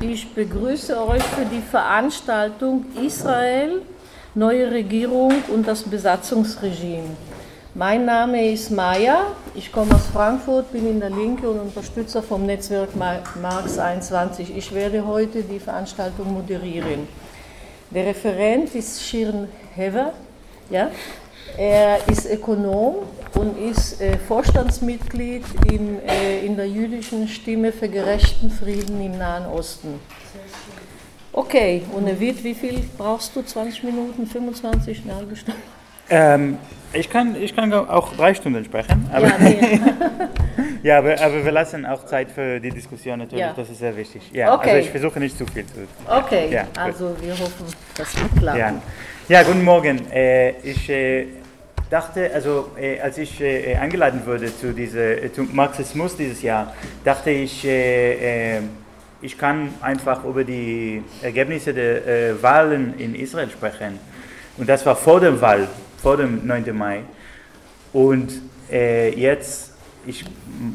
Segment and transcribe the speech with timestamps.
[0.00, 3.82] Ich begrüße euch für die Veranstaltung Israel,
[4.34, 7.16] neue Regierung und das Besatzungsregime.
[7.74, 12.46] Mein Name ist Maya, ich komme aus Frankfurt, bin in der Linke und Unterstützer vom
[12.46, 14.56] Netzwerk Marx 21.
[14.56, 17.08] Ich werde heute die Veranstaltung moderieren.
[17.90, 20.12] Der Referent ist Shirin Hever,
[20.70, 20.90] ja?
[21.58, 22.98] Er ist Ökonom
[23.34, 25.42] und ist äh, Vorstandsmitglied
[25.72, 29.98] in, äh, in der jüdischen Stimme für gerechten Frieden im Nahen Osten.
[31.32, 33.42] Okay, und Evit, wie viel brauchst du?
[33.42, 35.58] 20 Minuten, 25, eine halbe Stunde?
[36.08, 36.58] Ähm,
[36.92, 39.10] ich, kann, ich kann auch drei Stunden sprechen.
[39.12, 39.80] Aber ja, nee.
[40.84, 43.52] ja aber, aber wir lassen auch Zeit für die Diskussion natürlich, ja.
[43.52, 44.22] das ist sehr wichtig.
[44.32, 44.70] Ja, okay.
[44.70, 45.88] Also ich versuche nicht zu viel zu.
[46.06, 48.56] Okay, ja, also wir hoffen, das wird klar.
[48.56, 48.74] Ja.
[49.28, 50.08] ja, guten Morgen.
[50.12, 50.88] Äh, ich
[51.90, 56.74] dachte, also äh, als ich äh, eingeladen wurde zu diesem zu Marxismus dieses Jahr,
[57.04, 58.60] dachte ich, äh, äh,
[59.20, 63.98] ich kann einfach über die Ergebnisse der äh, Wahlen in Israel sprechen.
[64.56, 65.68] Und das war vor der Wahl,
[66.02, 66.76] vor dem 9.
[66.76, 67.00] Mai.
[67.92, 68.32] Und
[68.70, 69.72] äh, jetzt,
[70.06, 70.24] ich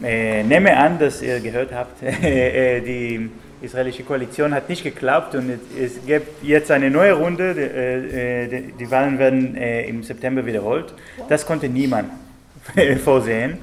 [0.02, 3.30] nehme an, dass ihr gehört habt, die
[3.64, 7.56] israelische Koalition hat nicht geklappt und es gibt jetzt eine neue Runde.
[7.56, 10.94] Die, äh, Wahlen werden äh, im September wiederholt.
[11.30, 12.12] Das konnte niemand
[13.04, 13.58] vorsehen.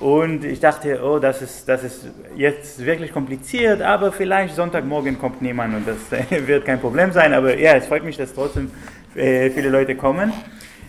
[0.00, 5.42] Und ich dachte, oh, das ist, das ist jetzt wirklich kompliziert, aber vielleicht Sonntagmorgen kommt
[5.42, 6.10] niemand und das
[6.46, 7.32] wird kein Problem sein.
[7.32, 8.70] Aber ja, es freut mich, dass trotzdem
[9.14, 10.32] äh, viele Leute kommen.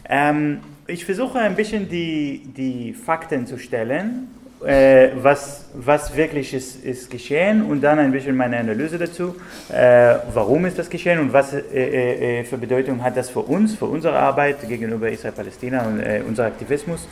[0.10, 4.30] Ähm, ich versuche ein bisschen die, die Fakten zu stellen
[4.66, 9.36] äh, was, was wirklich ist, ist geschehen und dann ein bisschen meine Analyse dazu,
[9.70, 13.42] äh, warum ist das geschehen und was äh, äh, äh für Bedeutung hat das für
[13.42, 17.08] uns, für unsere Arbeit gegenüber Israel-Palästina und äh, unser Aktivismus.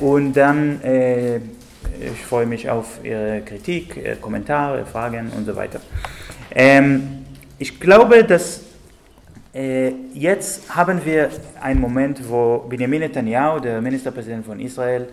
[0.00, 0.80] und dann,
[2.00, 5.80] ich freue mich auf Ihre Kritik, Kommentare, Fragen und so weiter.
[6.54, 7.24] Ähm,
[7.58, 8.62] ich glaube, dass
[10.14, 11.30] jetzt haben wir
[11.60, 15.08] einen Moment, wo Benjamin Netanyahu, der Ministerpräsident von Israel,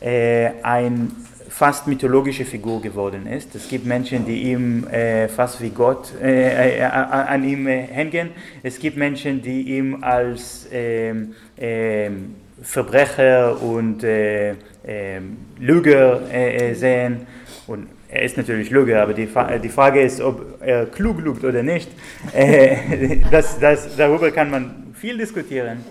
[0.00, 1.10] äh, ein
[1.50, 3.54] fast mythologische Figur geworden ist.
[3.54, 8.30] Es gibt Menschen, die ihm äh, fast wie Gott äh, äh, an ihm äh, hängen.
[8.62, 14.54] Es gibt Menschen, die ihn als ähm, ähm, Verbrecher und äh,
[14.86, 17.26] ähm, Lüger äh, sehen.
[17.66, 19.28] Und er ist natürlich Lüge, aber die,
[19.62, 21.90] die, Frage ist, ob er klug lügt oder nicht.
[23.30, 25.84] das, das, darüber kann man viel diskutieren.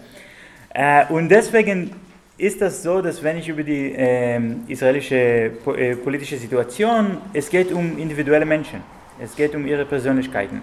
[1.10, 1.92] und deswegen
[2.40, 7.50] ist das so, dass wenn ich über die äh, israelische po äh, politische Situation, es
[7.50, 8.82] geht um individuelle Menschen,
[9.22, 10.62] es geht um ihre Persönlichkeiten.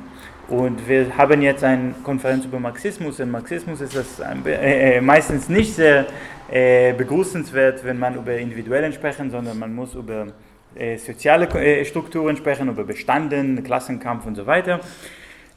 [0.49, 3.21] Und wir haben jetzt eine Konferenz über Marxismus.
[3.21, 6.07] Und Marxismus ist das äh, äh, meistens nicht sehr
[6.51, 10.29] äh, begrüßenswert, wenn man über Individuellen sprechen, sondern man muss über
[10.75, 14.81] äh, soziale Strukturen sprechen, über Bestanden, Klassenkampf und so weiter.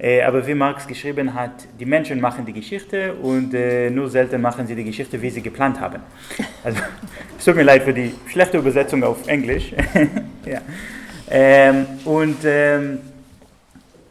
[0.01, 4.41] Äh, aber wie Marx geschrieben hat, die Menschen machen die Geschichte und äh, nur selten
[4.41, 6.01] machen sie die Geschichte, wie sie geplant haben.
[6.63, 6.79] Also,
[7.37, 9.73] es tut mir leid für die schlechte Übersetzung auf Englisch.
[10.45, 10.59] ja.
[11.29, 12.99] ähm, und ähm,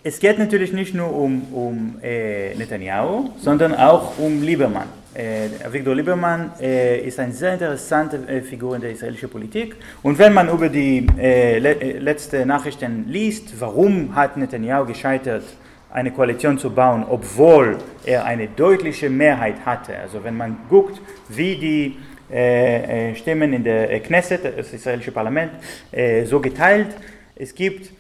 [0.03, 4.89] es geht natürlich nicht nur um, um äh, Netanyahu, sondern auch um Liebermann.
[5.15, 9.77] Äh, Viktor Liebermann äh, ist eine sehr interessante äh, Figur in der israelischen Politik.
[10.03, 15.45] Und wenn man über die äh, le letzten Nachrichten liest, warum hat Netanyahu gescheitert
[15.91, 19.97] eine Koalition zu bauen, obwohl er eine deutliche Mehrheit hatte.
[19.99, 21.97] Also wenn man guckt, wie die
[22.31, 25.53] äh, äh Stimmen in der Knesset, das israelische Parlament,
[25.93, 26.95] äh, so geteilt,
[27.37, 27.91] es gibt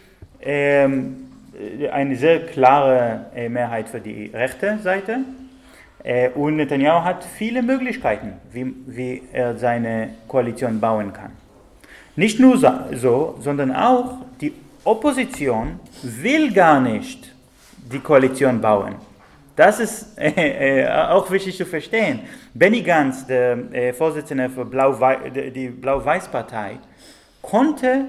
[0.42, 1.28] ähm,
[1.90, 5.20] eine sehr klare äh, Mehrheit für die rechte Seite.
[6.04, 11.32] Äh, und Netanyahu hat viele Möglichkeiten, wie, wie er seine Koalition bauen kann.
[12.16, 14.52] Nicht nur so, sondern auch die
[14.84, 17.32] Opposition will gar nicht
[17.90, 18.96] die Koalition bauen.
[19.56, 22.20] Das ist äh, äh, auch wichtig zu verstehen.
[22.54, 24.96] Benny Gantz, der äh, Vorsitzende für Blau
[25.54, 26.78] die Blau-Weiß-Partei,
[27.42, 28.06] konnte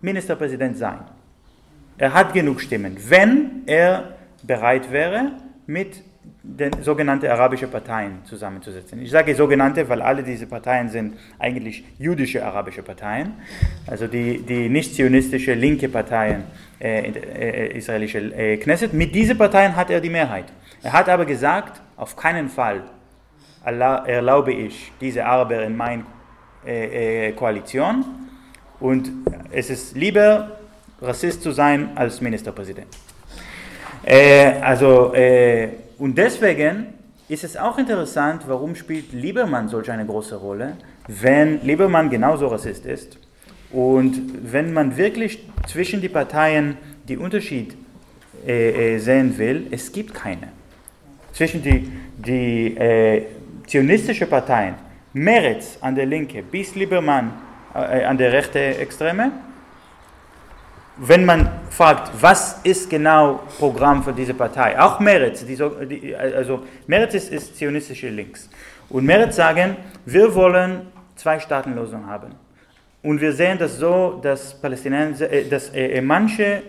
[0.00, 0.98] Ministerpräsident sein.
[1.98, 5.32] Er hat genug Stimmen, wenn er bereit wäre,
[5.66, 6.02] mit
[6.56, 9.02] den sogenannten arabischen Parteien zusammenzusetzen.
[9.02, 13.34] Ich sage sogenannte, weil alle diese Parteien sind eigentlich jüdische arabische Parteien,
[13.86, 16.44] also die, die nicht-zionistische linke Parteien
[16.80, 18.94] äh, äh, israelische äh, Knesset.
[18.94, 20.46] Mit diesen Parteien hat er die Mehrheit.
[20.82, 22.82] Er hat aber gesagt, auf keinen Fall
[23.62, 26.04] erlaube ich diese Araber in meine
[26.66, 28.04] äh, äh, Koalition
[28.80, 29.10] und
[29.50, 30.58] es ist lieber
[31.02, 32.88] Rassist zu sein als Ministerpräsident.
[34.02, 35.12] Äh, also
[35.98, 36.86] und deswegen
[37.28, 40.76] ist es auch interessant, warum spielt Liebermann solch eine große Rolle,
[41.08, 43.18] wenn Liebermann genauso Rassist ist
[43.70, 47.76] und wenn man wirklich zwischen die Parteien die Unterschied
[48.46, 50.48] äh, äh, sehen will, es gibt keine.
[51.32, 53.24] Zwischen die, die äh,
[53.66, 54.74] zionistischen Parteien,
[55.12, 57.32] Meretz an der Linke bis Liebermann
[57.74, 59.32] äh, an der rechte Extreme,
[60.98, 65.56] wenn man fragt, was ist genau Programm für diese Partei, auch Meretz, die,
[65.88, 68.50] die, also Meretz ist, ist zionistische Links.
[68.88, 72.34] Und Meretz sagen, wir wollen zwei Staatenlösung haben.
[73.02, 76.62] Und wir sehen das so, dass, Palästinenser, äh, dass äh, manche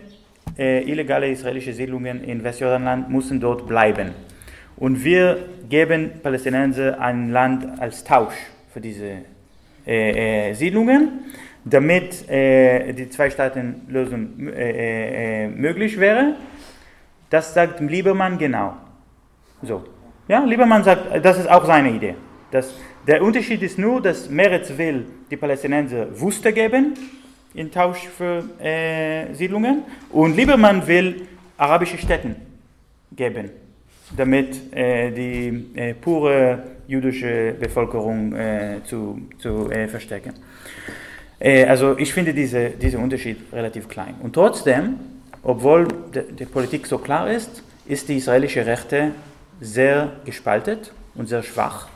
[0.56, 4.12] äh, illegale israelische Siedlungen in Westjordanland müssen dort bleiben.
[4.76, 8.34] Und wir geben Palästinenser ein Land als Tausch
[8.72, 9.18] für diese
[9.86, 11.24] äh, äh, Siedlungen,
[11.64, 14.30] damit äh, die Zwei-Staaten-Lösung
[15.56, 16.36] möglich wäre.
[17.28, 18.74] Das sagt Liebermann genau.
[19.62, 19.84] So.
[20.26, 22.14] Ja, Liebermann sagt, das ist auch seine Idee.
[22.50, 22.74] Das,
[23.06, 26.94] der Unterschied ist nur, dass Meretz will die Palästinenser Wüste geben
[27.54, 31.26] in Tausch für äh, Siedlungen und Liebermann will
[31.56, 32.36] arabische Städte
[33.12, 33.50] geben,
[34.16, 40.34] damit äh, die äh, pure jüdische Bevölkerung äh, zu, zu äh, verstärken.
[41.40, 44.14] Äh, also ich finde diese, dieser Unterschied relativ klein.
[44.22, 44.96] Und trotzdem,
[45.42, 45.88] obwohl
[46.38, 49.12] die Politik so klar ist, ist die israelische Rechte
[49.60, 51.88] sehr gespaltet und sehr schwach.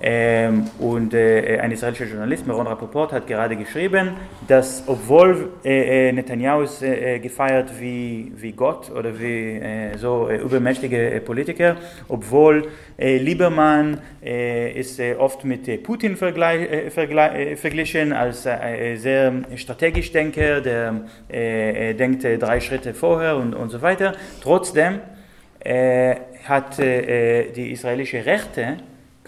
[0.00, 4.12] Ähm, und äh, ein israelischer Journalist, Meron Rapoport, hat gerade geschrieben,
[4.46, 9.96] dass obwohl äh, äh Netanyahu ist äh, äh, gefeiert wie, wie Gott oder wie äh,
[9.98, 11.76] so übermächtige Politiker,
[12.08, 12.68] obwohl
[13.00, 22.58] Liebermann ist oft mit Putin vergleich, vergleich, verglichen als sehr strategisch Denker, der denkt drei
[22.58, 24.14] Schritte vorher und, und so weiter.
[24.42, 24.98] Trotzdem
[25.64, 28.78] hat die israelische Rechte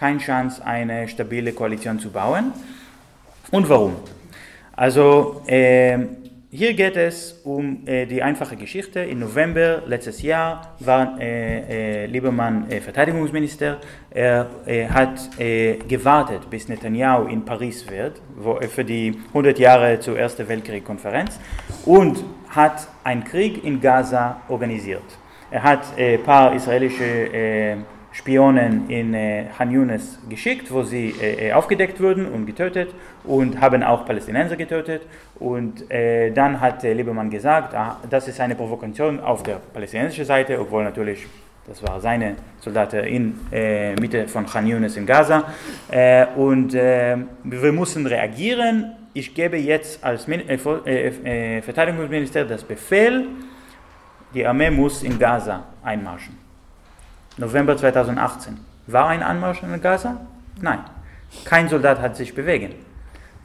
[0.00, 2.52] keine Chance, eine stabile Koalition zu bauen.
[3.50, 3.97] Und warum?
[4.75, 5.99] Also äh,
[6.50, 9.00] hier geht es um äh, die einfache Geschichte.
[9.00, 13.79] Im November letztes Jahr war äh, äh Liebermann äh, Verteidigungsminister.
[14.11, 15.31] Er äh, hat
[15.87, 21.38] gewartet, bis Netanyahu in Paris wird, wo, für die 100 Jahre zur Ersten Weltkriegkonferenz
[21.85, 25.05] und hat einen Krieg in Gaza organisiert.
[25.50, 27.76] Er hat ein paar israelische
[28.12, 32.92] Spionen in äh, Han Yunis geschickt, wo sie äh, äh, aufgedeckt wurden und getötet
[33.24, 35.02] und haben auch Palästinenser getötet.
[35.38, 40.24] Und äh, dann hat äh, Liebermann gesagt, ah, das ist eine Provokation auf der palästinensischen
[40.24, 41.26] Seite, obwohl natürlich
[41.66, 45.44] das war seine Soldaten in äh, Mitte von Khan Yunis in Gaza.
[45.88, 48.96] Äh, und äh, wir müssen reagieren.
[49.12, 53.26] Ich gebe jetzt als Min Verteidigungsminister das Befehl,
[54.34, 56.39] die Armee muss in Gaza einmarschen.
[57.37, 58.59] November 2018.
[58.87, 60.21] War ein Anmarsch in Gaza?
[60.61, 60.81] Nein.
[61.44, 62.75] Kein Soldat hat sich bewegen.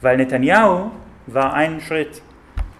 [0.00, 0.90] Weil Netanyahu
[1.26, 2.20] war einen Schritt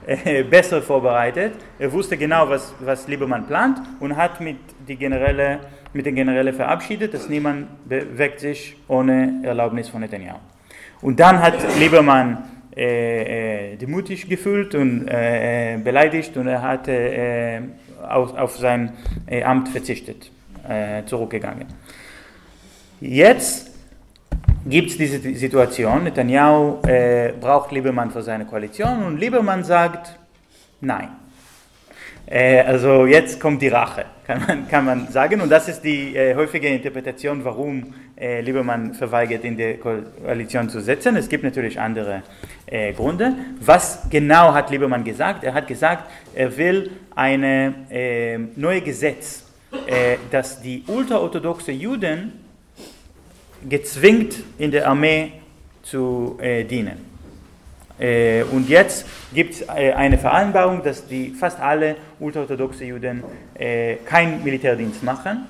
[0.07, 1.55] äh, besser vorbereitet.
[1.79, 5.61] Er wusste genau, was, was Liebermann plant und hat mit, die Generäle,
[5.93, 10.39] mit den Generälen verabschiedet, dass niemand bewegt sich ohne Erlaubnis von Netanyahu.
[11.03, 12.45] Und dann hat Liebermann
[12.77, 17.61] äh, äh, demutig gefühlt und äh, beleidigt und er hat äh,
[18.07, 18.93] auf, auf sein
[19.27, 20.31] äh, Amt verzichtet
[20.69, 21.67] äh, zurückgegangen.
[23.01, 23.71] Jetzt
[24.65, 30.19] gibt es diese Situation, Netanyahu äh, braucht Liebermann für seine Koalition und Liebermann sagt
[30.81, 31.09] nein.
[32.27, 35.41] Äh, also jetzt kommt die Rache, kann man, kann man sagen.
[35.41, 40.81] Und das ist die äh, häufige Interpretation, warum äh, Liebermann verweigert, in die Koalition zu
[40.81, 41.15] setzen.
[41.17, 42.23] Es gibt natürlich andere
[42.67, 43.35] äh, Gründe.
[43.61, 45.45] Was genau hat Liebermann gesagt?
[45.45, 47.45] Er hat gesagt, er will ein
[47.91, 49.46] äh, neues Gesetz
[49.87, 52.33] äh, dass die ultraorthodoxe Juden
[53.69, 55.33] gezwingt in der Armee
[55.83, 57.17] zu äh, dienen.
[57.99, 63.97] Äh, und jetzt gibt es äh, eine Vereinbarung, dass die, fast alle ultraorthodoxe Juden äh,
[64.05, 65.47] keinen Militärdienst machen.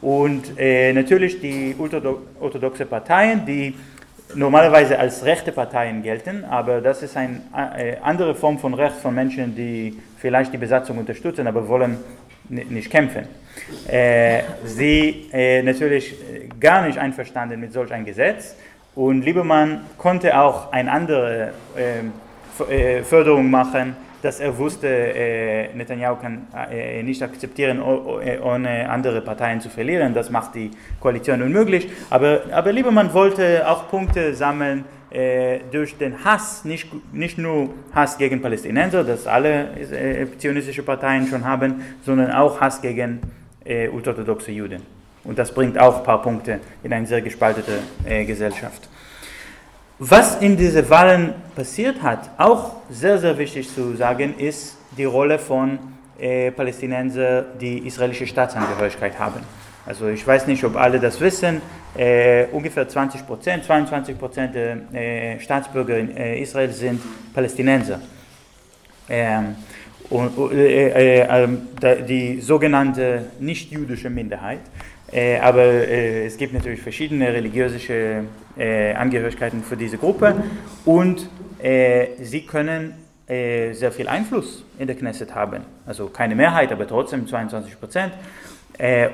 [0.00, 3.74] Und natürlich die ultraorthodoxe Parteien, die
[4.34, 7.40] normalerweise als rechte Parteien gelten, aber das ist eine
[8.02, 11.96] andere Form von Recht von Menschen, die vielleicht die Besatzung unterstützen, aber wollen
[12.50, 13.24] nicht kämpfen.
[13.88, 16.16] Äh, sie äh, natürlich
[16.60, 18.56] gar nicht einverstanden mit solch einem Gesetz
[18.94, 22.12] und Liebermann konnte auch eine andere ähm,
[22.68, 29.60] äh, Förderung machen, dass er wusste, äh, Netanyahu kann äh, nicht akzeptieren, ohne andere Parteien
[29.60, 30.14] zu verlieren.
[30.14, 31.90] Das macht die Koalition unmöglich.
[32.08, 38.18] Aber, aber Liebermann wollte auch Punkte sammeln, äh, durch den Hass, nicht, nicht nur Hass
[38.18, 43.20] gegen Palästinenser, das alle äh, zionistische Parteien schon haben, sondern auch Hass gegen
[43.64, 44.82] äh, ultraorthodoxe Juden.
[45.24, 48.88] Und das bringt auch ein paar Punkte in eine sehr gespaltete äh, Gesellschaft.
[49.98, 55.38] Was in diesen Wahlen passiert hat, auch sehr, sehr wichtig zu sagen, ist die Rolle
[55.38, 55.78] von
[56.18, 59.40] äh, Palästinensern, die israelische Staatsangehörigkeit haben.
[59.86, 61.60] Also ich weiß nicht, ob alle das wissen,
[61.96, 67.00] äh, ungefähr 20 Prozent, 22 Prozent der äh, Staatsbürger in äh, Israel sind
[67.32, 68.00] Palästinenser.
[69.08, 69.56] Ähm,
[70.10, 71.68] und, äh, äh, ähm,
[72.08, 74.60] die sogenannte nicht-jüdische Minderheit.
[75.12, 78.24] Äh, aber es gibt natürlich verschiedene religiöse
[78.56, 80.34] Angehörigkeiten für diese Gruppe
[80.84, 81.28] und
[81.60, 82.94] sie können
[83.28, 85.62] sehr viel Einfluss in der Knesset haben.
[85.86, 88.12] Also keine Mehrheit, aber trotzdem 22 Prozent.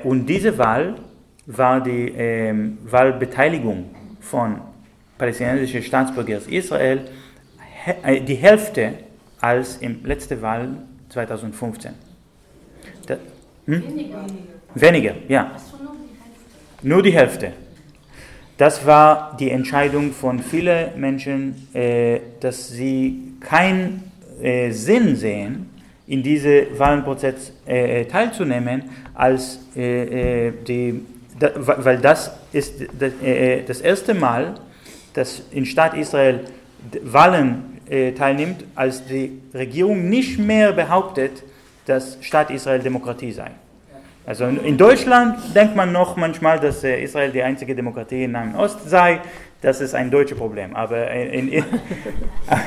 [0.05, 0.97] und diese Wahl
[1.47, 4.61] war die ähm, Wahlbeteiligung von
[5.17, 7.01] palästinensischen Staatsbürgern Israel
[8.27, 8.93] die Hälfte
[9.41, 10.77] als im letzten Wahl
[11.09, 11.93] 2015.
[13.07, 13.17] Da,
[13.67, 13.83] hm?
[13.89, 14.27] Weniger.
[14.75, 15.57] Weniger, ja.
[16.83, 17.53] Nur die Hälfte.
[18.57, 25.71] Das war die Entscheidung von vielen Menschen, äh, dass sie keinen äh, Sinn sehen,
[26.07, 28.83] in diesem Wahlenprozess äh, teilzunehmen,
[29.15, 31.07] als äh, äh, die,
[31.39, 34.55] da, weil das ist das, äh, das erste Mal,
[35.15, 36.41] dass in Staat Israel
[37.03, 41.43] Wahlen äh, teilnimmt, als die Regierung nicht mehr behauptet,
[41.87, 43.51] dass Staat Israel Demokratie sei.
[44.27, 48.55] Also in Deutschland denkt man noch manchmal, dass äh, Israel die einzige Demokratie im Nahen
[48.55, 49.21] Ost sei.
[49.61, 50.77] Das ist ein deutsches Problem.
[50.77, 51.65] Aber in, in,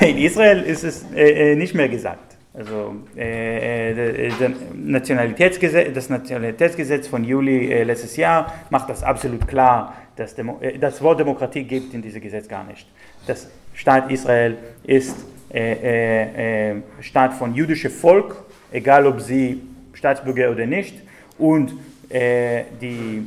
[0.00, 2.36] in Israel ist es äh, nicht mehr gesagt.
[2.52, 10.78] Also äh, das Nationalitätsgesetz von Juli äh, letztes Jahr macht das absolut klar, dass äh,
[10.78, 12.86] das Wort Demokratie gibt in diesem Gesetz gar nicht.
[13.26, 15.16] Das Staat Israel ist
[15.52, 19.62] äh, äh, äh, Staat von jüdischem Volk, egal ob sie
[19.92, 20.96] Staatsbürger oder nicht.
[21.38, 21.72] Und
[22.08, 23.26] äh, die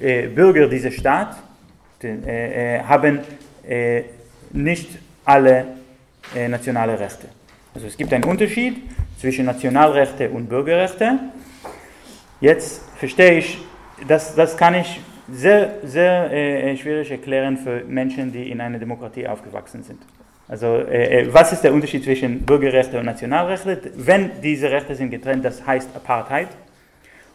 [0.00, 1.36] äh, Bürger dieses Staates
[2.02, 3.20] äh, haben
[4.52, 5.66] nicht alle
[6.48, 7.28] nationale Rechte.
[7.74, 8.78] Also es gibt einen Unterschied
[9.20, 11.18] zwischen Nationalrechte und Bürgerrechte.
[12.40, 13.58] Jetzt verstehe ich,
[14.08, 15.00] das, das kann ich
[15.32, 20.00] sehr, sehr äh, schwierig erklären für Menschen, die in einer Demokratie aufgewachsen sind.
[20.48, 23.92] Also äh, äh, was ist der Unterschied zwischen Bürgerrechte und Nationalrechte?
[23.94, 26.48] Wenn diese Rechte sind getrennt, das heißt Apartheid.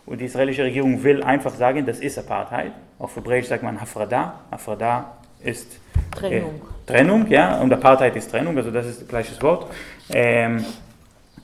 [0.05, 2.73] Und die israelische Regierung will einfach sagen, das ist Apartheid.
[2.99, 4.41] Auf Hebräisch sagt man Hafrada.
[4.51, 5.79] Hafrada ist
[6.11, 6.55] Trennung.
[6.55, 9.71] Äh, Trennung, ja, und Apartheid ist Trennung, also das ist das gleiche Wort.
[10.13, 10.63] Ähm,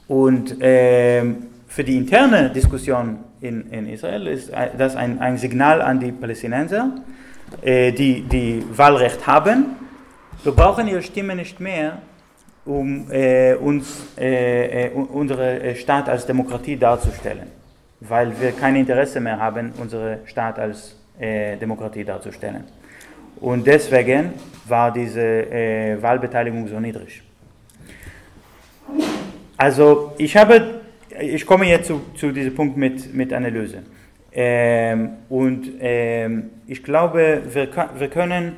[0.08, 6.00] und ähm, für die interne Diskussion in, in Israel ist das ein, ein Signal an
[6.00, 6.92] die Palästinenser,
[7.62, 9.76] äh, die, die Wahlrecht haben.
[10.44, 11.98] Wir brauchen ihre Stimme nicht mehr,
[12.66, 17.48] um äh, uns, äh, äh unsere äh, Staat als Demokratie darzustellen,
[18.00, 22.64] weil wir kein Interesse mehr haben, unsere Staat als äh, Demokratie darzustellen.
[23.40, 24.34] Und deswegen
[24.68, 27.24] war diese Wahlbeteiligung so niedrig.
[29.58, 30.81] Also ich habe
[31.20, 33.84] ich komme jetzt zu, zu diesem Punkt mit, mit Analyse.
[34.34, 38.56] Ähm, und ähm, ich glaube, wir, wir können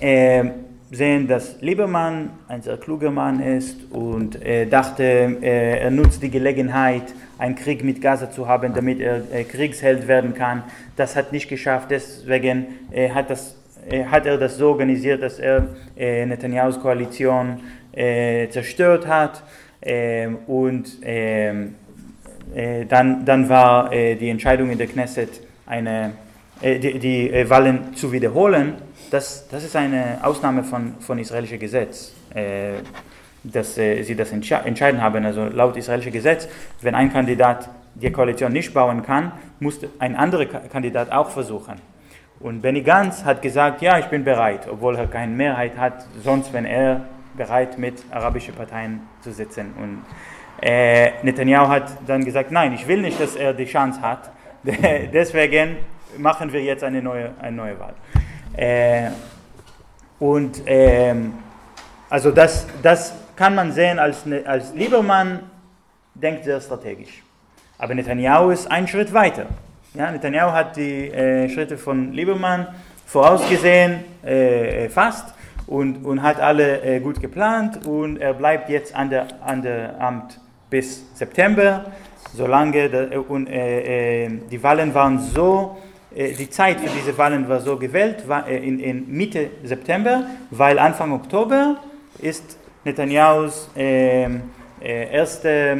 [0.00, 0.52] ähm,
[0.90, 6.30] sehen, dass Liebermann ein sehr kluger Mann ist und er dachte, äh, er nutzt die
[6.30, 10.64] Gelegenheit, einen Krieg mit Gaza zu haben, damit er äh, Kriegsheld werden kann.
[10.96, 13.56] Das hat nicht geschafft, deswegen äh, hat, das,
[13.88, 17.60] äh, hat er das so organisiert, dass er äh, Netanyahus Koalition
[17.92, 19.42] äh, zerstört hat.
[19.82, 21.74] Ähm, und ähm,
[22.54, 26.12] äh, dann, dann war äh, die Entscheidung in der Knesset, eine,
[26.60, 28.74] äh, die, die äh, Wahlen zu wiederholen.
[29.10, 32.74] Das, das ist eine Ausnahme von, von israelischem Gesetz, äh,
[33.42, 35.24] dass äh, sie das entsche entscheiden haben.
[35.24, 36.48] Also laut israelischem Gesetz,
[36.82, 41.74] wenn ein Kandidat die Koalition nicht bauen kann, muss ein anderer Kandidat auch versuchen.
[42.40, 46.52] Und Benny Gantz hat gesagt, ja, ich bin bereit, obwohl er keine Mehrheit hat, sonst
[46.52, 47.02] wenn er
[47.40, 49.72] bereit, mit arabischen Parteien zu sitzen.
[49.80, 50.04] Und
[50.60, 54.30] äh, Netanyahu hat dann gesagt, nein, ich will nicht, dass er die Chance hat.
[54.62, 55.78] Deswegen
[56.18, 57.94] machen wir jetzt eine neue, eine neue Wahl.
[58.54, 59.10] Äh,
[60.18, 61.32] und ähm,
[62.10, 65.40] also das, das kann man sehen als, als Liebermann
[66.14, 67.22] denkt sehr strategisch.
[67.78, 69.46] Aber Netanyahu ist einen Schritt weiter.
[69.94, 72.66] Ja, Netanyahu hat die äh, Schritte von Liebermann
[73.06, 75.34] vorausgesehen, äh, fast
[75.70, 79.98] und, und hat alle äh, gut geplant und er bleibt jetzt an der, an der
[80.00, 81.86] Amt bis September,
[82.34, 85.78] solange der, äh, und, äh, äh, die Wahlen waren so,
[86.14, 90.24] äh, die Zeit für diese Wahlen war so gewählt, war äh, in, in, Mitte September,
[90.50, 91.76] weil Anfang Oktober
[92.18, 94.42] ist Netanyahus ähm,
[94.82, 95.76] erste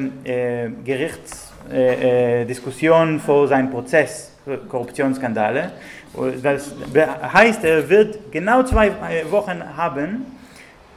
[0.85, 4.31] Gerichtsdiskussion vor seinem Prozess
[4.69, 5.73] Korruptionsskandale.
[6.43, 6.73] Das
[7.33, 8.93] heißt, er wird genau zwei
[9.31, 10.27] Wochen haben,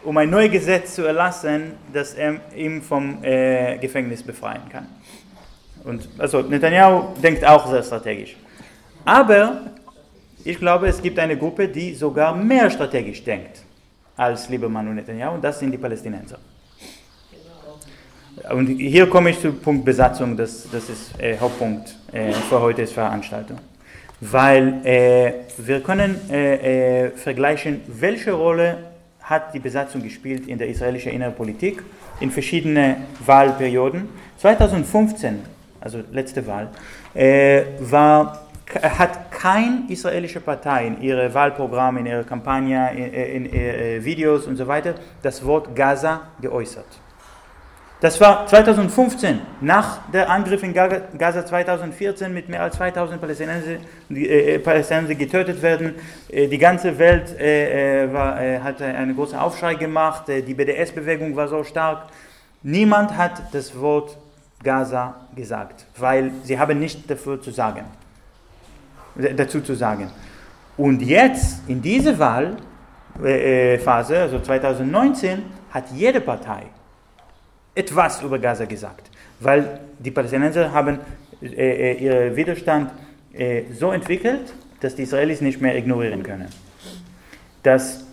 [0.04, 4.88] um ein neues Gesetz zu erlassen, das er ihm vom äh, Gefängnis befreien kann.
[5.84, 8.36] Und also Netanyahu denkt auch sehr strategisch.
[9.06, 9.62] Aber
[10.44, 13.62] ich glaube, es gibt eine Gruppe, die sogar mehr strategisch denkt
[14.16, 16.38] als Liebermann und Netanyahu, und das sind die Palästinenser.
[18.52, 22.86] Und hier komme ich zum Punkt Besatzung, das, das ist äh, Hauptpunkt äh, für heute
[22.88, 23.58] Veranstaltung.
[24.32, 28.78] Weil äh, wir können äh, äh, vergleichen, welche Rolle
[29.22, 31.84] hat die Besatzung gespielt in der israelischen Innerpolitik
[32.22, 34.08] in verschiedenen Wahlperioden.
[34.38, 35.40] 2015,
[35.82, 36.70] also letzte Wahl,
[37.14, 38.40] äh, war
[38.82, 44.48] hat keine israelische Partei in ihrem Wahlprogramm, in ihrer Kampagne, in, in, in, in Videos
[44.48, 47.03] und so weiter das Wort Gaza geäußert.
[48.04, 53.78] Das war 2015, nach der Angriff in Gaza 2014 mit mehr als 2000 Palästinenser,
[54.10, 55.96] äh, Palästinenser getötet werden.
[56.30, 60.54] Äh, die ganze Welt äh, äh war, äh, hat einen großen Aufschrei gemacht, äh, die
[60.54, 62.08] BDS-Bewegung war so stark.
[62.62, 64.18] Niemand hat das Wort
[64.62, 67.86] Gaza gesagt, weil sie haben nichts dafür zu sagen
[69.16, 70.12] dazu zu sagen.
[70.76, 76.64] Und jetzt, in dieser Wahlphase, äh, also 2019, hat jede Partei
[77.76, 81.00] etwas über Gaza gesagt, weil die Palästinenser haben
[81.42, 82.92] äh, äh ihren Widerstand
[83.34, 86.48] äh, so entwickelt, dass die Israelis nicht mehr ignorieren können.
[87.64, 88.06] Dass,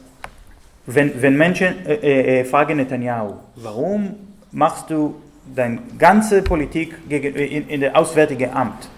[0.87, 4.14] wenn, wenn Menschen äh, äh, fragen Netanyahu, warum
[4.52, 5.17] machst du
[5.55, 8.88] deine ganze Politik gegen, in, in das Auswärtige Amt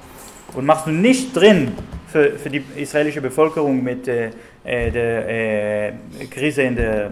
[0.54, 1.72] und machst du nicht drin
[2.08, 4.30] für, für die israelische Bevölkerung mit äh,
[4.64, 5.92] äh der äh,
[6.30, 7.10] Krise in der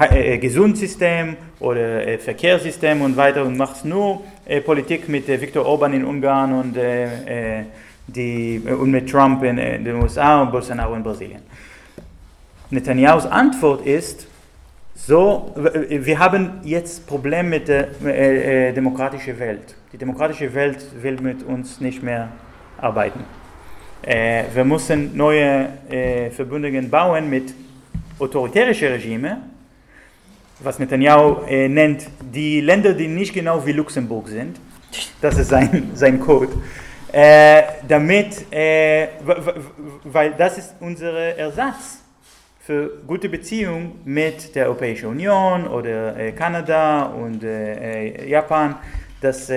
[0.00, 4.22] äh, äh Gesundheitssystem oder äh, Verkehrssystem und weiter und machst nur
[4.66, 6.76] Politik mit Viktor Orban in Ungarn und,
[8.06, 11.40] die, und mit Trump in, den USA und Bolsonaro in Brasilien.
[12.68, 14.26] Netanyahus Antwort ist,
[14.94, 15.54] so,
[15.88, 19.74] wir haben jetzt Probleme mit der demokratischen Welt.
[19.94, 22.28] Die demokratische Welt will mit uns nicht mehr
[22.76, 23.24] arbeiten.
[24.02, 27.54] Wir müssen neue äh, Verbindungen bauen mit
[28.18, 29.53] autoritärischen Regimen,
[30.60, 34.58] was Netanyahu äh, nennt, die Länder, die nicht genau wie Luxemburg sind.
[35.20, 36.52] Das ist sein, sein Code.
[37.12, 39.08] Äh, damit, äh,
[40.04, 42.02] weil das ist unser Ersatz
[42.60, 47.44] für gute Beziehungen mit der Europäischen Union oder äh, Kanada und
[48.26, 48.76] Japan,
[49.20, 49.50] das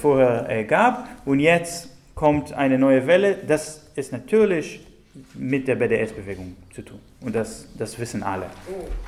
[0.00, 1.08] vorher gab.
[1.24, 3.38] Und jetzt kommt eine neue Welle.
[3.46, 4.80] Das ist natürlich
[5.34, 7.00] mit der BDS-Bewegung zu tun.
[7.20, 8.46] Und das, das wissen alle.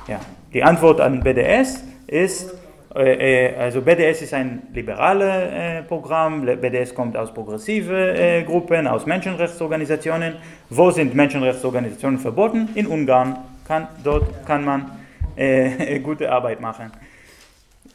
[0.07, 0.19] Ja.
[0.53, 2.53] Die Antwort an BDS ist,
[2.93, 8.85] äh, äh also BDS ist ein liberales äh, Programm, BDS kommt aus progressiven äh, Gruppen,
[8.87, 10.35] aus Menschenrechtsorganisationen.
[10.69, 12.69] Wo sind Menschenrechtsorganisationen verboten?
[12.75, 13.37] In Ungarn.
[13.65, 14.91] Kann, dort kann man
[15.37, 16.91] äh, gute Arbeit machen.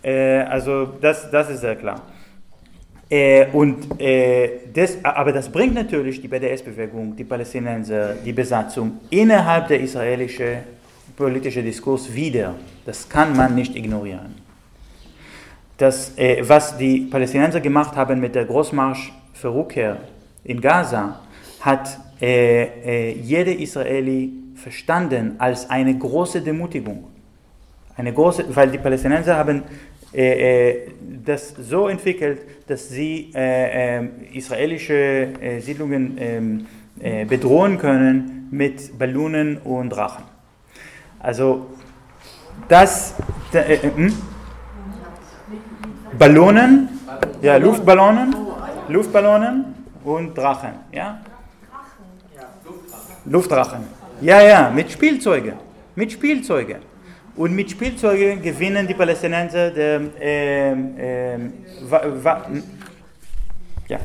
[0.02, 2.00] Äh, also das, das ist sehr klar.
[3.08, 9.68] Äh, und, äh, das, aber das bringt natürlich die BDS-Bewegung, die Palästinenser, die Besatzung innerhalb
[9.68, 10.58] der israelischen
[11.16, 12.54] politischen Diskurs wieder.
[12.84, 14.34] Das kann man nicht ignorieren.
[15.78, 19.98] Das, äh, was die Palästinenser gemacht haben mit der Großmarsch für Rückkehr
[20.42, 21.20] in Gaza,
[21.60, 27.04] hat äh, äh, jeder Israeli verstanden als eine große Demutigung.
[27.96, 29.62] Eine große, weil die Palästinenser haben
[30.12, 36.66] das so entwickelt, dass sie äh, äh, israelische äh, Siedlungen ähm,
[37.00, 40.24] äh, bedrohen können mit Ballonen und Drachen.
[41.20, 41.66] Also
[42.68, 43.14] das
[43.52, 44.14] hm?
[46.18, 46.88] Ballonen,
[47.42, 48.34] ja Luftballonen,
[48.88, 51.20] Luftballonen und Drachen, ja?
[53.24, 53.84] Luftdrachen.
[54.20, 55.54] Ja, ja, mit Spielzeugen,
[55.94, 56.78] mit Spielzeugen.
[57.36, 61.38] Und mit Spielzeugen gewinnen die Palästinenser der, äh, äh,
[63.88, 64.00] ja,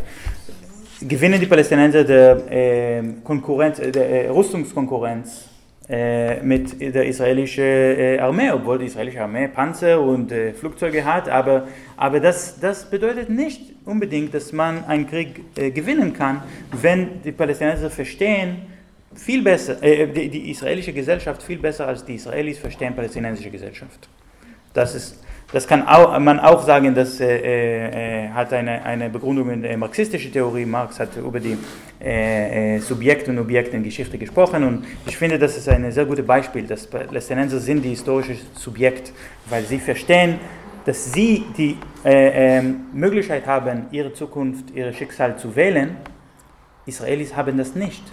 [1.01, 5.45] gewinnen die Palästinenser der, äh, Konkurrenz, der äh, Rüstungskonkurrenz
[5.87, 11.29] äh, mit der israelischen äh, Armee, obwohl die israelische Armee Panzer und Flugzeuge hat.
[11.29, 16.43] Aber, aber das, das bedeutet nicht unbedingt, dass man einen Krieg gewinnen kann,
[16.81, 18.70] wenn die Palästinenser verstehen,
[19.15, 24.07] viel besser, äh, die, die, israelische Gesellschaft viel besser als die Israelis verstehen palästinensische Gesellschaft.
[24.73, 25.21] Das, ist,
[25.51, 29.77] das kann auch, man auch sagen, das äh, äh, hat eine, eine Begründung in der
[29.77, 30.65] marxistischen Theorie.
[30.65, 31.57] Marx hat über die
[31.99, 36.05] äh, äh Subjekte und Objekte in Geschichte gesprochen und ich finde, das ist ein sehr
[36.05, 36.63] gutes Beispiel.
[36.63, 39.11] dass Palästinenser sind die historische Subjekt,
[39.49, 40.39] weil sie verstehen,
[40.85, 45.97] dass sie die äh, ähm, Möglichkeit haben, ihre Zukunft, ihr Schicksal zu wählen
[46.85, 48.03] Israelis haben das nicht.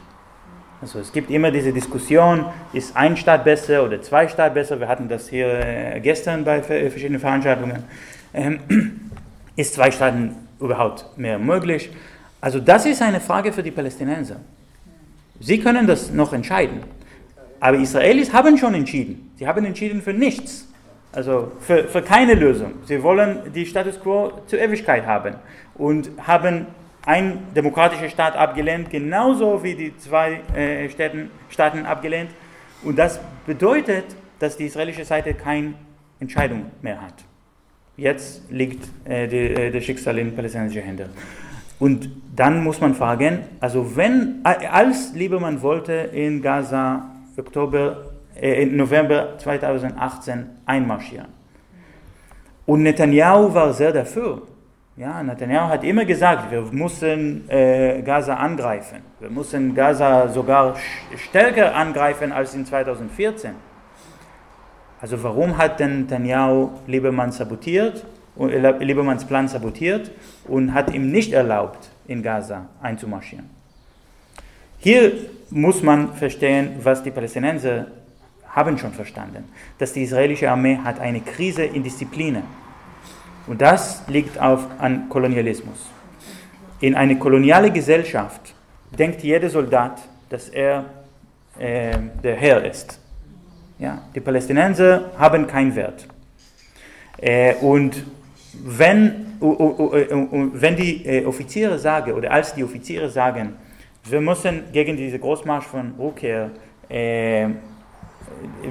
[0.80, 4.78] Also es gibt immer diese Diskussion, ist ein Staat besser oder zwei Staaten besser?
[4.78, 7.82] Wir hatten das hier äh, gestern bei verschiedenen Veranstaltungen.
[8.32, 8.60] Ähm,
[9.56, 11.90] ist zwei Staaten überhaupt mehr möglich?
[12.40, 14.36] Also das ist eine Frage für die Palästinenser.
[15.40, 16.80] Sie können das noch entscheiden.
[17.58, 19.32] Aber Israelis haben schon entschieden.
[19.36, 20.68] Sie haben entschieden für nichts.
[21.10, 22.74] Also für, für keine Lösung.
[22.84, 25.34] Sie wollen die Status quo zur Ewigkeit haben
[25.74, 26.66] und haben
[27.08, 32.30] einen demokratischen Staat abgelehnt, genauso wie die zwei äh, Städten, Staaten abgelehnt.
[32.84, 34.04] Und das bedeutet,
[34.38, 35.72] dass die israelische Seite keine
[36.20, 37.14] Entscheidung mehr hat.
[37.96, 41.08] Jetzt liegt äh, die, äh, das Schicksal in palästinensischen Händen.
[41.78, 47.06] Und dann muss man fragen, also wenn, als Liebermann wollte in Gaza
[47.38, 48.04] Oktober,
[48.36, 51.28] äh, November 2018 einmarschieren.
[52.66, 54.42] Und Netanyahu war sehr dafür.
[54.98, 58.98] Ja, Netanyahu hat immer gesagt, wir müssen äh, Gaza angreifen.
[59.20, 60.74] Wir müssen Gaza sogar
[61.16, 63.52] stärker angreifen als in 2014.
[65.00, 68.04] Also warum hat denn Netanyahu Liebermann sabotiert,
[68.40, 70.10] äh, Liebermanns Plan sabotiert
[70.48, 73.48] und hat ihm nicht erlaubt, in Gaza einzumarschieren?
[74.78, 75.12] Hier
[75.50, 77.86] muss man verstehen, was die Palästinenser
[78.48, 79.44] haben schon verstanden,
[79.78, 82.42] dass die israelische Armee hat eine Krise in Disziplinen.
[83.48, 85.86] Und das liegt auf, an Kolonialismus.
[86.80, 88.54] In eine koloniale Gesellschaft
[88.96, 90.84] denkt jeder Soldat, dass er
[91.58, 93.00] äh, der Herr ist.
[93.78, 96.06] Ja, die Palästinenser haben keinen Wert.
[97.16, 98.04] Äh, und
[98.52, 103.56] wenn, uh, uh, uh, wenn die äh, Offiziere sagen, oder als die Offiziere sagen,
[104.04, 106.50] wir müssen gegen diese Großmarsch von Rückkehr
[106.90, 107.48] äh, äh,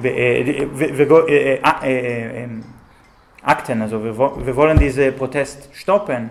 [0.02, 1.48] äh,
[2.42, 2.64] ähm,
[3.42, 6.30] Akten, also wir, wir wollen diesen Protest stoppen,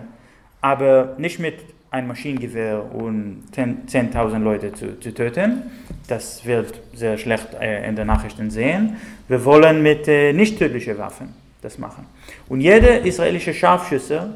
[0.60, 1.54] aber nicht mit
[1.90, 5.62] einem Maschinengewehr und 10.000 Leute zu, zu, töten.
[6.06, 7.48] Das wird sehr schlecht
[7.86, 8.96] in den Nachrichten sehen.
[9.26, 12.06] Wir wollen mit nicht tödlichen Waffen das machen.
[12.48, 14.34] Und jeder israelische Scharfschütze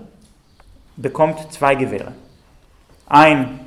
[0.97, 2.13] bekommt zwei Gewehre.
[3.07, 3.61] Ein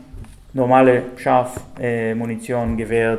[0.53, 3.17] normale Scharfmunition-Gewehr,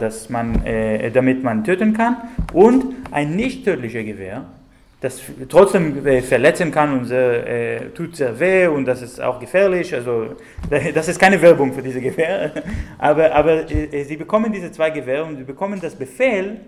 [0.64, 2.16] äh, äh, damit man töten kann,
[2.52, 4.44] und ein nicht tödliches Gewehr,
[5.00, 9.38] das trotzdem äh, verletzen kann und sehr, äh, tut sehr weh und das ist auch
[9.38, 9.92] gefährlich.
[9.94, 10.36] Also
[10.94, 12.52] das ist keine Werbung für diese Gewehre,
[12.98, 16.60] aber, aber äh, sie bekommen diese zwei Gewehre und sie bekommen das Befehl,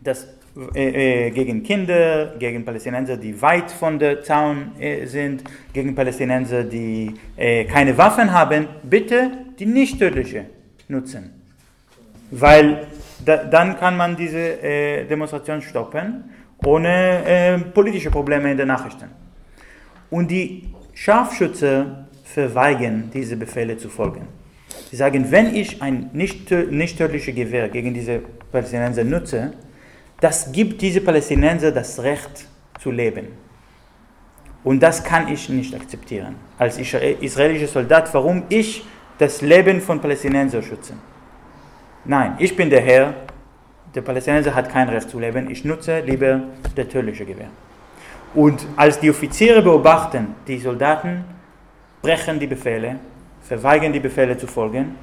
[0.00, 0.28] dass
[0.74, 6.64] äh, äh, gegen Kinder, gegen Palästinenser, die weit von der Zaun äh, sind, gegen Palästinenser,
[6.64, 10.44] die äh, keine Waffen haben, bitte die nicht tödliche
[10.88, 11.30] nutzen.
[12.30, 12.86] Weil
[13.24, 16.24] da, dann kann man diese äh, Demonstration stoppen,
[16.64, 19.08] ohne äh, politische Probleme in den Nachrichten.
[20.10, 24.26] Und die Scharfschützer verweigern, diese Befehle zu folgen.
[24.90, 28.20] Sie sagen, wenn ich ein nicht, nicht tödliches Gewehr gegen diese
[28.50, 29.52] Palästinenser nutze,
[30.20, 32.46] das gibt diese Palästinenser das Recht
[32.78, 33.28] zu leben.
[34.64, 38.84] Und das kann ich nicht akzeptieren als israelischer Soldat, warum ich
[39.18, 40.94] das Leben von Palästinensern schütze.
[42.04, 43.14] Nein, ich bin der Herr,
[43.94, 46.40] der Palästinenser hat kein Recht zu leben, ich nutze lieber
[46.74, 47.48] das tödliche Gewehr.
[48.34, 51.24] Und als die Offiziere beobachten, die Soldaten
[52.00, 52.96] brechen die Befehle,
[53.42, 54.94] verweigern die Befehle zu folgen,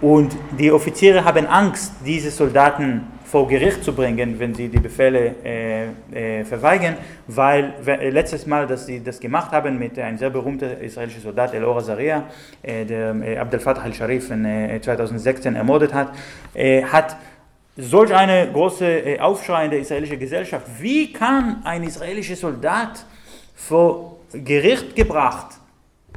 [0.00, 5.36] und die Offiziere haben Angst, diese Soldaten vor Gericht zu bringen, wenn sie die Befehle
[5.44, 6.96] äh, äh, verweigern,
[7.28, 11.54] weil äh, letztes Mal, dass sie das gemacht haben mit einem sehr berühmten israelischen Soldat,
[11.54, 12.24] Elor Azaria,
[12.62, 14.44] äh, der äh, Abdel Fattah al-Sharif in
[14.82, 16.12] 2016 äh, ermordet hat,
[16.92, 17.16] hat
[17.76, 20.66] solch eine große Aufschrei in der israelischen Gesellschaft.
[20.78, 23.04] Wie kann ein israelischer Soldat
[23.54, 25.56] vor Gericht gebracht,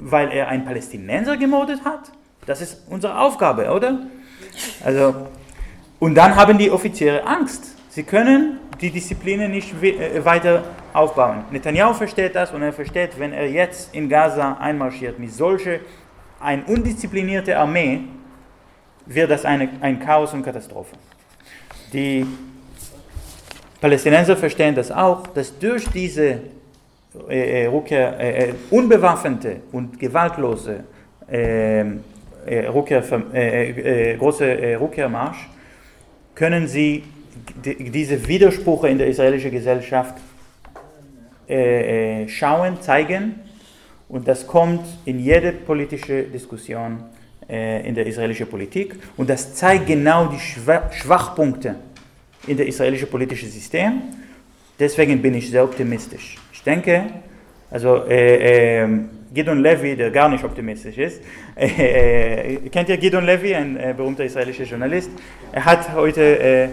[0.01, 2.11] weil er einen Palästinenser gemordet hat?
[2.45, 3.99] Das ist unsere Aufgabe, oder?
[4.83, 5.15] Also
[5.99, 7.75] und dann haben die Offiziere Angst.
[7.89, 10.63] Sie können die Disziplinen nicht äh, weiter
[10.93, 11.45] aufbauen.
[11.51, 15.79] Netanyahu versteht das und er versteht, wenn er jetzt in Gaza einmarschiert mit solcher
[16.39, 18.01] eine undisziplinierte Armee,
[19.05, 20.95] wird das eine, ein Chaos und Katastrophe.
[21.95, 22.25] Die
[23.79, 26.41] Palästinenser verstehen das auch, dass durch diese
[27.29, 30.83] äh, äh Rückkehr, äh, äh, unbewaffnete und gewaltlose
[31.31, 32.03] ähm,
[32.45, 33.01] äh, Rückkehr,
[34.19, 35.47] große Rückkehrmarsch
[36.35, 37.03] können Sie
[37.63, 40.15] diese Widersprüche in der israelischen Gesellschaft
[41.47, 43.35] äh, äh, schauen, zeigen.
[44.09, 47.14] Und das kommt in jede politische Diskussion äh,
[47.47, 48.95] in der israelischen Politik.
[49.17, 51.75] Und das zeigt genau die Schwachpunkte
[52.47, 54.01] in der israelischen politischen System.
[54.79, 56.37] Deswegen bin ich sehr optimistisch.
[56.51, 57.05] Ich denke,
[57.75, 58.87] Also äh, äh,
[59.33, 61.21] Gidon Levy, der gar nicht optimistisch ist,
[61.55, 65.09] äh, kennt ihr Gidon Levy, ein äh, berühmter israelischer Journalist?
[65.51, 66.69] Er hat heute, äh,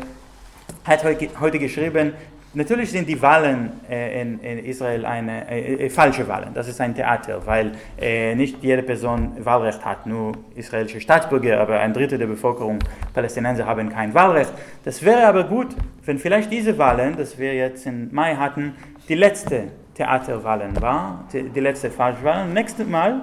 [0.84, 2.12] hat heute geschrieben,
[2.54, 6.50] Natürlich sind die Wahlen äh, in, Israel eine äh, äh, falsche Wahlen.
[6.52, 11.80] Das ist ein Theater, weil äh, nicht jede Person Wahlrecht hat, nur israelische Staatsbürger, aber
[11.80, 12.78] ein Drittel der Bevölkerung
[13.14, 14.52] Palästinenser haben kein Wahlrecht.
[14.84, 15.68] Das wäre aber gut,
[16.04, 18.74] wenn vielleicht diese Wahlen, das wir jetzt im Mai hatten,
[19.08, 22.46] die letzte Theaterwahlen war, die, die letzte Falschwahl.
[22.48, 23.22] Nächstes Mal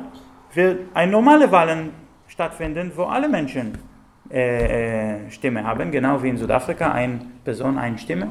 [0.56, 1.92] wird eine normale Wahlen
[2.28, 3.78] stattfinden, wo alle Menschen
[4.32, 8.30] äh, äh, Stimme haben, genau wie in Südafrika, eine Person, eine Stimme.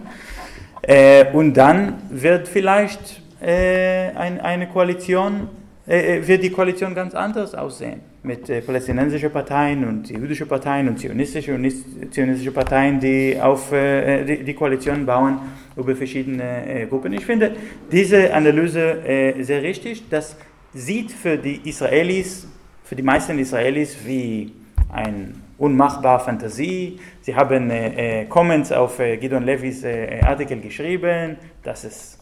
[0.82, 5.48] Äh, und dann wird vielleicht äh, ein, eine Koalition,
[5.86, 8.00] äh, äh, wird die Koalition ganz anders aussehen.
[8.22, 11.76] Mit äh, palästinensischen Parteien und jüdischen Parteien und zionistische und nicht
[12.10, 15.38] zionistische Parteien, die auf äh, die, die, Koalition bauen
[15.76, 17.12] über verschiedene Gruppen.
[17.12, 17.52] Ich finde
[17.92, 20.08] diese Analyse sehr richtig.
[20.10, 20.36] Das
[20.74, 22.48] sieht für die Israelis,
[22.82, 24.52] für die meisten Israelis wie
[24.92, 26.98] ein unmachbar Fantasie.
[27.20, 32.18] Sie haben äh, äh, Comments auf äh, Gideon Levis äh, Artikel geschrieben, dass es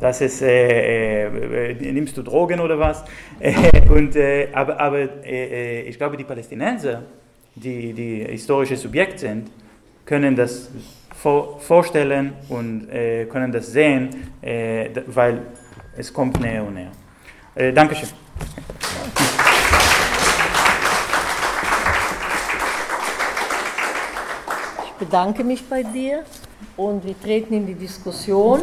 [0.00, 3.04] das ist, äh, äh, nimmst du Drogen oder was?
[3.90, 4.16] und,
[4.52, 7.02] aber aber ich glaube, die Palästinenser,
[7.54, 9.50] die, die historische Subjekt sind,
[10.06, 10.70] können das
[11.14, 12.88] vor, vorstellen und
[13.28, 14.08] können das sehen,
[15.06, 15.42] weil
[15.96, 17.72] es kommt näher und näher.
[17.72, 18.08] Dankeschön.
[25.02, 26.22] Bedanke mich bei dir
[26.76, 28.60] und wir treten in die Diskussion.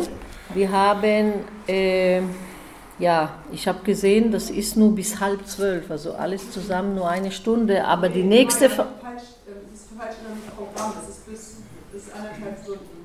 [0.53, 1.33] Wir haben,
[1.67, 2.21] äh,
[2.97, 7.31] ja, ich habe gesehen, das ist nur bis halb zwölf, also alles zusammen nur eine
[7.31, 8.69] Stunde, aber die nächste...
[8.69, 11.57] Das ist falsch in einem Programm, das ist bis,
[11.91, 12.99] bis anderthalb Stunden.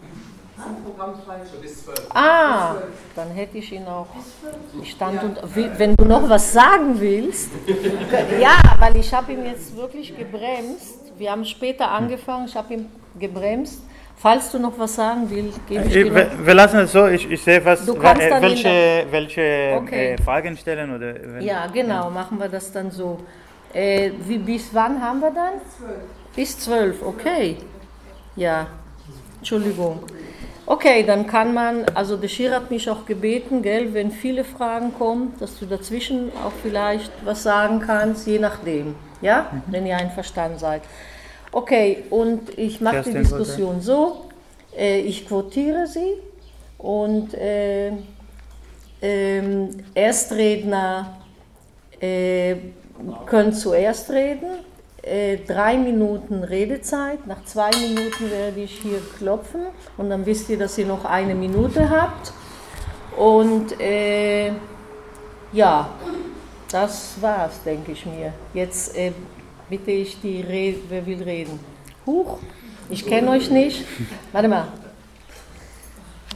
[2.14, 2.76] Ah,
[3.16, 4.06] dann hätte ich ihn auch.
[4.80, 5.38] Ich stand und
[5.76, 7.50] wenn du noch was sagen willst,
[8.40, 11.00] ja, weil ich habe ihn jetzt wirklich gebremst.
[11.18, 13.82] Wir haben später angefangen, ich habe ihn gebremst.
[14.16, 17.06] Falls du noch was sagen willst, gebe ich äh, dir wir, wir lassen es so,
[17.08, 20.14] ich, ich sehe was, du kannst äh, welche, welche okay.
[20.14, 20.94] äh, Fragen stellen.
[20.94, 22.10] Oder wenn, ja, genau, ja.
[22.10, 23.18] machen wir das dann so.
[23.72, 25.54] Äh, wie, bis wann haben wir dann?
[25.54, 25.98] Bis zwölf.
[26.36, 27.56] Bis zwölf, okay.
[28.36, 28.68] Ja,
[29.38, 30.00] Entschuldigung.
[30.66, 34.94] Okay, dann kann man, also der Schir hat mich auch gebeten, gell, wenn viele Fragen
[34.96, 39.62] kommen, dass du dazwischen auch vielleicht was sagen kannst, je nachdem, ja, mhm.
[39.66, 40.80] wenn ihr einverstanden seid.
[41.54, 44.24] Okay, und ich mache die Diskussion so,
[44.76, 46.14] äh, ich quotiere sie
[46.78, 47.92] und äh,
[49.00, 51.20] äh, Erstredner
[52.00, 52.56] äh,
[53.26, 54.48] können zuerst reden,
[55.00, 60.58] äh, drei Minuten Redezeit, nach zwei Minuten werde ich hier klopfen und dann wisst ihr,
[60.58, 62.32] dass ihr noch eine Minute habt.
[63.16, 64.50] Und äh,
[65.52, 65.88] ja,
[66.68, 68.32] das war's, denke ich mir.
[68.54, 68.96] Jetzt
[69.68, 71.58] bitte ich die Rede, wer will reden?
[72.06, 72.38] Huch,
[72.90, 73.84] ich kenne euch nicht.
[74.32, 74.68] Warte mal.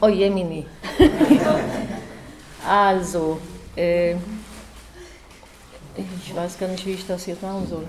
[0.01, 0.65] Oh Jemini.
[2.67, 3.39] also,
[3.75, 4.15] äh,
[6.25, 7.83] ich weiß gar nicht, wie ich das jetzt machen soll.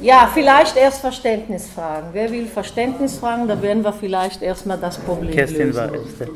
[0.00, 2.10] Ja, vielleicht erst Verständnisfragen.
[2.12, 3.46] Wer will Verständnisfragen?
[3.46, 6.30] Da werden wir vielleicht erstmal das Problem Kerstin lösen.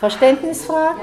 [0.00, 1.00] Verständnisfragen?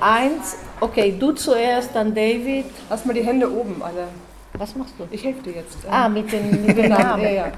[0.00, 2.66] Eins, Okay, du zuerst, dann David.
[2.90, 4.08] Lass mal die Hände oben, alle.
[4.54, 5.06] Was machst du?
[5.10, 5.78] Ich helfe dir jetzt.
[5.88, 7.22] Ah, mit den, mit den Namen.
[7.22, 7.52] ja, ja.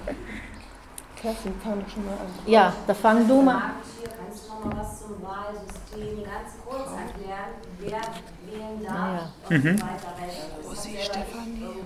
[1.21, 2.29] Kerstin, fang schon mal an.
[2.47, 3.61] Ja, da fang du mal.
[4.17, 7.51] Kannst du noch mal was zum Wahlsystem ganz kurz erklären,
[7.81, 8.01] wer
[8.47, 9.57] wählen darf ja.
[9.57, 9.81] und mhm.
[9.81, 10.15] weiter
[10.63, 11.83] Wo ist die Stefanie?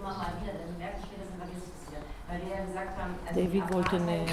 [0.00, 2.02] Immer mal wieder, dann merke ich mir das immer diskutiert.
[2.28, 4.26] Weil wir ja gesagt haben, also David wollte eine.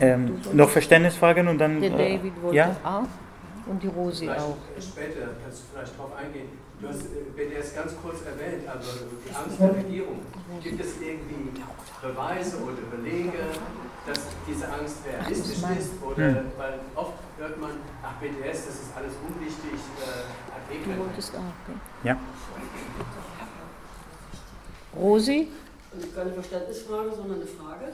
[0.00, 1.80] Ähm, noch Verständnisfragen und dann.
[1.80, 2.76] Der äh, David wollte ja?
[2.84, 3.06] auch
[3.70, 4.56] und die Rosi auch.
[4.78, 6.48] Später kannst du vielleicht darauf eingehen.
[6.80, 7.04] Du hast
[7.36, 10.20] BDS ganz kurz erwähnt, aber die Angst der Regierung.
[10.62, 11.60] Gibt es irgendwie
[12.00, 13.38] Beweise oder Belege,
[14.06, 16.02] dass diese Angst realistisch ist?
[16.02, 16.36] Oder hm.
[16.56, 17.70] weil oft hört man,
[18.02, 21.78] ach BDS, das ist alles unwichtig, äh, hat eh Du wolltest auch, okay.
[22.02, 22.16] Ja.
[24.96, 25.48] Rosi?
[25.92, 27.86] Also keine Verständnisfrage, sondern eine Frage.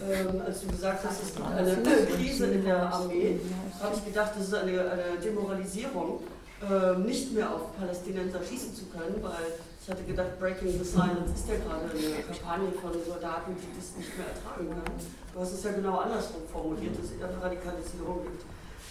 [0.00, 3.40] Ähm, als du gesagt hast, es gibt eine Krise in der Armee,
[3.80, 6.20] habe ich gedacht, das ist eine, eine Demoralisierung,
[6.62, 11.34] äh, nicht mehr auf Palästinenser schießen zu können, weil ich hatte gedacht, Breaking the Silence
[11.34, 14.96] ist ja gerade eine Kampagne von Soldaten, die das nicht mehr ertragen können.
[15.34, 18.44] Du hast es ja genau andersrum formuliert, dass es eine Radikalisierung gibt.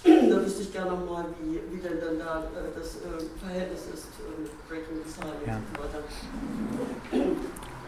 [0.03, 4.07] da wüsste ich gerne nochmal, wie, wie denn dann da äh, das äh, Verhältnis ist,
[4.19, 5.55] äh, Breaking the Silence ja.
[5.55, 6.03] und so weiter.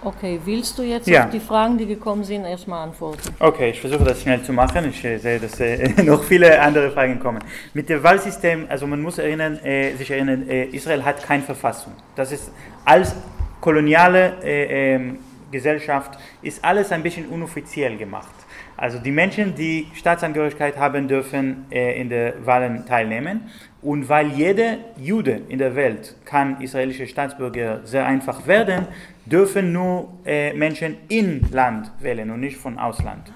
[0.06, 1.26] Okay, willst du jetzt Ja.
[1.26, 3.22] auf die Fragen, die gekommen sind, erstmal antworten?
[3.40, 4.90] Okay, ich versuche das schnell zu machen.
[4.90, 7.40] Ich äh, sehe, dass äh, noch viele andere Fragen kommen.
[7.74, 11.94] Mit dem Wahlsystem, also man muss erinnern, äh, sich erinnern, äh, Israel hat keine Verfassung.
[12.16, 12.52] Das ist
[12.84, 13.16] als
[13.62, 15.20] koloniale äh, ähm,
[15.52, 18.34] Gesellschaft ist alles ein bisschen unoffiziell gemacht.
[18.76, 23.52] Also die Menschen, die Staatsangehörigkeit haben, dürfen in den Wahlen teilnehmen.
[23.84, 28.88] Und weil jeder Jude in der Welt kann israelische Staatsbürger sehr einfach werden,
[29.26, 33.32] dürfen nur äh, Menschen in Land wählen und nicht von Ausland.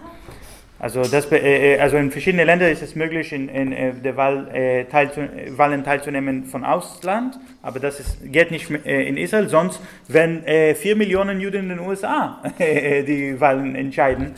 [0.79, 4.15] Also, das, äh, äh, also in verschiedenen Ländern ist es möglich, in, in äh, der
[4.15, 5.21] Wahl, äh, teilzu,
[5.55, 9.49] Wahlen teilzunehmen von Ausland, aber das ist, geht nicht in Israel.
[9.49, 9.81] Sonst
[10.13, 14.35] äh, vier Millionen Juden in den USA die Wahlen entscheiden.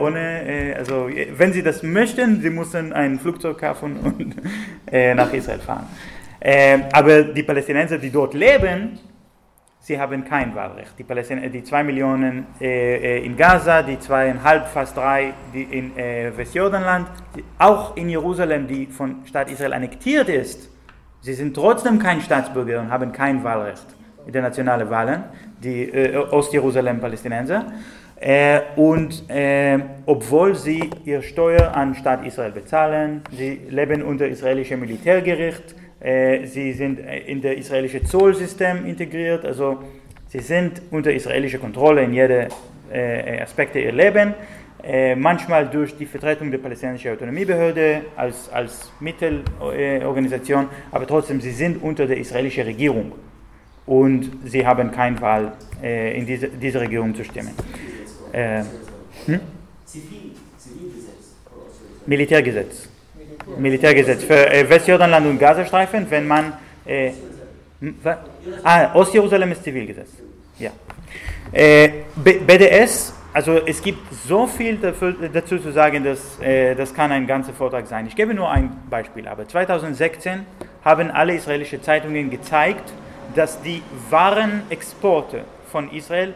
[0.00, 4.36] Ohne, also, wenn sie das möchten, sie müssen ein Flugzeug kaufen und
[5.16, 5.86] nach Israel fahren.
[6.40, 8.98] Äh, aber die Palästinenser, die dort leben,
[9.86, 10.98] Sie haben kein Wahlrecht.
[10.98, 15.96] Die, Palästin die zwei Millionen äh, äh, in Gaza, die zweieinhalb, fast drei die in
[15.96, 20.68] äh, Westjordanland, die, auch in Jerusalem, die von Staat Israel annektiert ist,
[21.20, 23.86] sie sind trotzdem kein Staatsbürger und haben kein Wahlrecht
[24.26, 25.22] in den nationalen Wahlen,
[25.62, 27.66] die äh, Ostjerusalem-Palästinenser.
[28.16, 34.80] Äh, und äh, obwohl sie ihre Steuer an Staat Israel bezahlen, sie leben unter israelischem
[34.80, 39.78] Militärgericht, äh, sie sind äh, in das israelische Zollsystem integriert, also
[40.28, 42.48] sie sind unter israelischer Kontrolle in jedem
[42.92, 44.34] äh, Aspekte ihr Leben,
[44.82, 51.82] äh, manchmal durch die Vertretung der palästinensischen Autonomiebehörde als, als Mittelorganisation, aber trotzdem, sie sind
[51.82, 53.12] unter der israelischen Regierung
[53.86, 57.52] und sie haben keine Wahl, äh, in diese, diese Regierung zu stimmen.
[58.32, 58.62] Äh,
[59.26, 59.40] hm?
[62.06, 62.88] Militärgesetz.
[63.58, 66.52] Militärgesetz für äh, Westjordanland und Gazastreifen, wenn man.
[66.84, 67.12] Äh,
[67.80, 67.94] hm,
[68.62, 70.08] ah, Ostjerusalem ist Zivilgesetz.
[70.58, 70.70] Ja.
[71.52, 77.12] Äh, BDS, also es gibt so viel dafür, dazu zu sagen, dass äh, das kann
[77.12, 78.06] ein ganzer Vortrag sein.
[78.06, 79.28] Ich gebe nur ein Beispiel.
[79.28, 80.46] Aber 2016
[80.84, 82.92] haben alle israelischen Zeitungen gezeigt,
[83.34, 86.34] dass die Warenexporte von Israel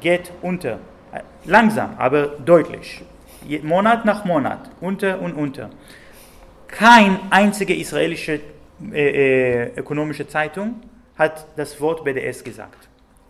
[0.00, 0.78] geht unter.
[1.12, 3.02] Äh, Langsam, aber deutlich.
[3.62, 5.70] Monat nach Monat, unter und unter.
[6.72, 8.40] Kein einzige israelische
[8.92, 10.80] äh, äh, ökonomische Zeitung
[11.16, 12.88] hat das Wort BDS gesagt.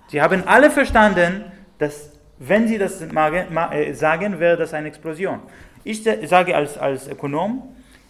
[0.08, 1.44] Sie haben alle verstanden,
[1.78, 5.40] dass wenn sie das äh, sagen, wäre das eine Explosion.
[5.84, 7.62] Ich sa- sage als, als Ökonom,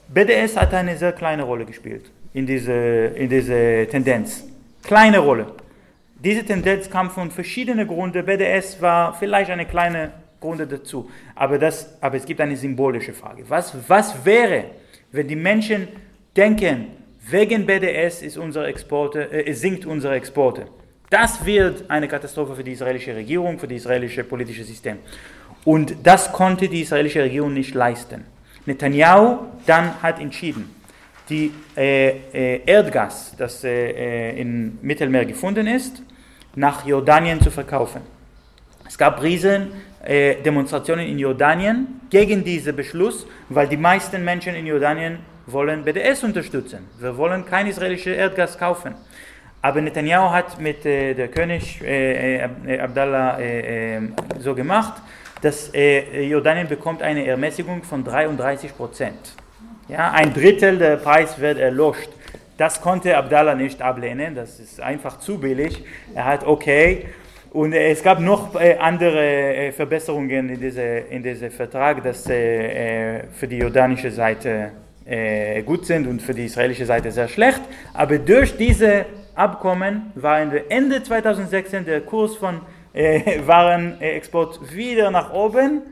[0.08, 4.44] BDS hat eine sehr kleine Rolle gespielt in diese, in diese Tendenz.
[4.84, 5.46] Kleine Rolle.
[6.16, 8.24] Diese Tendenz kam von verschiedenen Gründen.
[8.24, 11.10] BDS war vielleicht eine kleine Gründe dazu.
[11.34, 13.44] Aber, das, aber es gibt eine symbolische Frage.
[13.48, 14.64] Was, was wäre,
[15.12, 15.88] wenn die Menschen
[16.36, 16.88] denken,
[17.30, 20.66] wegen BDS ist unsere Exporte, äh, sinkt unsere Exporte?
[21.08, 24.98] Das wird eine Katastrophe für die israelische Regierung, für das israelische politische System.
[25.64, 28.24] Und das konnte die israelische Regierung nicht leisten.
[28.66, 30.74] Netanyahu dann hat entschieden,
[31.28, 36.02] die äh, äh, Erdgas, das äh, äh, im Mittelmeer gefunden ist,
[36.54, 38.02] nach Jordanien zu verkaufen.
[38.86, 39.68] Es gab riesen
[40.04, 46.22] äh, Demonstrationen in Jordanien gegen diesen Beschluss, weil die meisten Menschen in Jordanien wollen BDS
[46.22, 46.86] unterstützen.
[47.00, 48.94] Wir wollen kein israelisches Erdgas kaufen.
[49.62, 54.00] Aber Netanyahu hat mit äh, der König äh, äh, Abdallah äh, äh,
[54.40, 55.00] so gemacht,
[55.40, 59.32] dass äh, Jordanien bekommt eine Ermäßigung von 33 Prozent.
[59.88, 62.10] Ja, ein Drittel der Preis wird erlöscht.
[62.58, 65.82] Das konnte Abdallah nicht ablehnen, das ist einfach zu billig.
[66.14, 67.06] Er hat okay.
[67.52, 72.24] Und äh, es gab noch äh, andere äh, Verbesserungen in diesem in diese Vertrag, dass
[72.24, 74.72] für die jordanische Seite
[75.66, 77.60] gut sind und für die israelische Seite sehr schlecht.
[77.92, 80.38] Aber durch diese Abkommen war
[80.68, 82.60] Ende 2016 der Kurs von
[83.46, 85.82] Warenexport wieder nach oben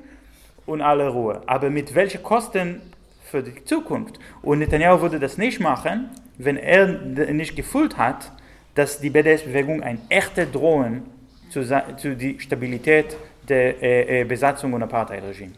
[0.64, 1.42] und alle Ruhe.
[1.46, 2.80] Aber mit welchen Kosten
[3.24, 4.20] für die Zukunft?
[4.42, 8.30] Und Netanyahu würde das nicht machen, wenn er nicht gefühlt hat,
[8.76, 11.02] dass die BDS-Bewegung ein echter Drohen
[11.50, 11.64] zu,
[11.96, 13.16] zu die Stabilität
[13.48, 15.52] der äh, äh, Besatzung und Apartheid-Regime.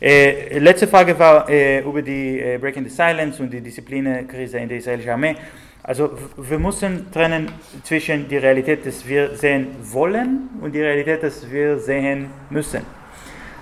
[0.00, 4.68] Äh, letzte Frage war äh, über die äh, Breaking the Silence und die Disziplinekrise in
[4.68, 5.34] der israelischen Armee.
[5.82, 7.50] Also wir müssen trennen
[7.82, 12.82] zwischen der Realität, dass wir sehen wollen und die Realität, dass wir sehen müssen.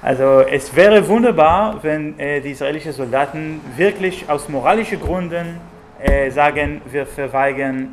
[0.02, 5.58] Also es wäre wunderbar, wenn äh, die israelischen Soldaten wirklich aus moralischen Gründen
[6.02, 7.92] äh, sagen, wir verweigern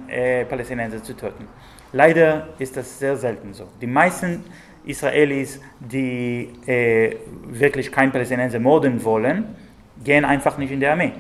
[0.50, 1.48] Palästinenser zu töten.
[1.94, 3.68] Leider ist das sehr selten so.
[3.80, 4.44] Die meisten
[4.84, 7.16] Israelis, die äh,
[7.48, 9.56] wirklich kein Palästinenser morden wollen,
[10.04, 11.14] gehen einfach nicht in die Armee.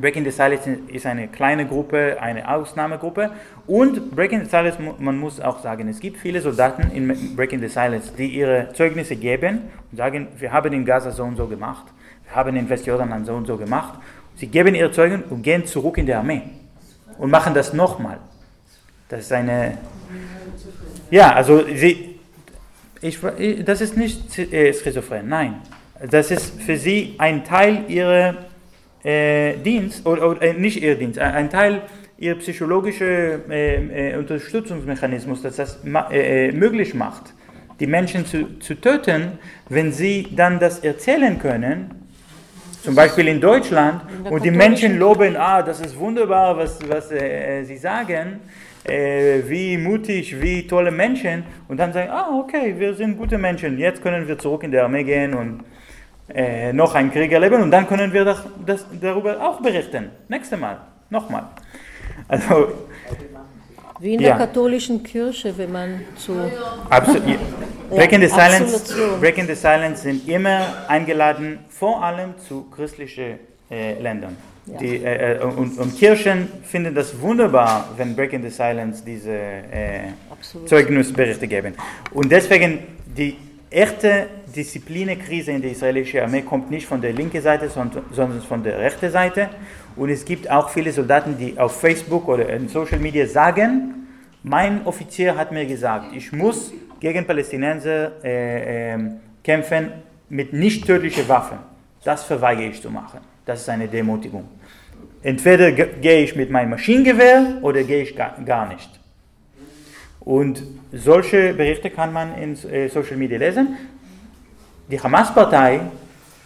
[0.00, 3.30] Breaking the Silence ist eine kleine Gruppe, eine Ausnahmegruppe.
[3.66, 7.68] Und Breaking the Silence, man muss auch sagen, es gibt viele Soldaten in Breaking the
[7.68, 11.86] Silence, die ihre Zeugnisse geben und sagen, wir haben in Gaza so und so gemacht,
[12.24, 13.98] wir haben in Westjordanland so und so gemacht.
[14.36, 16.42] Sie geben ihre Zeugen und gehen zurück in die Armee
[17.18, 18.18] und machen das nochmal.
[19.08, 19.78] Das ist eine.
[21.10, 22.18] Ja, also sie.
[23.00, 23.18] Ich,
[23.64, 25.62] das ist nicht äh, schizophren, nein.
[26.10, 28.34] Das ist für sie ein Teil ihrer
[29.04, 31.82] äh, Dienst, oder, oder äh, nicht ihr Dienst, ein, Teil
[32.18, 33.06] ihrer psychologischen
[33.50, 37.32] äh, äh, Unterstützungsmechanismus, das das ma, äh, äh, möglich macht,
[37.78, 39.38] die Menschen zu, zu töten,
[39.68, 41.90] wenn sie dann das erzählen können,
[42.82, 47.76] zum Beispiel in Deutschland, und die Menschen loben, ah, das ist wunderbar, was, was sie
[47.76, 48.40] sagen,
[48.88, 53.78] äh, wie mutig, wie tolle Menschen, und dann sagen, ah, okay, wir sind gute Menschen,
[53.78, 55.64] jetzt können wir zurück in die Armee gehen und
[56.34, 60.10] äh, noch einen Krieg erleben, und dann können wir das, das, darüber auch berichten.
[60.28, 60.78] Nächstes Mal,
[61.10, 61.44] nochmal.
[62.28, 62.72] Also,
[64.00, 64.36] Wie in Ja.
[64.36, 66.32] der katholischen Kirche, wenn man zu.
[66.88, 67.26] Absolut.
[67.26, 68.94] Ja, Breaking, the Silence.
[69.20, 74.36] Breaking the Silence sind immer eingeladen, vor allem zu christlichen äh, Ländern.
[74.80, 80.00] Die, äh, äh, und, und Kirchen finden das wunderbar, wenn Breaking the Silence diese äh.
[80.66, 81.74] Zeugnisberichte geben.
[82.12, 82.80] Und deswegen
[83.16, 83.36] die
[83.70, 88.78] echte Disziplinekrise in der israelischen Armee kommt nicht von der linken Seite, sondern, von der
[88.78, 89.50] rechten Seite.
[89.96, 94.06] Und es gibt auch viele Soldaten, die auf Facebook oder in Social Media sagen,
[94.42, 99.92] mein Offizier hat mir gesagt, ich muss gegen Palästinenser äh, ähm, kämpfen
[100.28, 101.58] mit nicht tödlichen Waffen.
[102.04, 103.20] Das verweigere ich zu machen.
[103.48, 104.46] Das ist eine Demutigung.
[105.22, 108.90] Entweder ge- gehe ich mit meinem Maschinengewehr oder gehe ich gar, gar nicht.
[110.20, 113.78] Und solche Berichte kann man in äh, Social Media lesen.
[114.90, 115.80] Die Hamas-Partei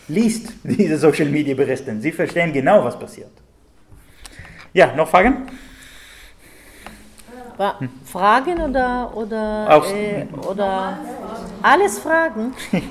[0.07, 1.93] liest diese Social Media Berichte.
[2.01, 3.33] Sie verstehen genau, was passiert.
[4.73, 5.49] Ja, noch Fragen?
[7.57, 10.99] Wa- Fragen oder, oder, Aus- äh, oder
[11.63, 12.53] alles Fragen?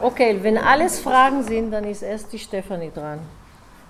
[0.00, 3.20] Okay, wenn alles Fragen sind, dann ist erst die Stefanie dran.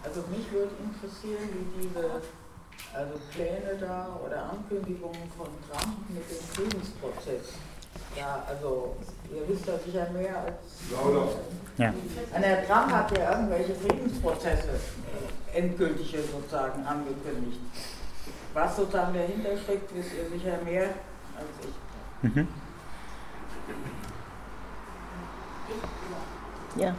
[0.04, 2.20] Also mich würde interessieren, wie diese
[2.92, 7.54] also Pläne da oder Ankündigungen von Trump mit dem Friedensprozess.
[8.16, 8.96] Ja, also
[9.32, 10.56] ihr wisst ja sicher mehr als.
[11.78, 11.92] Ja.
[12.34, 17.60] Und der Trump hat ja irgendwelche Friedensprozesse äh, endgültige sozusagen angekündigt.
[18.52, 20.90] Was sozusagen dahinter steckt, wisst ihr sicher mehr
[21.36, 22.30] als ich.
[22.30, 22.48] Mhm.
[26.76, 26.94] Ja.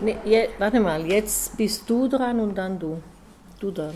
[0.00, 3.00] Nee, je, warte mal, jetzt bist du dran und dann du.
[3.60, 3.94] Du dann.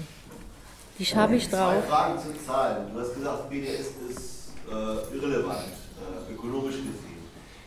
[0.98, 1.84] Dich habe ich Zwei drauf.
[1.88, 2.92] Fragen zu Zahlen.
[2.92, 5.58] Du hast gesagt, BDS ist äh, irrelevant,
[6.28, 7.18] äh, ökonomisch gesehen.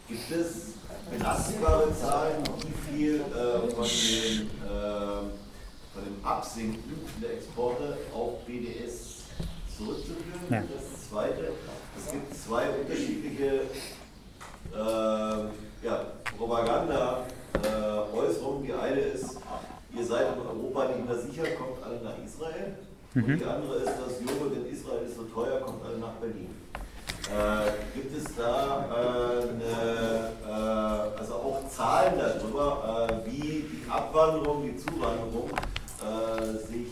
[0.07, 0.73] Gibt es
[1.09, 5.21] belastbare Zahlen, wie viel äh, von, den, äh,
[5.93, 9.23] von dem Absinken der Exporte auf BDS
[9.77, 10.41] zurückzuführen?
[10.49, 10.61] Ja.
[10.61, 11.51] Das Zweite,
[11.97, 13.61] es gibt zwei unterschiedliche
[17.53, 18.63] äh, ja, Propaganda-Äußerungen.
[18.63, 19.37] Die eine ist,
[19.95, 22.75] ihr seid in Europa nicht mehr sicher, kommt alle nach Israel.
[23.13, 26.49] Und die andere ist, das Joghurt in Israel ist so teuer, kommt alle nach Berlin.
[27.29, 34.63] Äh, gibt es da äh, eine, äh, also auch Zahlen darüber, äh, wie die Abwanderung,
[34.63, 35.49] die Zuwanderung
[36.01, 36.87] äh, sich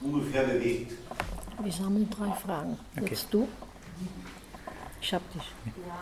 [0.00, 0.92] ungefähr bewegt?
[1.62, 2.78] Wir sammeln drei Fragen.
[3.00, 3.48] Jetzt du.
[5.00, 5.42] Ich hab dich.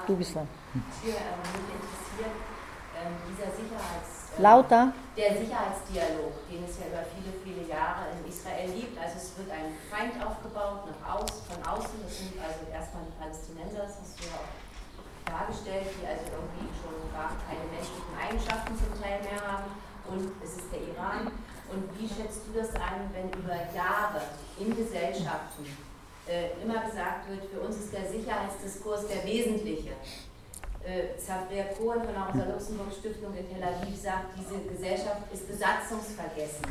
[0.06, 0.48] Du bist dran.
[0.74, 2.47] Ähm, mich interessiert
[3.28, 4.34] dieser Sicherheits...
[4.36, 4.92] ähm, Lauter.
[5.16, 8.94] Der Sicherheitsdialog, den es ja über viele, viele Jahre in Israel gibt.
[8.94, 11.98] Also es wird ein Feind aufgebaut nach aus, von außen.
[12.02, 14.52] Das sind also erstmal die Palästinenser, das hast du ja auch
[15.26, 19.68] dargestellt, die also irgendwie schon gar keine menschlichen Eigenschaften zum Teil mehr haben.
[20.08, 21.34] Und es ist der Iran.
[21.68, 24.22] Und wie schätzt du das ein, wenn über Jahre
[24.58, 25.68] in Gesellschaften
[26.24, 29.92] äh, immer gesagt wird, für uns ist der Sicherheitsdiskurs der wesentliche?
[30.88, 36.64] Äh, Zafria Cohen von der Rosa-Luxemburg-Stiftung in Tel Aviv sagt, diese Gesellschaft ist besatzungsvergessen.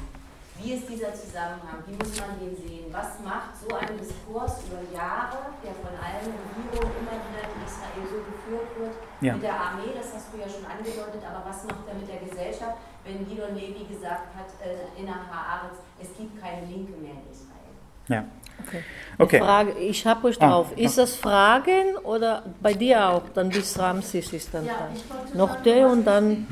[0.57, 1.85] Wie ist dieser Zusammenhang?
[1.85, 2.89] Wie muss man den sehen?
[2.89, 8.01] Was macht so ein Diskurs über Jahre, der von allen Regierungen immer wieder in Israel
[8.09, 9.33] so geführt wird, Ja.
[9.37, 12.25] mit der Armee, das hast du ja schon angedeutet, aber was macht er mit der
[12.25, 17.13] Gesellschaft, wenn Gidon Levi gesagt hat äh, in der Haaretz, es gibt keine Linke mehr
[17.21, 17.73] in Israel?
[18.09, 18.25] Ja.
[18.65, 18.83] Okay.
[19.19, 19.39] Okay.
[19.39, 20.77] Frage, ich habe euch Ah, drauf.
[20.77, 23.23] Ist das Fragen oder bei dir auch?
[23.33, 24.87] Dann bis Ramses ist dann Ja, dran.
[25.33, 26.47] Noch sagen, der und dann.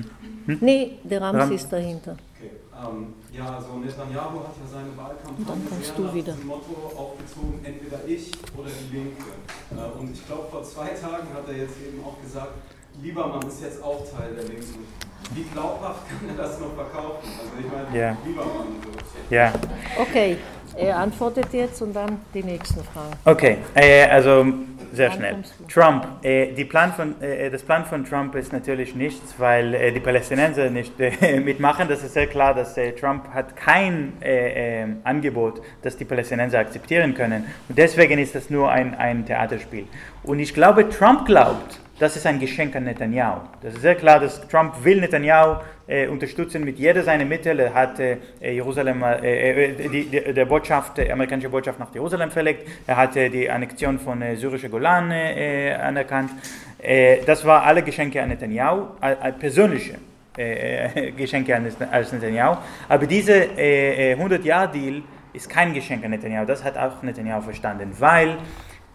[0.47, 2.12] Nee, der Ramses Ram- ist dahinter.
[2.39, 2.51] Okay.
[2.88, 6.34] Ähm, Ja, also Netanyahu hat ja seine Und dann Wahlkampagne kommst sehr du nach wieder.
[6.34, 9.24] diesem Motto aufgezogen, entweder ich oder die Linke.
[9.72, 12.53] Äh, Und ich glaube, vor zwei Tagen hat er jetzt eben auch gesagt,
[13.02, 14.86] Liebermann ist jetzt auch Teil der Linken.
[15.34, 17.28] Wie glaubhaft kann er das noch verkaufen?
[17.39, 18.18] Also ich meine, Ja.
[18.26, 18.68] Liebermann.
[18.84, 19.34] So.
[19.36, 19.54] Ja,
[20.00, 20.38] Okay,
[20.78, 23.14] er antwortet jetzt und dann die nächsten Fragen.
[23.26, 24.46] okay, äh, also
[24.93, 25.43] sehr schnell.
[25.68, 29.91] Trump, äh, die Plan von, äh, das Plan von Trump ist natürlich nichts, weil äh,
[29.91, 31.88] die Palästinenser nicht äh, mitmachen.
[31.89, 36.60] Das ist sehr klar, dass äh, Trump hat kein äh, äh, Angebot, das die Palästinenser
[36.60, 37.46] akzeptieren können.
[37.68, 39.88] Und deswegen ist das nur ein, ein Theaterspiel.
[40.24, 43.41] Und ich glaube, Trump glaubt, das ist ein Geschenk an Netanyahu.
[43.62, 47.58] Das ist sehr klar, dass Trump will Netanyahu äh, unterstützen mit jeder seiner Mittel.
[47.60, 52.32] Er hat äh, Jerusalem, äh, äh, die, die, der Botschaft, die amerikanische Botschaft nach Jerusalem
[52.32, 52.68] verlegt.
[52.86, 56.32] Er hat äh, die Annexion von äh, syrische Golan äh, anerkannt.
[56.80, 59.96] Äh, das war alle Geschenke an Netanyahu, äh, äh, persönliche
[60.38, 62.58] äh, Geschenke an Netanyahu.
[62.89, 66.46] Aber dieser äh, 100-Jahr-Deal ist kein Geschenk an Netanyahu.
[66.46, 68.38] Das hat auch Netanyahu verstanden, weil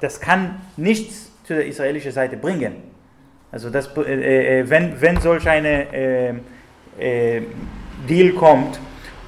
[0.01, 2.90] das kann nichts zu der israelischen Seite bringen.
[3.53, 6.29] Also das, äh, äh, wenn, wenn solch eine äh,
[6.99, 7.43] äh,
[8.09, 8.79] Deal kommt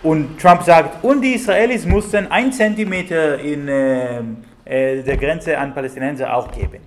[0.03, 4.19] und Trump sagt, und die Israelis mussten ein Zentimeter in äh,
[4.65, 6.81] äh, der Grenze an Palästinenser auch geben.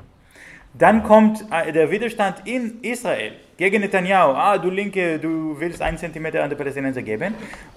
[0.74, 4.32] Dann kommt äh, der Widerstand in Israel gegen Netanyahu.
[4.34, 7.34] Ah, du Linke, du willst einen Zentimeter an die Palästinenser geben.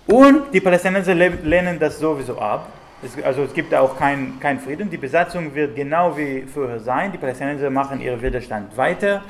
[0.06, 2.68] Und die Palästinenser le- lehnen das sowieso ab.
[3.02, 4.90] Es, also es gibt auch keinen kein Frieden.
[4.90, 7.12] Die Besatzung wird genau wie vorher sein.
[7.12, 9.22] Die Palästinenser machen ihren Widerstand weiter.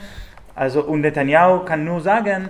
[0.55, 2.49] Also, und Netanyahu kann nur sagen,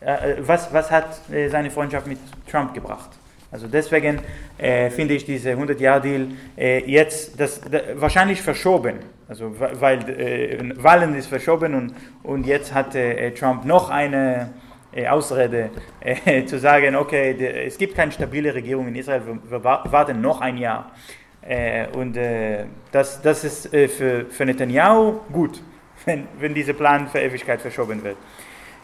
[0.00, 2.18] äh, was, was hat äh, seine Freundschaft mit
[2.50, 3.10] Trump gebracht.
[3.50, 4.20] Also deswegen
[4.56, 9.00] äh, finde ich diese 100-Jahr-Deal äh, jetzt das, da, wahrscheinlich verschoben.
[9.28, 14.61] Also weil äh, Wahlen ist verschoben und, und jetzt hat äh, Trump noch eine äh,
[15.08, 15.70] Ausrede
[16.00, 19.84] äh, zu sagen, okay, der, es gibt keine stabile Regierung in Israel, wir, wir wa-
[19.90, 20.92] warten noch ein Jahr.
[21.40, 25.60] Äh, und äh, das, das ist äh, für, für Netanyahu gut,
[26.04, 28.16] wenn, wenn dieser Plan für Ewigkeit verschoben wird.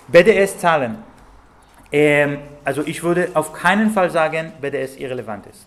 [0.09, 0.99] BDS-Zahlen.
[1.93, 5.67] Ähm, also ich würde auf keinen Fall sagen, BDS irrelevant ist.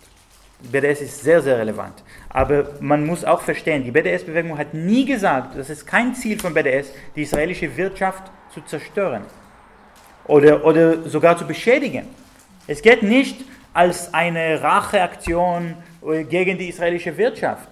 [0.71, 2.03] BDS ist sehr, sehr relevant.
[2.29, 6.53] Aber man muss auch verstehen, die BDS-Bewegung hat nie gesagt, das ist kein Ziel von
[6.53, 9.23] BDS, die israelische Wirtschaft zu zerstören
[10.31, 12.07] oder, oder sogar zu beschädigen.
[12.65, 13.41] Es geht nicht
[13.73, 15.75] als eine Racheaktion
[16.07, 17.67] äh, gegen die israelische Wirtschaft.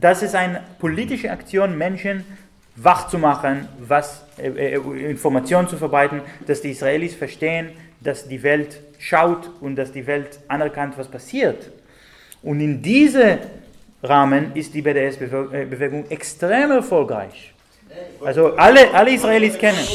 [0.00, 2.24] Das ist eine politische Aktion, Menschen
[2.74, 7.70] wach zu machen, was, äh, äh, Informationen zu verbreiten, dass die Israelis verstehen,
[8.00, 11.70] dass die Welt schaut und dass die Welt anerkannt, was passiert.
[12.42, 13.38] Und in diesem
[14.02, 17.54] Rahmen ist die BDS-Bewegung extrem erfolgreich.
[18.24, 19.86] Also alle, alle Israelis kennen.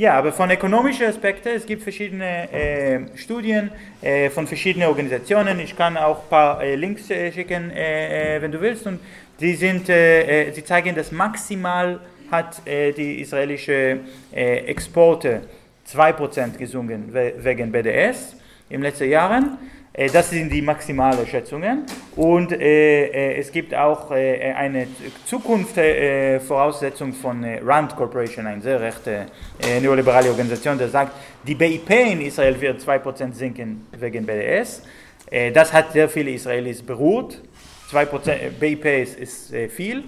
[0.00, 3.70] Ja, aber von ökonomischen Aspekten, es gibt verschiedene äh, Studien
[4.00, 5.60] äh, von verschiedenen Organisationen.
[5.60, 8.86] Ich kann auch ein paar äh, Links äh, schicken, äh, äh, wenn du willst.
[8.86, 8.98] Und
[9.40, 14.00] die, sind, sie zeigen, dass maximal hat die israelische
[14.32, 15.42] Exporte
[15.86, 18.36] 2% gesungen we wegen BDS
[18.70, 19.58] den letzten Jahren.
[19.92, 21.84] Äh, Das sind die maximalen Schätzungen.
[22.16, 24.86] Und äh, äh, es gibt auch eine
[25.24, 29.26] Zukunftsvoraussetzung von Rand Corporation, eine sehr rechte
[29.80, 31.12] neoliberale Organisation, die sagt,
[31.46, 34.82] die BIP in Israel wird 2% sinken wegen BDS.
[35.54, 37.40] Das hat sehr viele Israelis beruht.
[37.92, 40.04] 2% BIP ist, viel.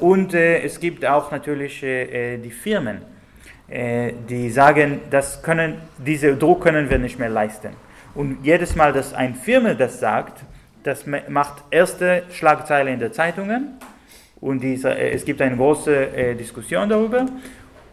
[0.00, 3.02] Und es gibt auch natürlich die Firmen,
[3.68, 7.70] die sagen, das können, diese Druck können wir nicht mehr leisten.
[8.14, 10.42] Und jedes Mal, dass eine Firma das sagt,
[10.82, 13.78] das ma- macht erste Schlagzeile in den Zeitungen
[14.40, 17.26] und diese, äh, es gibt eine große äh, Diskussion darüber.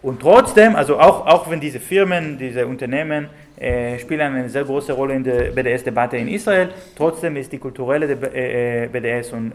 [0.02, 4.94] Und trotzdem, also auch, auch wenn diese Firmen, diese Unternehmen äh, spielen eine sehr große
[4.94, 9.54] Rolle in der BDS-Debatte in Israel, trotzdem ist die kulturelle äh, äh, BDS und,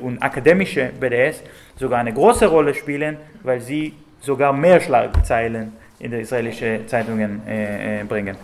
[0.00, 1.42] und akademische BDS
[1.76, 8.02] sogar eine große Rolle spielen, weil sie sogar mehr Schlagzeilen in die israelischen Zeitungen äh,
[8.08, 8.36] bringen.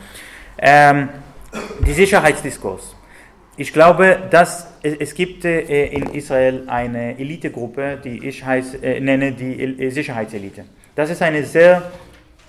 [0.56, 1.08] Ähm,
[1.86, 2.94] die Sicherheitsdiskurs.
[3.56, 9.32] Ich glaube, dass es, gibt äh, in Israel eine Elitegruppe, die ich heiß, äh, nenne
[9.32, 10.64] die äh, Sicherheitselite.
[10.94, 11.90] Das ist eine sehr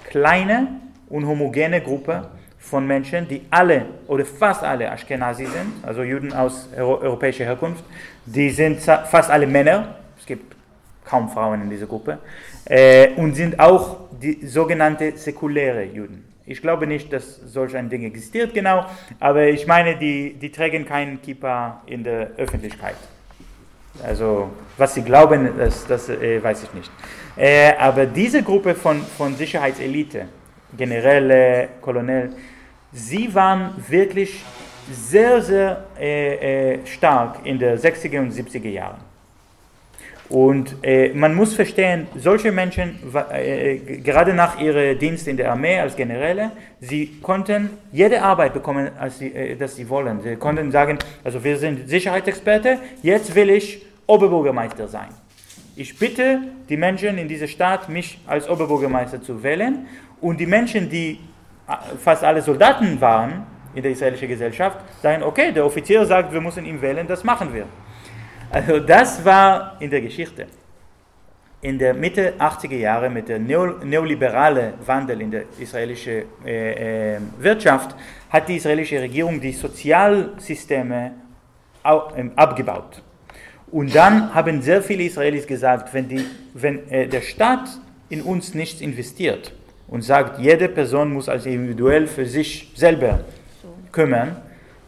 [0.10, 0.68] kleine
[1.10, 6.70] und homogene Gruppe von Menschen, die alle oder fast alle Ashkenazi sind, also Juden aus
[6.78, 7.84] euro europäischer Herkunft.
[8.26, 9.96] Die sind fast alle Männer.
[10.18, 10.56] Es gibt
[11.04, 12.20] kaum Frauen in dieser Gruppe.
[12.66, 16.31] Äh, und sind auch die sogenannte säkuläre Juden.
[16.46, 18.86] Ich glaube nicht, dass solch ein Ding existiert genau,
[19.20, 22.96] aber ich meine, die, die tragen keinen Kippa in der Öffentlichkeit.
[24.04, 26.92] Also, was sie glauben, das, das äh, weiß ich nicht.
[27.36, 30.28] Äh, aber diese Gruppe von, von Sicherheitselite,
[30.76, 32.34] Generäle, Kolonel,
[32.92, 34.44] sie waren wirklich
[34.92, 39.11] sehr, sehr äh, äh, stark in den 60er und 70er Jahren.
[40.32, 42.98] Und äh, man muss verstehen, solche Menschen,
[43.34, 48.92] äh, gerade nach ihrem Dienst in der Armee als Generäle, sie konnten jede Arbeit bekommen,
[48.98, 50.22] als sie, äh, das sie wollen.
[50.22, 55.10] Sie konnten sagen, also wir sind Sicherheitsexperte, jetzt will ich Oberbürgermeister sein.
[55.76, 59.86] Ich bitte die Menschen in dieser Stadt, mich als Oberbürgermeister zu wählen.
[60.22, 61.20] Und die Menschen, die
[61.68, 66.40] äh, fast alle Soldaten waren in der israelischen Gesellschaft, sagen, okay, der Offizier sagt, wir
[66.40, 67.66] müssen ihn wählen, das machen wir.
[68.52, 70.46] Also das war in der Geschichte.
[71.62, 77.20] In der Mitte 80er Jahre mit der neo, neoliberale Wandel in der israelischen äh, äh,
[77.40, 77.96] Wirtschaft
[78.30, 81.14] hat die israelische Regierung die Sozialsysteme
[82.18, 83.02] ähm, abgebaut.
[83.72, 87.70] Und dann haben sehr viele Israelis gesagt, wenn, die, wenn äh, der Staat
[88.10, 89.54] in uns nichts investiert
[89.88, 93.22] und sagt, jede Person muss also individuell für sich selber
[93.94, 94.36] kümmern,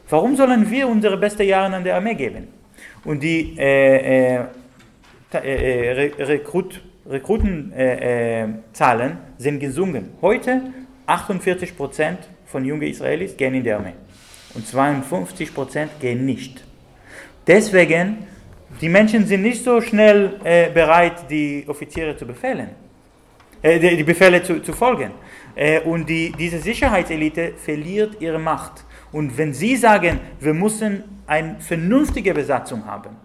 [0.10, 2.63] warum sollen wir unsere besten Jahre an der Armee geben?
[3.06, 4.44] Und die äh, äh,
[5.34, 10.12] äh, äh, Re Rekrut, Rekrutenzahlen äh, sind gesunken.
[10.22, 10.62] Heute
[11.08, 13.94] 48% von jungen Israelis gehen in die Armee
[14.54, 16.64] und 52% gehen nicht.
[17.46, 18.28] Deswegen,
[18.80, 22.70] die Menschen sind nicht so schnell äh, bereit, die Offiziere zu befehlen,
[23.62, 25.12] äh, die Befehle zu, zu folgen.
[25.56, 28.86] Äh, und die, diese Sicherheitselite verliert ihre Macht.
[29.14, 33.16] Und wenn sie sagen, wir müssen eine vernünftige Besatzung haben,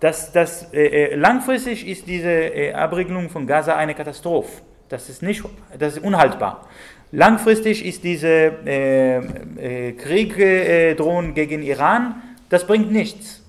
[0.00, 4.62] das, das, äh, äh, langfristig ist diese äh, Abriegelung von Gaza eine Katastrophe.
[4.88, 5.42] Das ist, nicht,
[5.78, 6.68] das ist unhaltbar.
[7.12, 13.42] Langfristig ist dieser äh, äh, Krieg äh, drohen gegen Iran, das bringt nichts.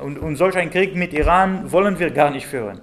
[0.00, 2.80] Und, und solch einen Krieg mit Iran wollen wir gar nicht führen.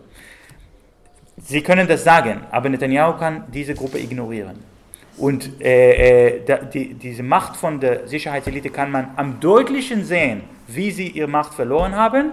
[1.37, 4.74] Sie können das sagen, aber Netanyahu kann diese Gruppe ignorieren.
[5.17, 10.43] Und äh, äh, da, die, diese Macht von der Sicherheitselite kann man am deutlichen sehen,
[10.67, 12.31] wie sie ihre Macht verloren haben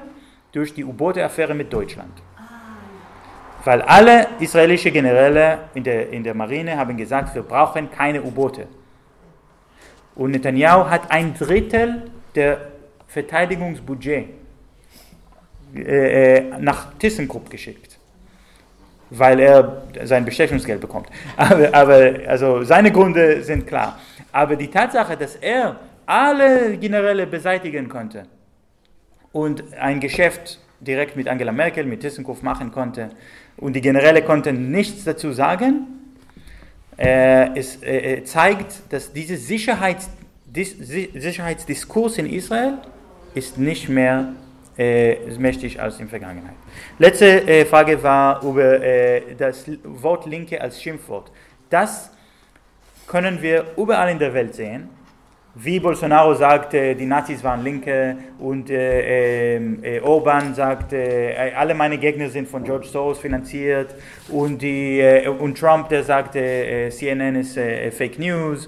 [0.51, 2.13] durch die U-Boote-Affäre mit Deutschland.
[3.65, 8.67] Weil alle israelische Generäle in der, in der Marine haben gesagt, wir brauchen keine U-Boote.
[10.15, 12.73] Und Netanyahu hat ein Drittel der
[13.07, 14.27] Verteidigungsbudget
[15.75, 17.92] äh, äh, nach ThyssenKrupp geschickt,
[19.15, 21.09] weil er sein Bestechungsgeld bekommt.
[21.37, 23.99] Aber, aber also seine Gründe sind klar.
[24.33, 28.25] Aber die Tatsache, dass er alle Generäle beseitigen konnte
[29.33, 33.11] und ein Geschäft direkt mit Angela Merkel, mit ThyssenKrupp machen konnte
[33.57, 35.87] und die Generäle konnten nichts dazu sagen,
[36.97, 40.11] äh, es äh, zeigt, dass dieser Sicherheits,
[40.47, 42.79] dis, Si- Sicherheitsdiskurs in Israel
[43.35, 44.33] ist nicht mehr
[44.79, 46.55] äh, mächtig als in der Vergangenheit.
[46.99, 51.31] Letzte äh, Frage war über äh, das Wort Linke als Schimpfwort.
[51.69, 52.11] Das
[53.07, 54.89] können wir überall in der Welt sehen.
[55.55, 61.75] Wie Bolsonaro sagt, die Nazis waren Linke und äh, ähm, äh, Orban sagt, äh, alle
[61.75, 63.95] meine Gegner sind von George Soros finanziert
[64.31, 68.67] und, die, äh, und Trump, der sagt, äh, CNN ist äh, Fake News.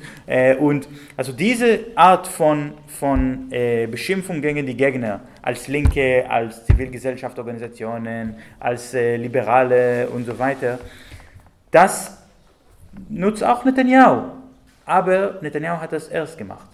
[0.60, 8.92] Und also diese Art von, von Beschimpfung gegen die Gegner als Linke, als Zivilgesellschaftsorganisationen, als
[8.92, 10.78] Liberale und so weiter,
[11.70, 12.18] das
[13.08, 14.32] nutzt auch Netanyahu.
[14.84, 16.73] Aber Netanyahu hat das erst gemacht.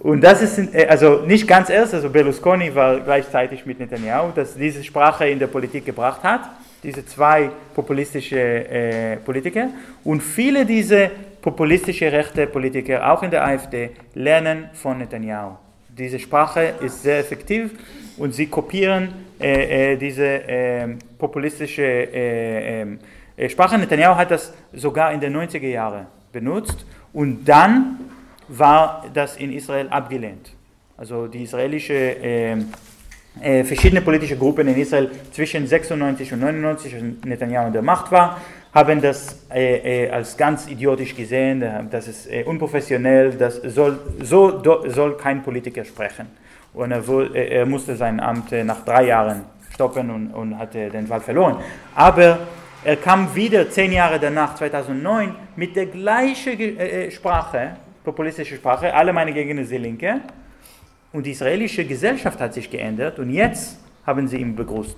[0.00, 4.54] Und das ist, äh, also nicht ganz erst, also Berlusconi war gleichzeitig mit Netanyahu, dass
[4.54, 6.42] diese Sprache in der Politik gebracht hat,
[6.82, 9.68] diese zwei populistische äh, Politiker.
[10.04, 11.10] Und viele dieser
[11.42, 15.56] populistische rechte Politiker, auch in der AfD, lernen von Netanyahu.
[15.88, 17.72] Diese Sprache ist sehr effektiv
[18.18, 20.88] und sie kopieren äh, äh, diese äh,
[21.18, 22.98] populistische äh, ähm,
[23.36, 23.78] äh, Sprache.
[23.78, 27.98] Netanyahu hat das sogar in den 90er Jahren benutzt und dann
[28.48, 30.52] war das in Israel abgelehnt.
[30.96, 32.56] Also die israelische äh,
[33.40, 38.10] äh, verschiedene politische Gruppen in Israel zwischen 96 und 99, als Netanyahu an der Macht
[38.10, 38.40] war,
[38.74, 43.98] haben das äh, äh, als ganz idiotisch gesehen, äh, das ist äh, unprofessionell, das soll,
[44.22, 46.26] so do, soll kein Politiker sprechen.
[46.74, 51.08] Und er, wohl, er musste sein Amt nach drei Jahren stoppen und, und hatte den
[51.08, 51.56] Wahl verloren.
[51.94, 52.40] Aber
[52.84, 57.76] er kam wieder zehn Jahre danach, 2009, mit der gleichen Sprache,
[58.10, 60.20] populistische Sprache, alle meine Gegner sind Linke.
[61.12, 64.96] Und die israelische Gesellschaft hat sich geändert und jetzt haben sie ihn begrüßt.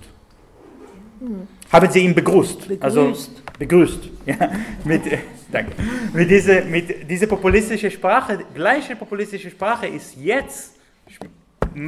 [1.19, 1.47] Hm.
[1.71, 2.67] Haben sie ihn begrüßt.
[2.67, 2.83] Begrüßt.
[2.83, 3.13] Also
[3.59, 4.03] begrüßt.
[4.25, 4.37] Ja,
[4.85, 5.17] mit, äh,
[5.51, 5.71] danke.
[6.13, 10.75] Mit dieser mit diese populistische Sprache, gleiche populistische Sprache ist jetzt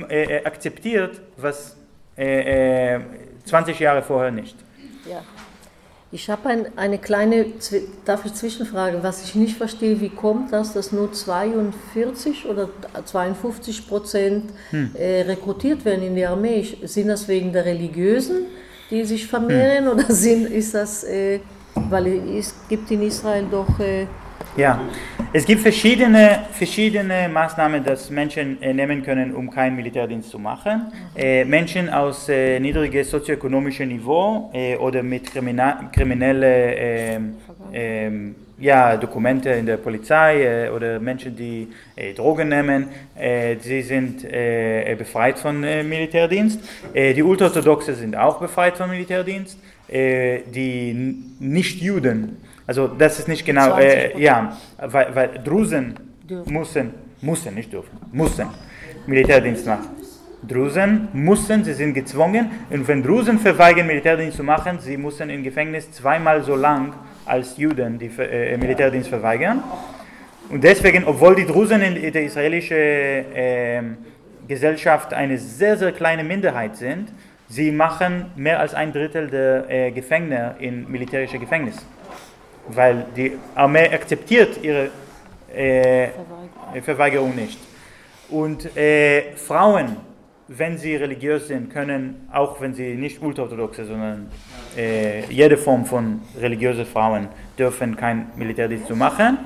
[0.09, 1.77] äh, äh, akzeptiert, was
[2.17, 2.99] äh, äh,
[3.45, 4.57] 20 Jahre vorher nicht.
[5.09, 5.21] Ja.
[6.13, 7.47] Ich habe ein, eine kleine,
[8.05, 12.69] darf ich Zwischenfrage, was ich nicht verstehe, wie kommt das, dass nur 42 oder
[13.03, 14.91] 52 Prozent Hm.
[14.93, 16.63] äh, rekrutiert werden in die Armee?
[16.83, 18.45] Sind das wegen der Religiösen,
[18.91, 21.39] die sich vermehren oder sind, ist das, äh,
[21.89, 22.05] weil
[22.37, 23.79] es gibt in Israel doch...
[23.79, 24.05] Äh,
[24.55, 24.79] Ja,
[25.33, 30.91] es gibt verschiedene, verschiedene Maßnahmen, dass Menschen äh, nehmen können, um keinen Militärdienst zu machen.
[31.15, 36.43] Äh, Menschen aus äh, niedrigem sozioökonomischem Niveau äh, oder mit krimina kriminellen
[36.77, 37.35] ähm,
[37.73, 43.81] ähm, ja, Dokumente in der Polizei äh, oder Menschen, die äh, Drogen nehmen, äh, sie
[43.81, 44.23] sind
[44.97, 46.59] befreit von Militärdienst.
[46.93, 49.57] Die Ultraorthodoxe sind auch befreit von Militärdienst.
[49.89, 52.37] Die Nicht-Juden,
[52.67, 54.17] also das ist nicht genau, äh, 20%.
[54.19, 55.95] ja, weil, weil Drusen
[56.29, 56.53] Dürfen.
[56.53, 56.91] müssen,
[57.21, 58.47] müssen, nicht dürfen, müssen
[59.07, 59.89] Militärdienst machen.
[60.47, 65.41] Drusen müssen, sie sind gezwungen und wenn Drusen verweigern, Militärdienst zu machen, sie müssen im
[65.43, 66.93] Gefängnis zweimal so lang
[67.25, 69.63] als Juden die Ver- äh, Militärdienst verweigern.
[70.49, 73.97] Und deswegen, obwohl die Drusen in der israelischen ähm,
[74.47, 77.13] Gesellschaft eine sehr, sehr kleine Minderheit sind,
[77.47, 81.77] sie machen mehr als ein Drittel der äh, Gefängner in militärische Gefängnis.
[82.69, 84.89] Weil die Armee akzeptiert ihre
[85.53, 86.09] äh,
[86.81, 87.59] Verweigerung nicht.
[88.29, 89.97] Und äh, Frauen,
[90.47, 94.29] wenn sie religiös sind, können, auch wenn sie nicht ultraorthodoxe, sondern
[94.77, 99.37] äh, jede Form von religiösen Frauen dürfen kein Militärdienst zu machen.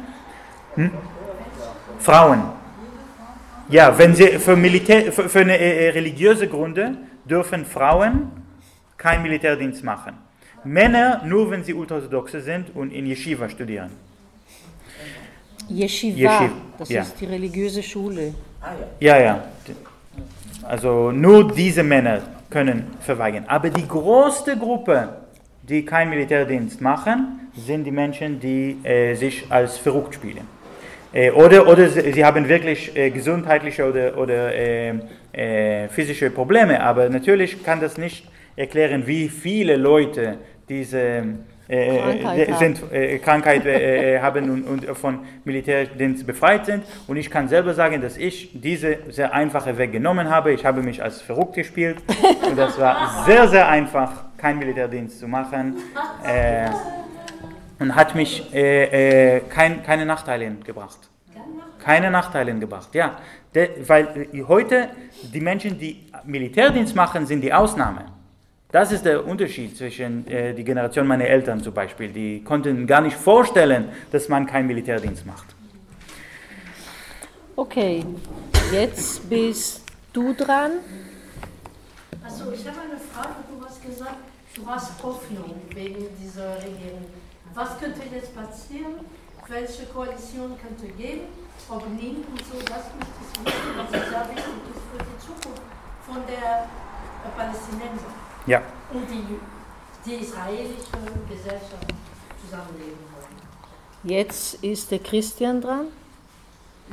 [0.75, 0.91] Hm?
[1.99, 2.43] Frauen.
[3.69, 6.95] Ja, wenn sie für, Militär, für, für eine, äh, religiöse Gründe
[7.25, 8.31] dürfen Frauen
[8.97, 10.26] keinen Militärdienst machen.
[10.63, 13.89] Männer nur, wenn sie ultraorthodoxe sind und in Yeshiva studieren.
[15.69, 17.01] Yeshiva, Yeshiva, das ja.
[17.01, 18.33] ist die religiöse Schule.
[18.61, 19.17] Ah ja.
[19.17, 19.43] Ja, ja.
[20.63, 23.45] Also nur diese Männer können verweigern.
[23.47, 25.09] Aber die größte Gruppe,
[25.63, 30.47] die keinen Militärdienst machen, sind die Menschen, die äh, sich als verrückt spielen.
[31.13, 34.93] Äh, oder oder sie, sie haben wirklich äh, gesundheitliche oder, oder äh,
[35.33, 36.81] äh, physische Probleme.
[36.81, 38.27] Aber natürlich kann das nicht
[38.57, 41.23] erklären, wie viele Leute diese
[41.67, 46.83] äh, Krankheit äh, sind, äh, Krankheit äh, äh, haben und, und von Militärdienst befreit sind.
[47.07, 50.51] Und ich kann selber sagen, dass ich diese sehr einfache Weg genommen habe.
[50.53, 51.97] Ich habe mich als verrückt gespielt
[52.49, 55.77] und das war sehr, sehr einfach, keinen Militärdienst zu machen.
[56.25, 56.69] Äh,
[57.79, 60.97] und hat mich äh, äh, kein, keine Nachteile gebracht.
[61.83, 63.17] Keine Nachteile gebracht, ja.
[63.53, 64.89] De, weil äh, heute
[65.33, 68.16] die Menschen, die Militärdienst machen, sind die Ausnahme.
[68.69, 72.09] Das ist der Unterschied zwischen äh, die Generation meiner Eltern zum Beispiel.
[72.09, 75.55] Die konnten gar nicht vorstellen, dass man keinen Militärdienst macht.
[77.55, 78.05] Okay,
[78.73, 80.71] jetzt bist du dran.
[82.21, 84.17] Also ich habe eine Frage, du hast gesagt,
[84.53, 87.05] du hast Hoffnung wegen dieser Regierung.
[87.53, 88.99] Was könnte jetzt passieren?
[89.47, 91.21] Welche Koalition könnte geben?
[91.69, 95.61] Ob Link und so, das möchte ich wissen, was sehr wichtig ist für die Zukunft
[96.05, 98.61] von der äh, Palästinenser Ja.
[98.93, 99.39] und die,
[100.05, 100.77] die israelische
[101.29, 101.85] Gesellschaft
[102.41, 103.35] zusammenleben wollen.
[104.03, 105.87] Jetzt ist der Christian dran.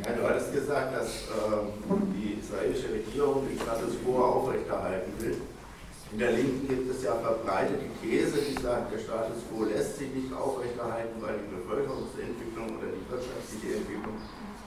[0.04, 1.68] Ja, du hattest gesagt, dass ähm,
[2.12, 5.36] die israelische Regierung den Status quo aufrechterhalten will.
[6.10, 9.96] In der Linken gibt es ja verbreitet die These, die sagt, der Status quo lässt
[9.98, 14.18] sich nicht aufrechterhalten, weil die Bevölkerungsentwicklung oder die wirtschaftliche Entwicklung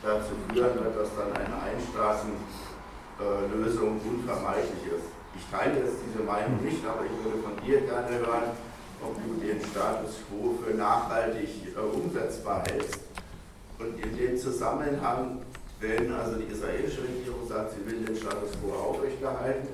[0.03, 5.11] dazu führen wird, dass dann eine Einstaatenlösung unvermeidlich ist.
[5.37, 8.57] Ich teile jetzt diese Meinung nicht, aber ich würde von dir gerne hören,
[9.05, 12.99] ob du den Status quo für nachhaltig äh, umsetzbar hältst.
[13.77, 15.45] Und in dem Zusammenhang,
[15.79, 19.69] wenn also die israelische Regierung sagt, sie will den Status quo aufrechterhalten,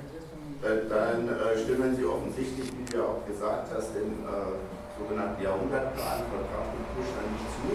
[0.60, 4.60] äh, dann äh, stimmen sie offensichtlich, wie du ja auch gesagt hast, dem äh,
[5.00, 7.72] sogenannten Jahrhundertplan von Trump und Kushner nicht zu.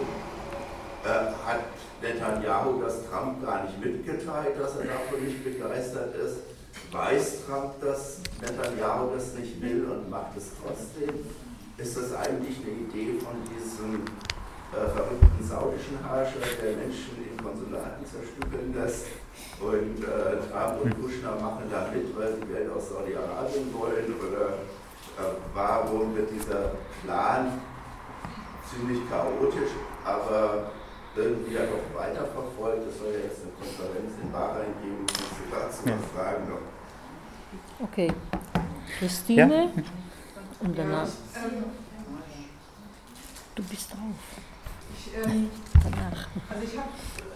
[1.09, 1.65] Äh, hat
[2.05, 6.58] Netanyahu das Trump gar nicht mitgeteilt, dass er davon nicht begeistert ist?
[6.91, 11.21] Weiß Trump, dass Netanyahu das nicht will und macht es trotzdem?
[11.77, 14.03] Ist das eigentlich eine Idee von diesem
[14.73, 19.05] äh, verrückten saudischen Herrscher, der Menschen in Konsulaten zerstückeln lässt?
[19.61, 24.09] Und äh, Trump und Kushner machen da mit, weil sie Geld aus Saudi-Arabien wollen?
[24.19, 26.73] Oder äh, warum wird dieser
[27.05, 27.61] Plan
[28.65, 30.73] ziemlich chaotisch, aber
[31.15, 32.89] irgendwie ja doch weiterverfolgt?
[32.89, 35.95] Es soll ja jetzt eine Konferenz in Bahrain geben, musste dazu Ja.
[36.01, 36.68] was fragen noch.
[37.81, 38.13] Okay.
[38.99, 39.71] Christine
[40.61, 41.07] und danach.
[41.37, 41.65] Ähm,
[43.55, 43.99] Du bist drauf.
[44.95, 45.51] ich, ähm,
[45.83, 46.29] Danach.
[46.49, 46.89] also ich habe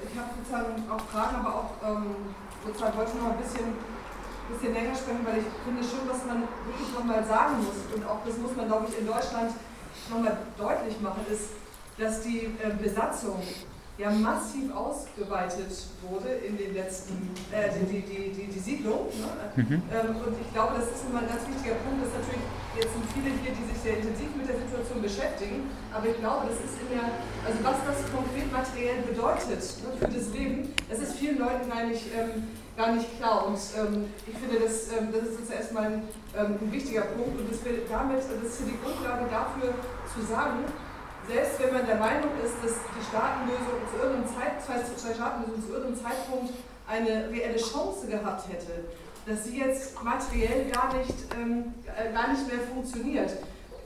[0.07, 2.15] ich hab sozusagen auch Fragen, aber auch ähm,
[2.65, 3.75] sozusagen wollte ich noch mal ein bisschen,
[4.55, 8.07] bisschen länger sprechen, weil ich finde schon, dass man wirklich noch mal sagen muss und
[8.07, 9.51] auch das muss man, glaube ich, in Deutschland
[10.11, 11.59] nochmal deutlich machen, ist,
[11.99, 13.43] dass die äh, Besatzung
[14.03, 15.71] ja massiv ausgeweitet
[16.03, 19.07] wurde in den letzten, äh, die, die, die, die, Siedlung.
[19.15, 19.31] Ne?
[19.55, 19.83] Mhm.
[19.95, 22.43] Ähm, und ich glaube, das ist immer ein ganz wichtiger Punkt, dass natürlich,
[22.75, 26.51] jetzt sind viele hier, die sich sehr intensiv mit der Situation beschäftigen, aber ich glaube,
[26.51, 27.15] das ist in der,
[27.47, 31.87] also was das konkret materiell bedeutet ne, für das Leben, das ist vielen Leuten gar
[31.87, 33.47] nicht, ähm, gar nicht klar.
[33.47, 37.39] Und ähm, ich finde, das, ähm, das ist uns erstmal ein, ähm, ein wichtiger Punkt
[37.39, 39.79] und das will damit, das ist die Grundlage dafür
[40.11, 40.67] zu sagen,
[41.33, 46.05] selbst wenn man der Meinung ist, dass die Staatenlösung zu irgendeinem, Zeit, Staatenlösung zu irgendeinem
[46.05, 46.53] Zeitpunkt
[46.87, 48.85] eine reelle Chance gehabt hätte,
[49.27, 53.31] dass sie jetzt materiell gar nicht, ähm, äh, gar nicht mehr funktioniert.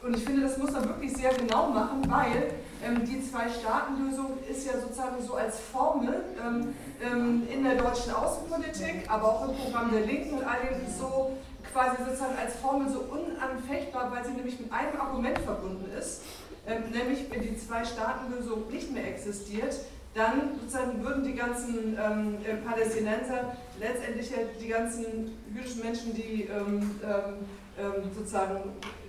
[0.02, 2.50] Und ich finde, das muss man wirklich sehr genau machen, weil
[2.84, 9.08] ähm, die Zwei-Staaten-Lösung ist ja sozusagen so als Formel ähm, ähm, in der deutschen Außenpolitik,
[9.08, 11.36] aber auch im Programm der Linken und all dem so
[11.72, 16.22] quasi sozusagen als Formel so unanfechtbar, weil sie nämlich mit einem Argument verbunden ist
[16.66, 19.76] nämlich wenn die Zwei-Staaten-Lösung nicht mehr existiert,
[20.14, 26.44] dann sozusagen würden die ganzen ähm, äh, Palästinenser letztendlich ja die ganzen jüdischen Menschen, die
[26.44, 27.44] ähm, ähm,
[27.78, 28.60] ähm, sozusagen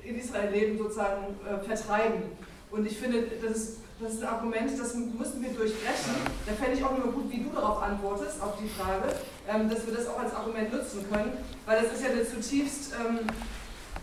[0.03, 2.23] in Israel leben, sozusagen äh, vertreiben.
[2.69, 6.13] Und ich finde, das ist, das ist ein Argument, das müssen wir durchbrechen.
[6.45, 9.15] Da fände ich auch immer gut, wie du darauf antwortest, auf die Frage,
[9.47, 11.31] ähm, dass wir das auch als Argument nutzen können,
[11.65, 12.93] weil das ist ja eine zutiefst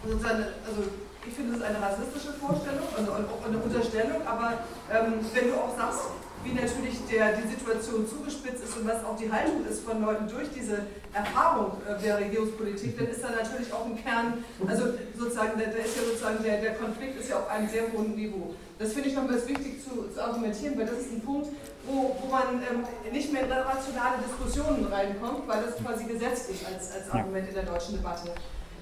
[0.03, 0.83] sozusagen, also
[1.27, 5.77] ich finde, es ist eine rassistische Vorstellung, also eine Unterstellung, aber ähm, wenn du auch
[5.77, 6.11] sagst,
[6.45, 10.29] wie natürlich der, die Situation zugespitzt ist und was auch die Haltung ist von Leuten
[10.29, 15.59] durch diese Erfahrung äh, der Regierungspolitik, dann ist da natürlich auch ein Kern, also sozusagen,
[15.59, 18.55] da, ist ja sozusagen der, der Konflikt ist ja auf einem sehr hohen Niveau.
[18.79, 21.49] Das finde ich nochmal wichtig zu, zu, argumentieren, weil das ist ein Punkt,
[21.87, 26.67] wo, wo man ähm, nicht mehr in rationale Diskussionen reinkommt, weil das quasi gesetzt ist
[26.67, 28.33] als, als Argument in der deutschen Debatte.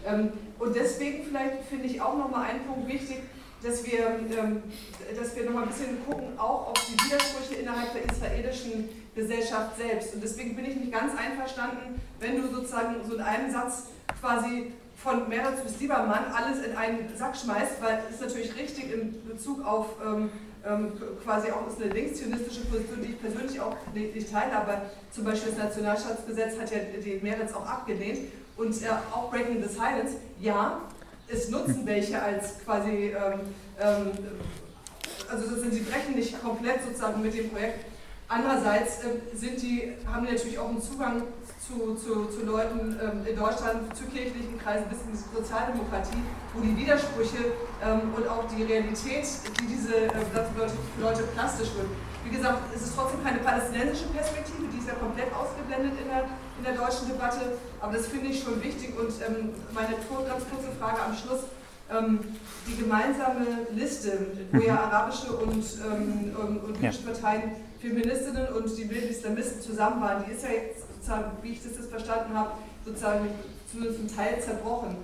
[0.07, 3.19] Ähm, und deswegen vielleicht finde ich auch nochmal einen Punkt wichtig,
[3.63, 4.63] dass wir, ähm,
[5.19, 10.15] dass wir nochmal ein bisschen gucken, auch auf die Widersprüche innerhalb der israelischen Gesellschaft selbst.
[10.15, 13.85] Und deswegen bin ich nicht ganz einverstanden, wenn du sozusagen so in einem Satz
[14.21, 18.93] quasi von Meretz bis Liebermann alles in einen Sack schmeißt, weil es ist natürlich richtig
[18.93, 20.31] in Bezug auf ähm,
[20.65, 20.93] ähm,
[21.25, 25.51] quasi auch ist eine linkszionistische Position, die ich persönlich auch nicht, teile, aber zum Beispiel
[25.51, 28.31] das Nationalstaatsgesetz hat ja die Meretz auch abgelehnt.
[28.57, 30.81] Und äh, auch Breaking the Silence, ja,
[31.29, 33.41] es nutzen welche als quasi, ähm,
[33.81, 34.13] ähm,
[35.31, 37.87] also sie brechen nicht komplett sozusagen mit dem Projekt.
[38.29, 41.23] Andererseits äh, sind die, haben die natürlich auch einen Zugang
[41.61, 46.23] zu, zu, zu Leuten ähm, in Deutschland, zu kirchlichen Kreisen bis in die Sozialdemokratie,
[46.55, 47.53] wo die Widersprüche
[47.85, 49.27] ähm, und auch die Realität,
[49.61, 50.25] die diese äh,
[51.01, 51.89] Leute plastisch wird.
[52.25, 56.25] Wie gesagt, es ist trotzdem keine palästinensische Perspektive, die ist ja komplett ausgeblendet in der
[56.63, 58.97] in der deutschen Debatte, aber das finde ich schon wichtig.
[58.97, 61.41] Und ähm, meine ganz kurze Frage am Schluss.
[61.91, 62.21] Ähm,
[62.67, 64.79] die gemeinsame Liste, wo ja mhm.
[64.79, 67.43] arabische und, ähm, und jüdische Parteien,
[67.81, 71.73] Feministinnen und die wilden Islamisten zusammen waren, die ist ja jetzt sozusagen, wie ich das
[71.77, 72.53] jetzt verstanden habe,
[72.85, 73.29] sozusagen
[73.71, 74.97] zumindest ein Teil zerbrochen.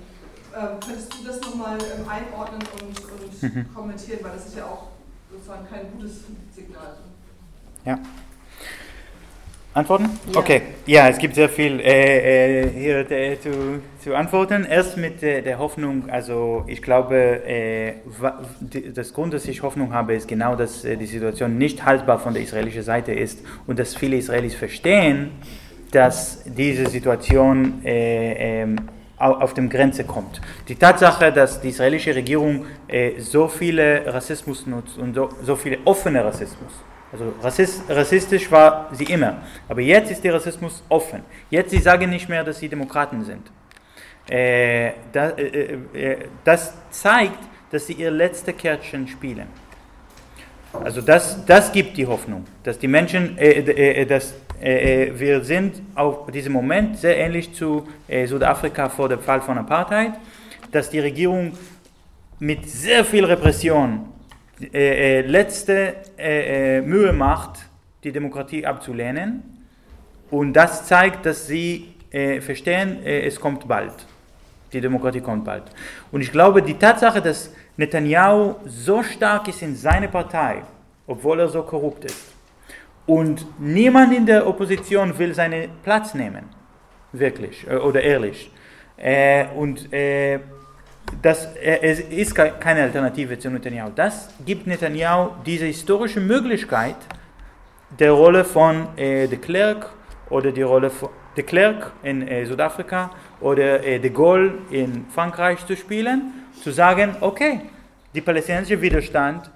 [0.57, 3.75] Ähm, könntest du das nochmal ähm, einordnen und, und mhm.
[3.75, 4.85] kommentieren, weil das ist ja auch
[5.31, 6.21] sozusagen kein gutes
[6.55, 6.97] Signal.
[7.85, 7.99] Ja.
[9.79, 10.11] Antworten?
[10.33, 10.41] Ja.
[10.41, 14.67] Okay, ja, es gibt sehr viel äh, äh, hier äh, zu, zu antworten.
[14.69, 17.17] Erst mit äh, der Hoffnung, also ich glaube,
[17.47, 17.95] äh,
[18.95, 22.35] das Grund, dass ich Hoffnung habe, ist genau, dass äh, die Situation nicht haltbar von
[22.35, 25.31] der israelischen Seite ist und dass viele Israelis verstehen,
[25.93, 28.77] dass diese Situation ähm,
[29.17, 30.41] auf dem Grenze kommt.
[30.69, 32.67] Die Tatsache, dass die israelische Regierung
[33.19, 36.73] so viele Rassismus nutzt und so, so viele offene Rassismus,
[37.11, 39.39] also rassistisch war sie immer.
[39.69, 41.23] Aber jetzt ist der Rassismus offen.
[41.49, 43.51] Jetzt sie sagen nicht mehr, dass sie Demokraten sind.
[44.29, 47.39] Äh, das, äh, äh, äh, das, zeigt,
[47.71, 49.47] dass sie ihr letzte Kärtchen spielen.
[50.85, 56.33] Also das, das gibt die Hoffnung, dass die Menschen, äh, äh, dass wir sind auf
[56.33, 60.15] diesem Moment sehr ähnlich zu Südafrika vor dem Fall von Apartheid,
[60.73, 61.53] dass die Regierung
[62.41, 64.09] mit sehr viel Repression
[64.61, 67.61] äh, äh, letzte äh, äh, Mühe macht,
[68.03, 69.43] die Demokratie abzulehnen.
[70.31, 73.95] Und das zeigt, dass sie äh, verstehen, äh, es kommt bald.
[74.73, 75.65] Die Demokratie kommt bald.
[76.11, 80.63] Und ich glaube, die Tatsache, dass Netanyahu so stark ist in seiner Partei,
[81.07, 82.35] obwohl er so korrupt ist,
[83.07, 86.45] und niemand in der Opposition will seinen Platz nehmen,
[87.13, 88.51] wirklich oder ehrlich.
[89.57, 89.89] und
[91.23, 93.91] das, es ist keine Alternative zu Netanyahu.
[93.95, 96.97] Das gibt Netanyahu diese historische Möglichkeit,
[97.99, 99.91] der Rolle von äh, de Klerk
[100.31, 105.65] oder die Rolle von de Klerk in äh, Südafrika oder äh, de Gaulle in Frankreich
[105.67, 106.33] zu spielen,
[106.63, 107.63] zu sagen, okay,
[108.15, 109.51] die palästinensische Widerstand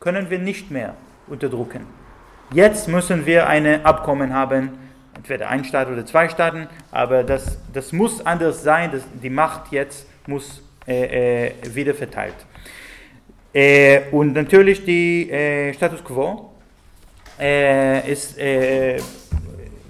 [0.00, 0.94] können wir nicht mehr
[1.26, 1.86] unterdrücken.
[2.52, 4.70] Jetzt müssen wir ein Abkommen haben,
[5.16, 9.72] entweder ein Staat oder zwei Staaten, aber das, das muss anders sein, das, die Macht
[9.72, 12.34] jetzt muss wieder verteilt.
[13.52, 16.50] Äh, und natürlich die äh, Status quo
[17.38, 18.98] äh, ist, äh,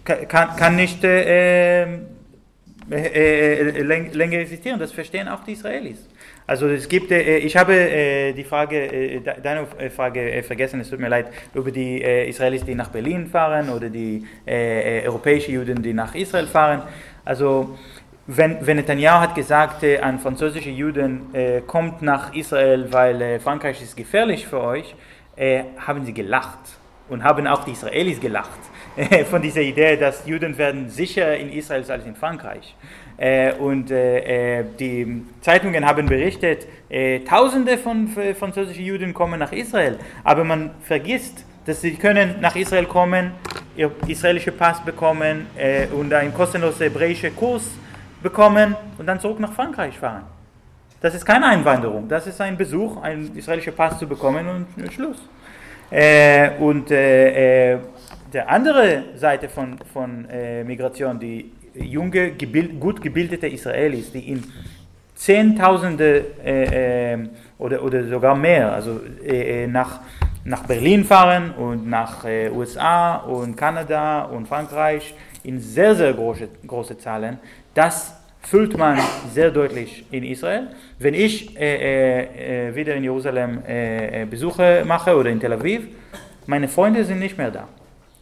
[0.05, 1.99] kann, kann nicht länger
[4.38, 6.07] existieren, das verstehen auch die Israelis.
[6.47, 11.01] Also es gibt, äh, ich habe äh, die Frage, äh, deine Frage vergessen, es tut
[11.01, 16.14] mir leid, über die Israelis, die nach Berlin fahren oder die europäischen Juden, die nach
[16.14, 16.82] Israel fahren.
[17.24, 17.78] Also
[18.27, 21.27] wenn, wenn Netanyahu hat gesagt an französische Juden,
[21.66, 24.95] kommt nach Israel, weil Frankreich ist gefährlich für euch,
[25.79, 26.59] haben sie gelacht
[27.09, 28.49] und haben auch die Israelis gelacht
[29.31, 32.75] von dieser Idee, dass Juden werden sicher in Israel als in Frankreich.
[33.16, 36.66] Äh, und äh, äh, die Zeitungen haben berichtet,
[37.29, 38.09] Tausende von
[38.39, 43.33] französischen Juden kommen nach Israel, aber man vergisst, dass sie können nach Israel kommen,
[43.77, 45.47] ihr israelischen Pass bekommen
[45.99, 47.64] und einen kostenlosen hebräischen Kurs
[48.25, 50.25] bekommen und dann zurück nach Frankreich fahren.
[51.01, 55.18] Das ist keine Einwanderung, das ist ein Besuch, einen israelischen Pass zu bekommen und Schluss.
[56.59, 60.27] und der andere Seite von, von
[60.64, 64.43] Migration, die junge, gebild, gut gebildete Israelis, die in
[65.14, 70.01] Zehntausende äh, äh, oder, oder sogar mehr, also äh, äh nach,
[70.45, 75.14] nach Berlin fahren und nach äh, USA und Kanada und Frankreich
[75.45, 77.39] in sehr, sehr große, große Zahlen,
[77.75, 78.99] das fühlt man
[79.33, 80.68] sehr deutlich in Israel.
[80.99, 85.83] Wenn ich äh, äh, wieder in Jerusalem äh, Besuche mache oder in Tel Aviv,
[86.47, 87.68] meine Freunde sind nicht mehr da.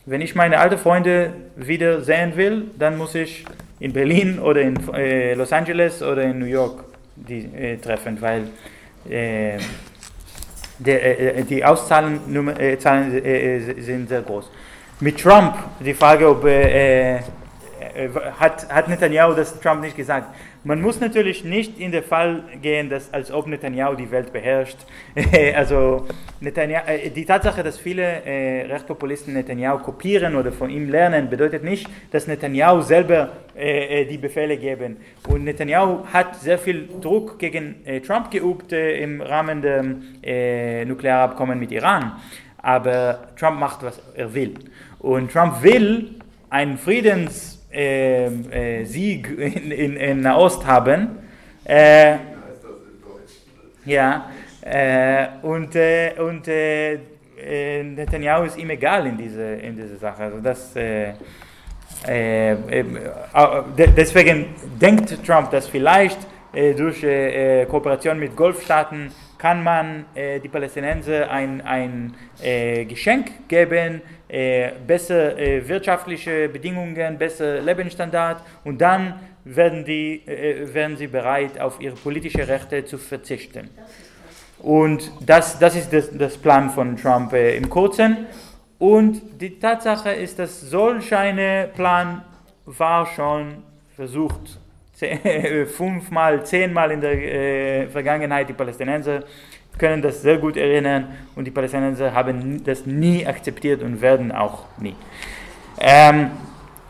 [0.06, 3.44] Wenn ich meine alten Freunde wieder sehen will, dann muss ich
[3.80, 6.84] in Berlin oder in äh, Los Angeles oder in New York
[7.16, 8.48] die äh, treffen, weil
[9.08, 9.56] äh,
[10.84, 14.50] äh, die Auszahlen äh, Zahlen, äh, sind sehr groß.
[15.00, 16.44] Mit Trump, die Frage, ob
[18.38, 20.34] hat, hat Netanyahu das Trump nicht gesagt.
[20.64, 24.78] Man muss natürlich nicht in den Fall gehen, dass als ob Netanyahu die Welt beherrscht.
[25.56, 26.06] also
[26.40, 31.64] Netanyahu, äh, die Tatsache, dass viele äh, Rechtspopulisten Netanyahu kopieren oder von ihm lernen, bedeutet
[31.64, 34.98] nicht, dass Netanyahu selber äh, äh die Befehle geben.
[35.26, 41.58] Und Netanyahu hat sehr viel Druck gegen äh, Trump geübt äh, im Rahmen des Nuklearabkommens
[41.58, 42.12] mit Iran.
[42.58, 44.54] Aber Trump macht, was er will.
[45.00, 46.20] Und Trump will
[46.50, 51.18] einen Friedens äh, äh, Sieg in, in, in Nahost haben.
[51.64, 52.16] Äh,
[53.84, 54.30] ja,
[54.62, 56.98] äh, und, äh, und äh,
[57.82, 60.22] Netanyahu ist ihm egal in diese, in diese Sache.
[60.22, 60.72] Also das,
[63.76, 64.46] deswegen
[64.80, 66.18] denkt Trump, dass vielleicht
[66.52, 67.00] durch
[67.68, 72.14] Kooperation mit Golfstaaten kann man die Palästinenser ein, ein
[72.86, 74.02] Geschenk geben,
[74.32, 81.60] äh, bessere äh, wirtschaftliche Bedingungen, bessere Lebensstandard und dann werden, die, äh, werden sie bereit,
[81.60, 83.68] auf ihre politischen Rechte zu verzichten.
[84.58, 88.26] Und das, das ist das, das Plan von Trump äh, im Kurzen.
[88.78, 92.22] Und die Tatsache ist, dass solch ein Plan
[92.64, 93.62] war schon
[93.94, 94.58] versucht,
[95.76, 99.24] fünfmal, zehnmal in der äh, Vergangenheit die Palästinenser
[99.82, 104.66] können das sehr gut erinnern und die Palästinenser haben das nie akzeptiert und werden auch
[104.78, 104.94] nie.
[105.80, 106.30] Ähm,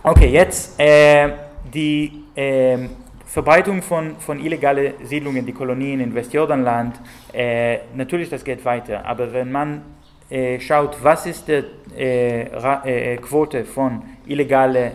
[0.03, 1.30] okay, jetzt äh,
[1.72, 2.76] die äh,
[3.24, 7.01] Verbreitung von, von illegalen Siedlungen, die Kolonien in Westjordanland,
[7.32, 9.80] äh, natürlich das geht weiter, aber wenn man
[10.28, 11.64] äh, schaut, was ist die
[11.97, 14.93] äh, äh, Quote von illegalen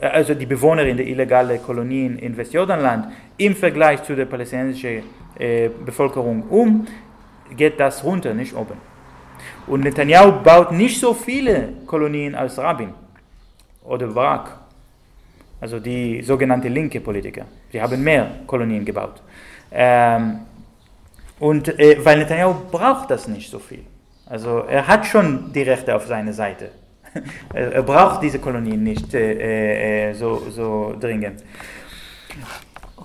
[0.00, 5.04] also die Bewohner in der illegalen Kolonien in Westjordanland im Vergleich zu der palästinensischen
[5.38, 6.86] äh, Bevölkerung um,
[7.56, 8.76] geht das runter, nicht oben.
[9.66, 12.90] Und Netanyahu baut nicht so viele Kolonien als Rabin
[13.84, 14.58] oder Barak,
[15.60, 17.46] also die sogenannte linke Politiker.
[17.70, 19.22] Sie haben mehr Kolonien gebaut.
[19.70, 20.40] Ähm,
[21.38, 23.84] und äh, weil Netanyahu braucht das nicht so viel.
[24.26, 26.70] Also er hat schon die Rechte auf seiner Seite.
[27.52, 31.42] er braucht diese Kolonien nicht äh, äh, so, so dringend.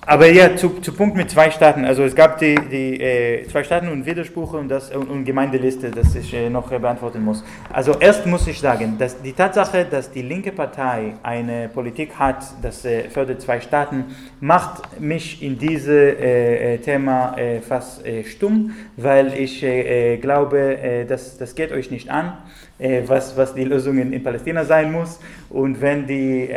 [0.06, 1.84] Aber ja, zu, zu Punkt mit zwei Staaten.
[1.84, 5.90] Also es gab die, die äh, zwei Staaten und Widersprüche und, das, und, und Gemeindeliste,
[5.90, 7.44] das ich äh, noch beantworten muss.
[7.72, 12.44] Also erst muss ich sagen, dass die Tatsache, dass die linke Partei eine Politik hat,
[12.62, 14.04] das äh, fördert zwei Staaten,
[14.40, 19.64] macht mich in diesem äh, äh, Thema äh, fast stumm, weil ich
[20.20, 22.32] glaube, das, das geht euch nicht an,
[23.06, 25.20] was, was die Lösung in, in Palästina sein muss.
[25.50, 26.48] Und wenn die...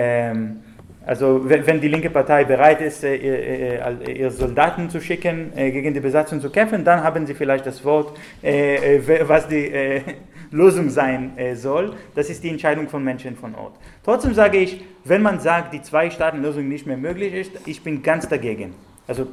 [1.05, 6.51] Also wenn die linke Partei bereit ist, ihre Soldaten zu schicken, gegen die Besatzung zu
[6.51, 9.71] kämpfen, dann haben sie vielleicht das Wort, was die
[10.51, 11.95] Lösung sein soll.
[12.13, 13.73] Das ist die Entscheidung von Menschen von Ort.
[14.03, 18.27] Trotzdem sage ich, wenn man sagt, die Zwei-Staaten-Lösung nicht mehr möglich ist, ich bin ganz
[18.27, 18.75] dagegen.
[19.07, 19.27] Also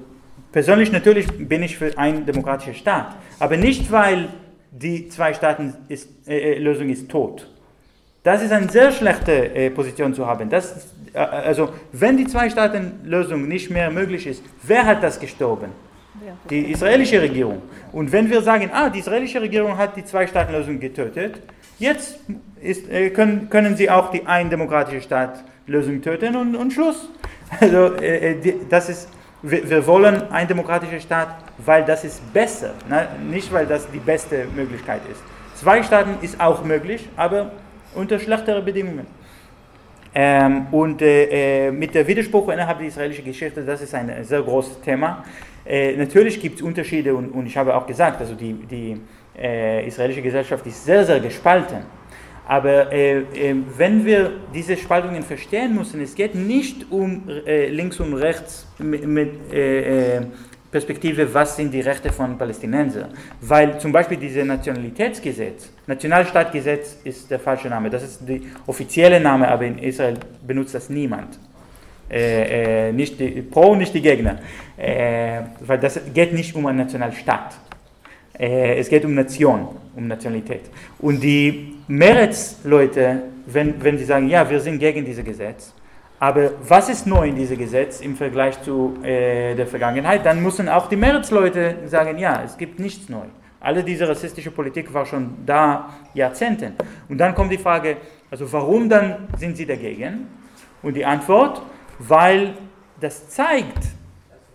[0.52, 4.28] persönlich natürlich bin ich für einen demokratischen Staat, aber nicht, weil
[4.70, 7.50] die Zwei-Staaten-Lösung ist tot.
[8.22, 10.50] Das ist eine sehr schlechte äh, Position zu haben.
[10.50, 10.78] Das, äh,
[11.14, 15.72] also, wenn die Zwei-Staaten-Lösung nicht mehr möglich ist, wer hat das gestorben?
[16.50, 17.62] Die israelische Regierung.
[17.92, 21.40] Und wenn wir sagen, ah, die israelische Regierung hat die Zwei-Staaten-Lösung getötet,
[21.78, 22.18] jetzt
[22.60, 27.08] ist, äh, können, können sie auch die ein-demokratische Staat-Lösung töten und, und Schluss.
[27.60, 29.08] Also, äh, äh, das ist,
[29.40, 31.28] wir, wir, wollen einen demokratischen Staat,
[31.58, 33.08] weil das ist besser, ne?
[33.30, 35.22] nicht weil das die beste Möglichkeit ist.
[35.54, 37.52] Zwei Staaten ist auch möglich, aber
[37.94, 39.06] unter schlechteren Bedingungen.
[40.14, 44.42] Ähm, und äh, äh, mit der Widerspruch innerhalb der israelischen Geschichte, das ist ein sehr
[44.42, 45.24] großes Thema.
[45.66, 49.00] Äh, natürlich gibt es Unterschiede und, und, ich habe auch gesagt, also die, die
[49.38, 51.78] äh, israelische Gesellschaft ist sehr, sehr gespalten.
[52.46, 57.24] Aber äh, äh, wenn wir diese Spaltungen verstehen müssen, es geht nicht um
[57.68, 59.32] links und rechts mit, mit
[60.70, 63.08] Perspektive, was sind die Rechte von Palästinensern.
[63.40, 69.48] Weil zum Beispiel dieses Nationalitätsgesetz, Nationalstaatgesetz ist der falsche Name, das ist der offizielle Name,
[69.48, 71.38] aber in Israel benutzt das niemand.
[72.10, 74.38] Äh, äh, nicht die Pro, nicht die Gegner.
[74.76, 77.54] Äh, weil das geht nicht um einen Nationalstaat.
[78.38, 80.62] Äh, es geht um Nation, um Nationalität.
[80.98, 85.72] Und die Meretz-Leute, wenn, wenn sie sagen, ja, wir sind gegen dieses Gesetz,
[86.20, 90.26] aber was ist neu in diesem Gesetz im Vergleich zu äh, der Vergangenheit?
[90.26, 93.26] Dann müssen auch die Mehrheitsleute sagen, ja, es gibt nichts neu.
[93.60, 96.74] Alle diese rassistische Politik war schon da Jahrzehnten.
[97.08, 97.96] Und dann kommt die Frage,
[98.30, 100.26] also warum dann sind sie dagegen?
[100.82, 101.62] Und die Antwort,
[101.98, 102.54] weil
[103.00, 103.78] das zeigt,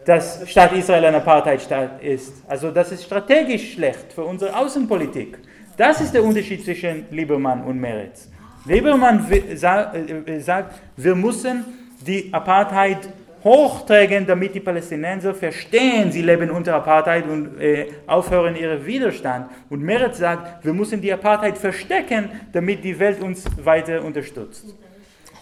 [0.06, 2.44] dass Staat Israel ein Apartheidstaat ist.
[2.48, 5.38] Also das ist strategisch schlecht für unsere Außenpolitik.
[5.78, 8.30] Das ist der Unterschied zwischen Liebermann und Meretz.
[8.66, 11.66] Liebermann äh, sagt, wir müssen
[12.06, 13.10] die Apartheid
[13.44, 19.50] hochtragen, damit die Palästinenser verstehen, sie leben unter Apartheid und äh, aufhören ihren Widerstand.
[19.70, 24.74] Und Meretz sagt, wir müssen die Apartheid verstecken, damit die Welt uns weiter unterstützt.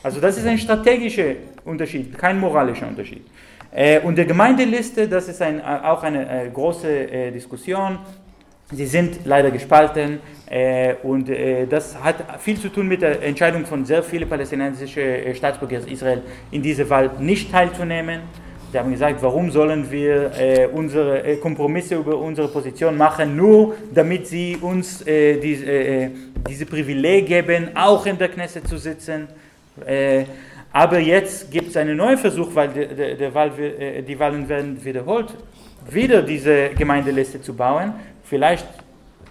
[0.02, 3.24] Also das ist ein strategischer Unterschied, kein moralischer Unterschied.
[3.72, 8.00] Äh, und der Gemeindeliste, das ist ein, auch eine äh, große äh, Diskussion.
[8.74, 10.20] Sie sind leider gespalten
[10.50, 15.04] äh, und äh, das hat viel zu tun mit der Entscheidung von sehr vielen palästinensischen
[15.04, 18.22] äh, Staatsbürgern Israel in diese Wahl nicht teilzunehmen.
[18.72, 23.76] Sie haben gesagt, warum sollen wir äh, unsere äh, Kompromisse über unsere Position machen, nur
[23.94, 26.10] damit sie uns äh, die,
[26.48, 29.28] diese Privileg geben, auch in der Knesset zu sitzen.
[30.72, 33.52] aber jetzt gibt es einen neuen Versuch, weil die, die, die, Wahl,
[34.08, 35.34] die Wahlen werden wiederholt,
[35.90, 37.94] wieder diese Gemeindeliste zu bauen
[38.32, 38.66] vielleicht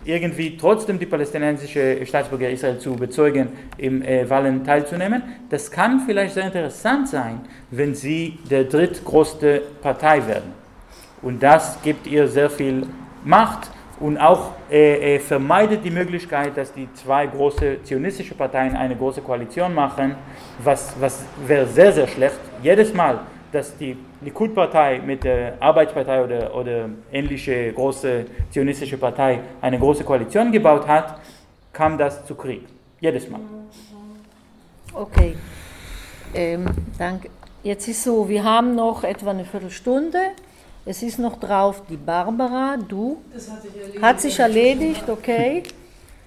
[0.05, 3.48] irgendwie trotzdem die palästinensische Staatsbürger Israel zu überzeugen,
[3.78, 5.22] im äh, Wahlen teilzunehmen.
[5.48, 7.40] Das kann vielleicht sehr interessant sein,
[7.70, 10.53] wenn sie der drittgrößte Partei werden.
[11.22, 12.86] Und das gibt ihr sehr viel
[13.24, 13.70] Macht
[14.01, 19.22] und auch äh, äh, vermeidet die Möglichkeit, dass die zwei große zionistische Parteien eine große
[19.22, 20.14] Koalition machen,
[20.62, 22.40] was, was wäre sehr, sehr schlecht.
[22.62, 23.20] Jedes Mal,
[23.53, 30.53] dass die Likud-Partei mit der Arbeitspartei oder, oder ähnliche große zionistische Partei eine große Koalition
[30.53, 31.20] gebaut hat,
[31.72, 32.66] kam das zu Krieg.
[33.01, 33.40] Jedes Mal.
[34.94, 35.36] Okay.
[36.34, 36.66] Ähm,
[36.98, 37.30] danke.
[37.62, 40.18] Jetzt ist so, wir haben noch etwa eine Viertelstunde.
[40.86, 43.18] Es ist noch drauf die Barbara, du.
[43.32, 44.03] Das hat sich erledigt.
[44.03, 45.62] Hat sich erledigt, okay.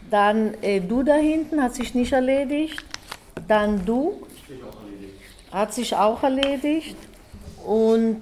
[0.10, 2.86] Dann äh, du da hinten, hat sich nicht erledigt.
[3.48, 4.22] Dann du.
[5.52, 6.96] Hat sich auch erledigt.
[7.66, 8.22] Und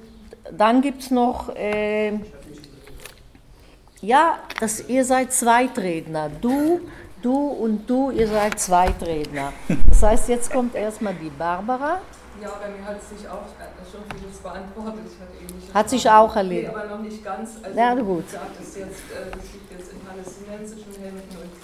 [0.51, 2.19] dann gibt es noch, äh,
[4.01, 6.29] ja, das, ihr seid Zweitredner.
[6.41, 6.81] Du,
[7.21, 9.53] du und du, ihr seid Zweitredner.
[9.89, 11.99] Das heißt, jetzt kommt erstmal die Barbara.
[12.41, 13.45] Ja, bei mir hat sich auch
[13.91, 15.11] schon vieles beantwortet.
[15.73, 16.71] hat sich auch erledigt.
[16.73, 17.51] Nee, aber noch nicht ganz.
[17.61, 18.29] Also, ja, gut.
[18.31, 21.60] Sagt, das, jetzt, äh, das liegt jetzt in palästinensischen Händen und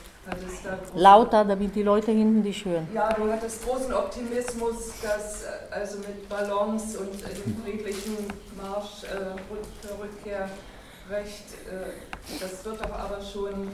[0.96, 2.88] Lauter, damit die Leute hinten dich hören.
[2.94, 8.18] Ja, du hattest großen Optimismus, dass äh, also mit Balance und äh, dem friedlichen
[8.62, 9.38] Marsch äh,
[9.82, 13.70] für Rückkehrrecht, äh, das wird doch aber schon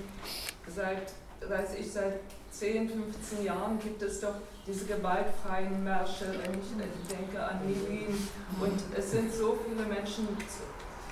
[0.68, 1.14] seit,
[1.50, 2.20] weiß ich, seit
[2.52, 4.36] 10, 15 Jahren gibt es doch
[4.68, 8.16] diese gewaltfreien Märsche, wenn ich denke an Milin.
[8.62, 10.28] Und es sind so viele Menschen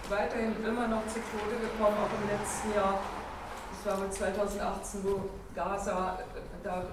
[0.07, 2.99] weiterhin immer noch zu Tode gekommen, auch im letzten Jahr
[3.83, 5.21] das war 2018, wo
[5.55, 6.19] Gaza,
[6.63, 6.83] da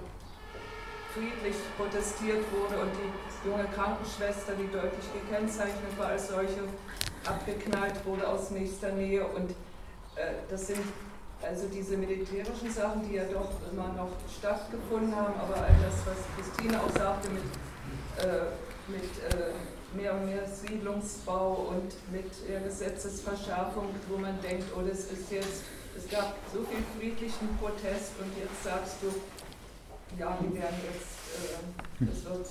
[1.13, 6.65] friedlich protestiert wurde und die junge Krankenschwester, die deutlich gekennzeichnet war als solche,
[7.25, 9.25] abgeknallt wurde aus nächster Nähe.
[9.27, 10.83] Und äh, das sind
[11.43, 16.19] also diese militärischen Sachen, die ja doch immer noch stattgefunden haben, aber all das, was
[16.37, 17.43] Christine auch sagte mit,
[18.25, 18.47] äh,
[18.89, 25.11] mit äh, mehr und mehr Siedlungsbau und mit äh, Gesetzesverschärfung, wo man denkt, oh, das
[25.11, 25.63] ist jetzt,
[25.99, 29.09] es gab so viel friedlichen Protest und jetzt sagst du,
[30.19, 32.47] ja, die werden jetzt, äh, das wird,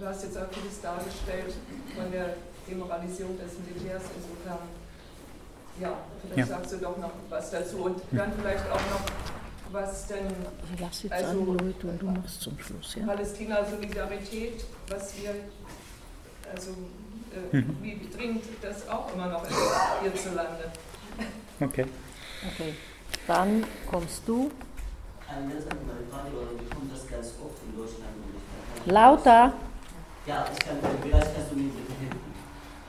[0.00, 1.54] du hast jetzt auch vieles dargestellt
[1.94, 2.34] von der
[2.68, 4.58] Demoralisierung des Militärs, insofern,
[5.80, 5.92] ja,
[6.22, 6.56] vielleicht ja.
[6.56, 9.04] sagst du doch noch was dazu und dann vielleicht auch noch,
[9.70, 10.26] was denn,
[10.78, 13.06] Lass jetzt also, Leute und du machst zum Schluss, ja?
[13.06, 15.34] Palästina-Solidarität, was wir,
[16.54, 16.70] also
[17.52, 17.76] äh, mhm.
[17.80, 19.56] wie dringend das auch immer noch ist
[20.02, 20.70] hierzulande.
[21.60, 21.86] Okay.
[22.42, 22.74] Okay,
[23.26, 24.50] dann kommst du.
[28.86, 29.52] Lauter.
[30.26, 32.34] Ja, ich kann, vielleicht kannst du mir bitte helfen.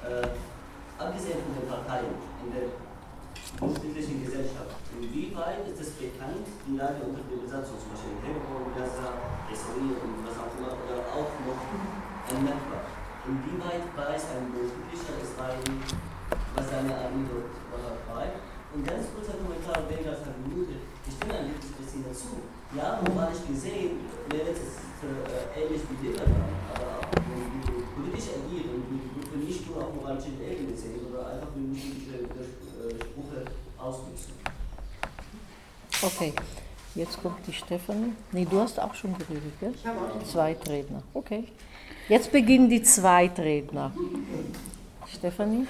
[0.01, 2.73] Äh, abgesehen von den Parteien in der
[3.61, 8.73] bundesdeutschen Gesellschaft, inwieweit ist es bekannt, die Lage unter der Besatzung, zum Beispiel in Hebron,
[8.73, 9.21] Gaza,
[9.53, 12.89] Israel und was auch immer, oder auch noch ein Nachbar?
[13.29, 15.77] Inwieweit weiß ein bundesdeutscher Israeli,
[16.57, 17.93] was seine Armee dort war?
[18.73, 20.81] Und ganz kurzer Kommentar, weniger als eine Minute.
[21.05, 22.41] Ich stimme ein bisschen dazu.
[22.75, 26.41] Ja, moralisch gesehen wäre es äh, ähnlich wie Lebanon,
[26.73, 31.53] aber wenn wir politisch agieren, wir können nicht nur auf moralische Ebene sehen, sondern einfach
[31.55, 33.45] nur diese Widersprüche
[33.77, 34.33] ausnutzen.
[36.01, 36.33] Okay,
[36.95, 38.13] jetzt kommt die Stefanie.
[38.31, 39.73] Nee, du hast auch schon geredet, gell?
[39.75, 40.23] Ich habe auch.
[40.23, 41.43] Zweitredner, okay.
[42.09, 43.93] Jetzt beginnen die Zweitredner.
[45.07, 45.67] Stefanie?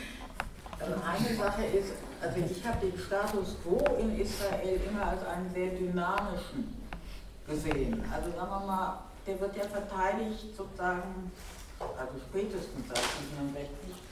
[0.80, 1.94] Also eine Sache ist,
[2.24, 6.82] also ich habe den Status quo in Israel immer als einen sehr dynamischen
[7.48, 8.02] gesehen.
[8.14, 11.32] Also sagen wir mal, der wird ja verteidigt sozusagen,
[11.80, 13.04] also spätestens seit
[13.36, 13.68] 67.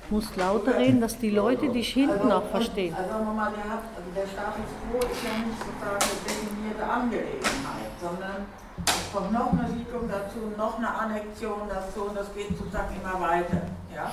[0.09, 2.93] Du musst lauter reden, dass die Leute dich hinten also, auch verstehen.
[2.93, 6.19] Also sagen wir mal, der, hat, also der Status quo ist ja nicht sozusagen eine
[6.27, 8.45] definierte Angelegenheit, sondern
[8.87, 13.21] es kommt noch eine Siedlung dazu, noch eine Annexion dazu und das geht sozusagen immer
[13.21, 13.61] weiter.
[13.95, 14.11] Ja?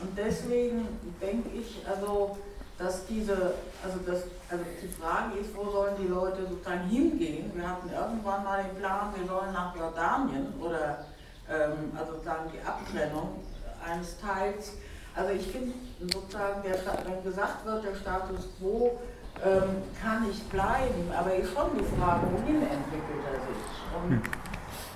[0.00, 0.88] Und deswegen
[1.20, 2.38] denke ich, also
[2.78, 7.50] dass diese, also, das, also die Frage ist, wo sollen die Leute sozusagen hingehen?
[7.54, 11.04] Wir hatten irgendwann mal den Plan, wir sollen nach Jordanien oder
[11.50, 13.40] ähm, also sozusagen die Abtrennung
[13.84, 14.72] eines Teils.
[15.16, 18.98] Also ich finde sozusagen, der, wenn gesagt wird, der Status quo
[19.44, 23.64] ähm, kann nicht bleiben, aber ist schon die Frage, wohin entwickelt er sich?
[23.96, 24.22] Und hm.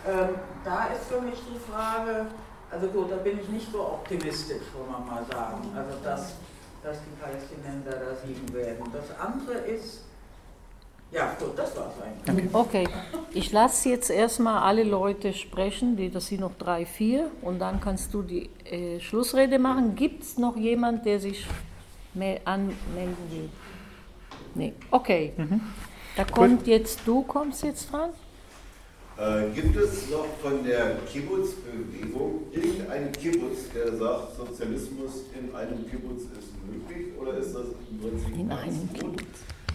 [0.07, 0.35] ähm,
[0.65, 2.27] da ist für mich die Frage,
[2.71, 5.73] also gut, da bin ich nicht so optimistisch, wo man mal sagen.
[5.77, 6.35] Also das
[6.83, 8.85] dass die Palästinenser da siegen werden.
[8.93, 10.05] Das andere ist,
[11.13, 12.55] ja gut, das war es eigentlich.
[12.55, 12.89] Okay,
[13.33, 17.81] ich lasse jetzt erstmal alle Leute sprechen, die, das sind noch drei, vier, und dann
[17.81, 19.95] kannst du die äh, Schlussrede machen.
[19.95, 21.47] Gibt es noch jemand, der sich
[22.45, 23.49] anmelden will?
[24.55, 25.33] Nee, okay.
[25.37, 25.61] Mhm.
[26.17, 26.67] Da kommt Gut.
[26.67, 28.11] jetzt, du kommst jetzt dran.
[29.19, 36.23] Äh, gibt es noch von der Kibbutz-Bewegung irgendeinen Kibbutz, der sagt, Sozialismus in einem Kibbutz
[36.23, 39.23] ist möglich oder ist das im Prinzip in einem Kibbutz?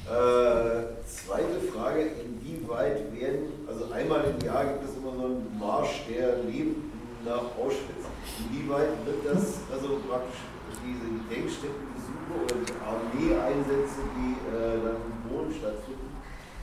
[0.08, 6.06] Äh, zweite Frage, inwieweit werden, also einmal im Jahr gibt es immer so einen Marsch
[6.10, 6.92] der Lebenden
[7.24, 8.08] nach Auschwitz.
[8.40, 10.42] Inwieweit wird das, also praktisch
[10.82, 16.10] diese Gedenkstättenbesuche oder die Armeeeinsätze, die äh, dann in Polen stattfinden,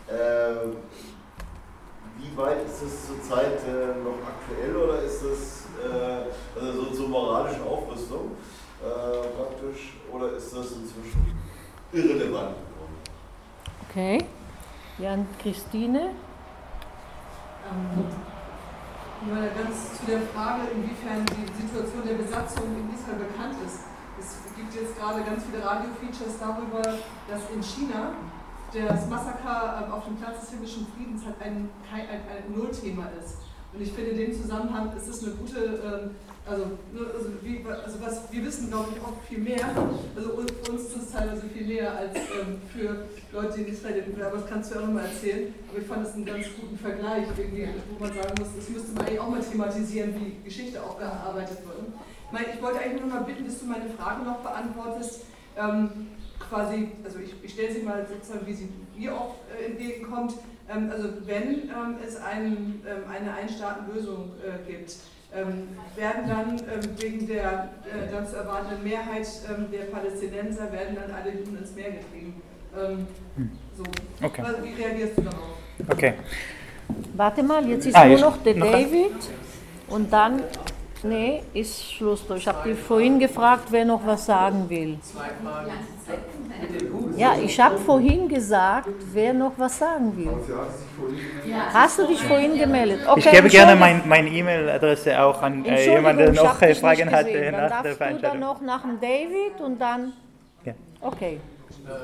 [0.08, 0.74] äh,
[2.16, 7.08] wie weit ist das zurzeit äh, noch aktuell oder ist das äh, also so zur
[7.08, 8.32] moralischen Aufrüstung
[8.82, 11.34] äh, praktisch oder ist das inzwischen
[11.92, 12.96] irrelevant geworden?
[13.88, 14.18] Okay.
[14.98, 16.10] Jan Christine.
[17.70, 18.04] Ähm,
[19.26, 23.80] ja, ganz zu der Frage, inwiefern die Situation der Besatzung in Israel bekannt ist.
[24.20, 28.12] Es gibt jetzt gerade ganz viele Radio-Features darüber, dass in China
[28.82, 33.38] das Massaker ähm, auf dem Platz des himmlischen Friedens halt ein, ein, ein, Nullthema ist.
[33.72, 36.10] Und ich finde in dem Zusammenhang ist es eine gute, ähm,
[36.46, 39.64] also, ne, also, wie, also was, wir wissen glaube ich auch viel mehr,
[40.14, 43.94] also uns, uns ist es teilweise viel näher als ähm, für Leute, die in Israel
[43.94, 45.54] leben, aber das kannst du ja auch nochmal erzählen.
[45.70, 49.06] Aber ich fand es einen ganz guten Vergleich, wo man sagen muss, das müsste man
[49.06, 52.54] eigentlich auch mal thematisieren, wie Geschichte auch gearbeitet wird.
[52.54, 55.20] Ich, wollte eigentlich nur mal bitten, dass du meine Frage noch beantwortest.
[55.56, 56.08] Ähm,
[56.54, 60.34] quasi, also ich, ich stelle sie mal sozusagen, wie sie mir auch äh, entgegenkommt,
[60.70, 64.94] ähm, also wenn ähm, es ein, ähm, eine Einstaatenlösung äh, gibt,
[65.34, 70.96] ähm, werden dann ähm, wegen der äh, dann zu erwartenden Mehrheit ähm, der Palästinenser, werden
[70.96, 72.40] dann alle Juden ins Meer getrieben.
[73.76, 73.84] so.
[74.24, 74.42] Okay.
[74.42, 75.88] Also, wie reagierst du darauf?
[75.88, 76.14] Okay.
[77.14, 79.12] Warte mal, jetzt ist Ah, nur jetzt noch der noch David
[79.88, 80.42] und dann,
[81.02, 82.24] nee, ist Schluss.
[82.36, 84.98] Ich habe dich vorhin gefragt, wer noch was sagen will.
[85.02, 85.30] Zwei
[87.16, 90.30] Ja, ich habe vorhin gesagt, wer noch was sagen will.
[91.72, 93.00] Hast du dich vorhin gemeldet?
[93.06, 94.08] Okay, ich gebe gerne Entschuldigung.
[94.08, 97.82] mein- meine E-Mail-Adresse auch an äh, jemanden, der noch äh, Fragen hat äh, Dann nach
[97.82, 100.12] der darfst du dann noch nach dem David und dann...
[100.64, 100.72] Ja.
[101.00, 101.38] Okay,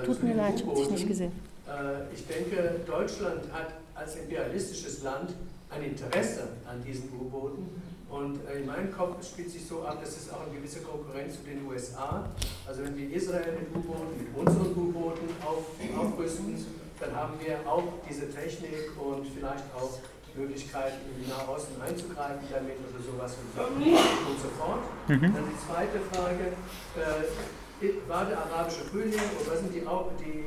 [0.04, 1.32] tut mir leid, ich habe dich nicht gesehen.
[1.66, 5.34] Äh, Ich denke, Deutschland hat als imperialistisches Land
[5.70, 7.82] ein Interesse an diesen U-Booten.
[8.10, 11.36] Und äh, in meinem Kopf spielt sich so ab, dass es auch eine gewisse Konkurrenz
[11.36, 12.28] zu den USA.
[12.66, 15.64] Also wenn wir Israel mit U-Booten, mit unseren U-Booten auf,
[15.96, 16.66] aufrüsten,
[16.98, 19.98] dann haben wir auch diese Technik und vielleicht auch
[20.34, 24.82] Möglichkeiten, in die Nahosten einzugreifen damit oder sowas und so, und so fort.
[25.08, 25.34] Mhm.
[25.34, 26.52] Dann die zweite Frage,
[26.98, 30.44] äh, war der arabische Frühling oder sind die, die,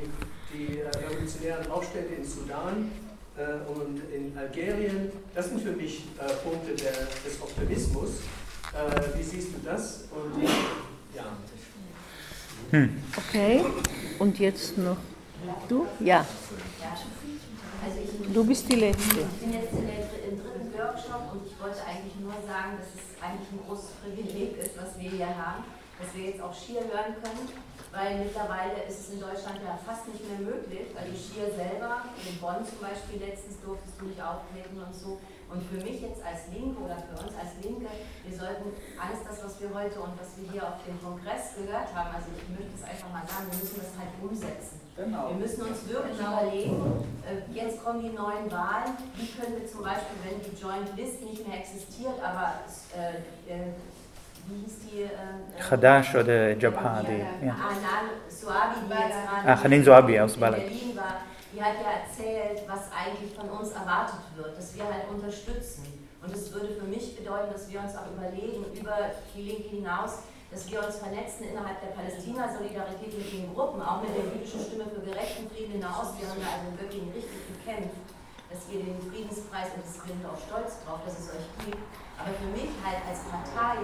[0.54, 2.92] die äh, revolutionären Aufstände in Sudan
[3.68, 8.10] und in Algerien, das sind für mich äh, Punkte der, des Optimismus.
[8.74, 10.06] Äh, wie siehst du das?
[10.12, 10.44] Und
[11.16, 11.26] ja.
[12.72, 13.04] Hm.
[13.18, 13.64] Okay,
[14.20, 14.98] und jetzt noch
[15.68, 15.86] du?
[16.00, 16.26] Ja,
[17.84, 19.18] Also ich, du bist die Letzte.
[19.20, 20.00] ich bin jetzt in der,
[20.30, 24.58] im dritten Workshop und ich wollte eigentlich nur sagen, dass es eigentlich ein großes Privileg
[24.58, 25.64] ist, was wir hier haben,
[26.00, 27.48] dass wir jetzt auch Skier hören können,
[27.94, 32.10] weil mittlerweile ist es in Deutschland ja fast nicht mehr möglich, weil die Skier selber,
[32.18, 35.22] in Bonn zum Beispiel letztens durftest du nicht auftreten und so.
[35.54, 39.38] Und für mich jetzt als Linke oder für uns als Linke, wir sollten alles das,
[39.46, 42.74] was wir heute und was wir hier auf dem Kongress gehört haben, also ich möchte
[42.74, 44.82] es einfach mal sagen, wir müssen das halt umsetzen.
[44.98, 45.30] Genau.
[45.30, 49.82] Wir müssen uns wirklich überlegen, äh, jetzt kommen die neuen Wahlen, wie können wir zum
[49.86, 52.66] Beispiel, wenn die Joint List nicht mehr existiert, aber
[52.98, 53.74] äh, äh,
[54.48, 55.02] wie hieß die?
[55.04, 57.56] Äh, Khadash oder Jabha, die, ja.
[58.30, 60.60] Suabi, die jetzt gerade Ah, Hanin Suabi aus in Balad.
[60.60, 61.16] Berlin war,
[61.54, 65.86] die hat ja erzählt, was eigentlich von uns erwartet wird, dass wir halt unterstützen.
[66.24, 68.96] Und es würde für mich bedeuten, dass wir uns auch überlegen, über
[69.36, 74.16] die Linke hinaus, dass wir uns vernetzen innerhalb der Palästina-Solidarität mit den Gruppen, auch mit
[74.16, 76.16] der jüdischen Stimme für gerechten Frieden in der Ost.
[76.22, 78.08] Wir haben da also wirklich richtig gekämpft,
[78.48, 81.82] dass ihr den Friedenspreis, und das sind wir auch stolz drauf, dass es euch gibt.
[82.22, 83.82] Aber für mich halt als Partei,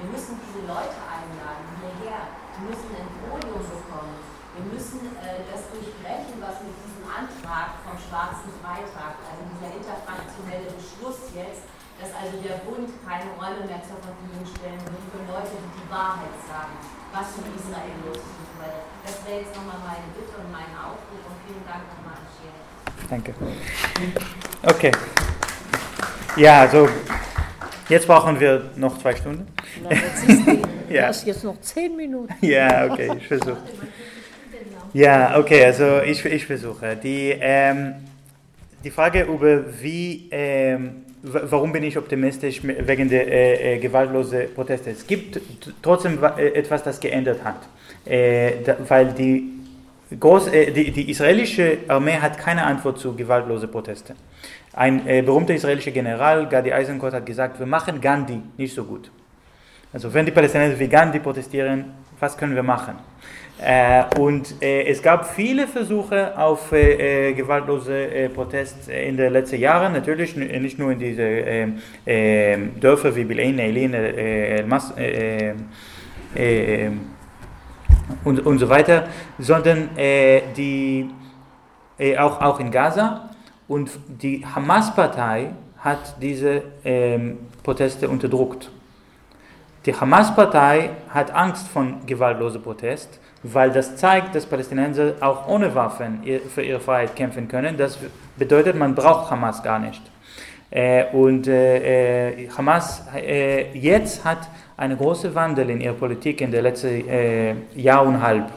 [0.00, 2.32] wir müssen diese Leute einladen, hierher.
[2.56, 4.16] Wir müssen ein Podium bekommen.
[4.52, 10.68] Wir müssen äh, das durchbrechen, was mit diesem Antrag vom Schwarzen Freitag, also dieser interfraktionelle
[10.76, 11.64] Beschluss jetzt,
[11.96, 15.88] dass also der Bund keine Räume mehr zur Verfügung stellen wird für Leute, die die
[15.88, 16.76] Wahrheit sagen,
[17.16, 18.42] was mit Israel los ist.
[19.04, 22.22] Das wäre jetzt nochmal meine Bitte und mein Aufruf und vielen Dank nochmal an.
[23.08, 23.34] Danke.
[24.62, 24.92] Okay.
[26.36, 26.88] Ja, also
[27.92, 29.46] jetzt brauchen wir noch zwei Stunden.
[29.82, 31.06] Na, jetzt ist die, du Ja.
[31.08, 32.34] hast jetzt noch zehn Minuten.
[32.40, 33.58] Ja, okay, ich versuche.
[34.94, 36.96] Ja, okay, also ich, ich versuche.
[36.96, 37.94] Die, ähm,
[38.84, 44.52] die Frage über wie, ähm, warum bin ich optimistisch mi- wegen der äh, äh, gewaltlosen
[44.54, 44.90] Proteste.
[44.90, 45.40] Es gibt
[45.80, 47.60] trotzdem äh, etwas, das geändert hat,
[48.04, 49.44] äh, da, weil die,
[50.20, 54.14] groß, äh, die, die israelische Armee hat keine Antwort zu gewaltlosen Protesten.
[54.74, 59.10] Ein äh, berühmter israelischer General, Gadi Eisenkot, hat gesagt, wir machen Gandhi nicht so gut.
[59.92, 62.94] Also wenn die Palästinenser wie Gandhi protestieren, was können wir machen?
[63.60, 69.32] Äh, und äh, es gab viele Versuche auf äh, äh, gewaltlose äh, Protest in den
[69.32, 71.68] letzten Jahren, natürlich nicht nur in diese äh,
[72.06, 75.54] äh, Dörfer wie Bilein, Eileen, äh, El Mas, äh,
[76.34, 76.90] äh,
[78.24, 79.08] und, und so weiter,
[79.38, 81.10] sondern äh, die,
[81.98, 83.28] äh, auch, auch in Gaza.
[83.72, 88.70] Und die Hamas-Partei hat diese ähm, Proteste unterdrückt.
[89.86, 96.22] Die Hamas-Partei hat Angst von gewaltlosen Protest, weil das zeigt, dass Palästinenser auch ohne Waffen
[96.54, 97.78] für ihre Freiheit kämpfen können.
[97.78, 97.98] Das
[98.36, 100.02] bedeutet, man braucht Hamas gar nicht.
[100.70, 106.50] Äh, und äh, äh, Hamas äh, jetzt hat einen großen Wandel in ihrer Politik in
[106.50, 108.52] der letzten äh, Jahr und halb.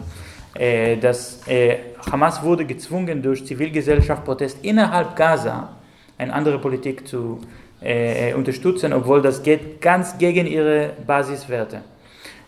[0.57, 1.77] Äh, dass äh,
[2.11, 5.69] Hamas wurde gezwungen durch Zivilgesellschaftsprotest innerhalb Gaza
[6.18, 7.40] eine andere Politik zu
[7.82, 11.82] äh, unterstützen, obwohl das geht ganz gegen ihre Basiswerte.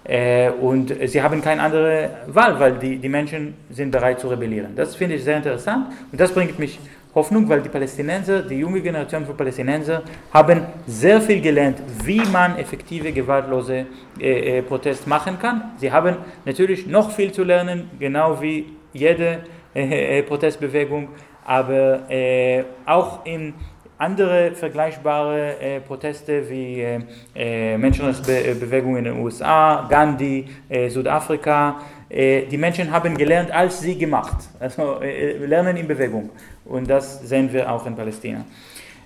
[0.03, 4.73] Äh, und sie haben keine andere Wahl, weil die, die Menschen sind bereit zu rebellieren.
[4.75, 6.79] Das finde ich sehr interessant und das bringt mich
[7.17, 12.57] Hoffnung, weil die Palästinenser, die junge Generation von Palästinenser, haben sehr viel gelernt, wie man
[12.57, 13.87] effektive, gewaltlose
[14.19, 15.71] äh, äh, Protest machen kann.
[15.77, 19.43] Sie haben natürlich noch viel zu lernen, genau wie jede
[19.75, 21.09] äh, äh, Protestbewegung,
[21.45, 23.53] aber äh, auch in
[23.97, 26.99] andere vergleichbare äh, Proteste wie äh,
[27.35, 34.37] äh, Menschenrechtsbewegungen in den USA, Gandhi, äh, Südafrika, die Menschen haben gelernt, als sie gemacht.
[34.61, 36.29] Also Lernen in Bewegung.
[36.63, 38.45] Und das sehen wir auch in Palästina.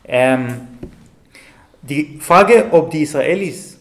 [0.05, 0.67] Ähm,
[1.81, 3.80] die Frage, ob die Israelis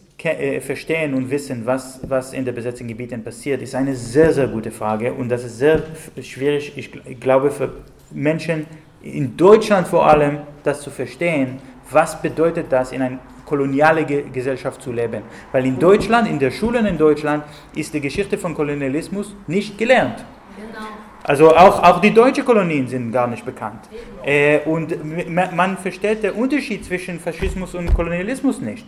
[0.61, 4.71] verstehen und wissen, was, was in den besetzten Gebieten passiert, ist eine sehr, sehr gute
[4.71, 5.13] Frage.
[5.13, 5.83] Und das ist sehr
[6.23, 7.73] schwierig, ich glaube, für
[8.13, 8.67] Menschen
[9.03, 11.59] in Deutschland vor allem, das zu verstehen.
[11.91, 15.23] Was bedeutet das in einer kolonialen Gesellschaft zu leben?
[15.53, 17.45] Weil in Deutschland, in der Schulen in Deutschland,
[17.75, 20.25] ist die Geschichte von Kolonialismus nicht gelernt.
[20.57, 20.87] Genau.
[21.23, 23.89] Also auch, auch die deutschen Kolonien sind gar nicht bekannt.
[24.25, 24.95] Äh, und
[25.31, 28.87] man versteht den Unterschied zwischen Faschismus und Kolonialismus nicht.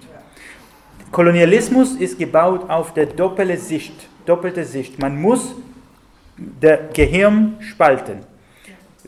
[1.13, 3.93] Kolonialismus ist gebaut auf der doppelte Sicht,
[4.25, 4.99] doppelte Sicht.
[4.99, 5.55] Man muss
[6.59, 8.21] das Gehirn spalten.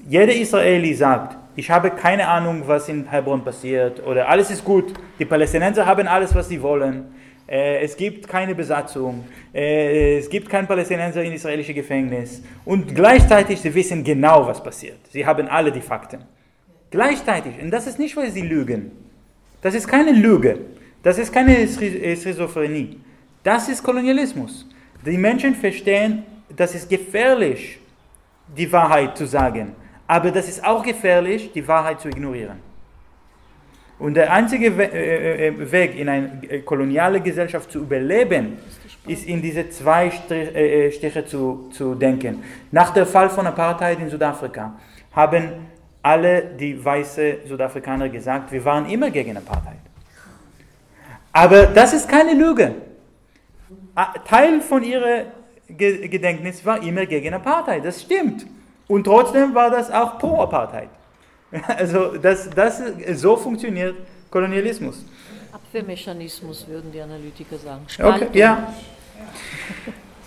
[0.06, 4.92] Jeder Israeli sagt, ich habe keine Ahnung, was in Hebron passiert oder alles ist gut.
[5.18, 7.06] Die Palästinenser haben alles, was sie wollen.
[7.48, 9.24] Äh, es gibt keine Besatzung,
[9.54, 14.98] äh, es gibt keinen Palästinenser in israelische Gefängnis und gleichzeitig sie wissen genau, was passiert.
[15.10, 16.20] Sie haben alle die Fakten.
[16.90, 18.92] Gleichzeitig, und das ist nicht, weil sie lügen.
[19.62, 20.58] Das ist keine Lüge.
[21.04, 22.98] Das ist keine äh, Schizophrenie.
[23.42, 24.66] Das ist Kolonialismus.
[25.04, 26.24] Die Menschen verstehen,
[26.56, 27.78] das ist gefährlich,
[28.56, 29.74] die Wahrheit zu sagen.
[30.06, 32.58] Aber das ist auch gefährlich, die Wahrheit zu ignorieren.
[33.98, 38.56] Und der einzige äh, äh, Weg, in eine koloniale Gesellschaft zu überleben,
[39.06, 42.42] ist in diese zwei Stiche zu, zu denken.
[42.70, 44.72] Nach dem Fall von Apartheid in Südafrika
[45.12, 45.68] haben
[46.02, 49.83] alle die weißen Südafrikaner gesagt, wir waren immer gegen Apartheid.
[51.34, 52.76] Aber das ist keine Lüge.
[54.26, 55.26] Teil von ihrem
[55.68, 58.46] Gedenknis war immer gegen Apartheid, das stimmt.
[58.86, 60.88] Und trotzdem war das auch pro Apartheid.
[61.68, 62.82] Also das, das,
[63.14, 63.94] so funktioniert
[64.28, 65.04] Kolonialismus.
[65.52, 67.86] Abwehrmechanismus würden die Analytiker sagen.
[68.02, 68.74] Okay, ja.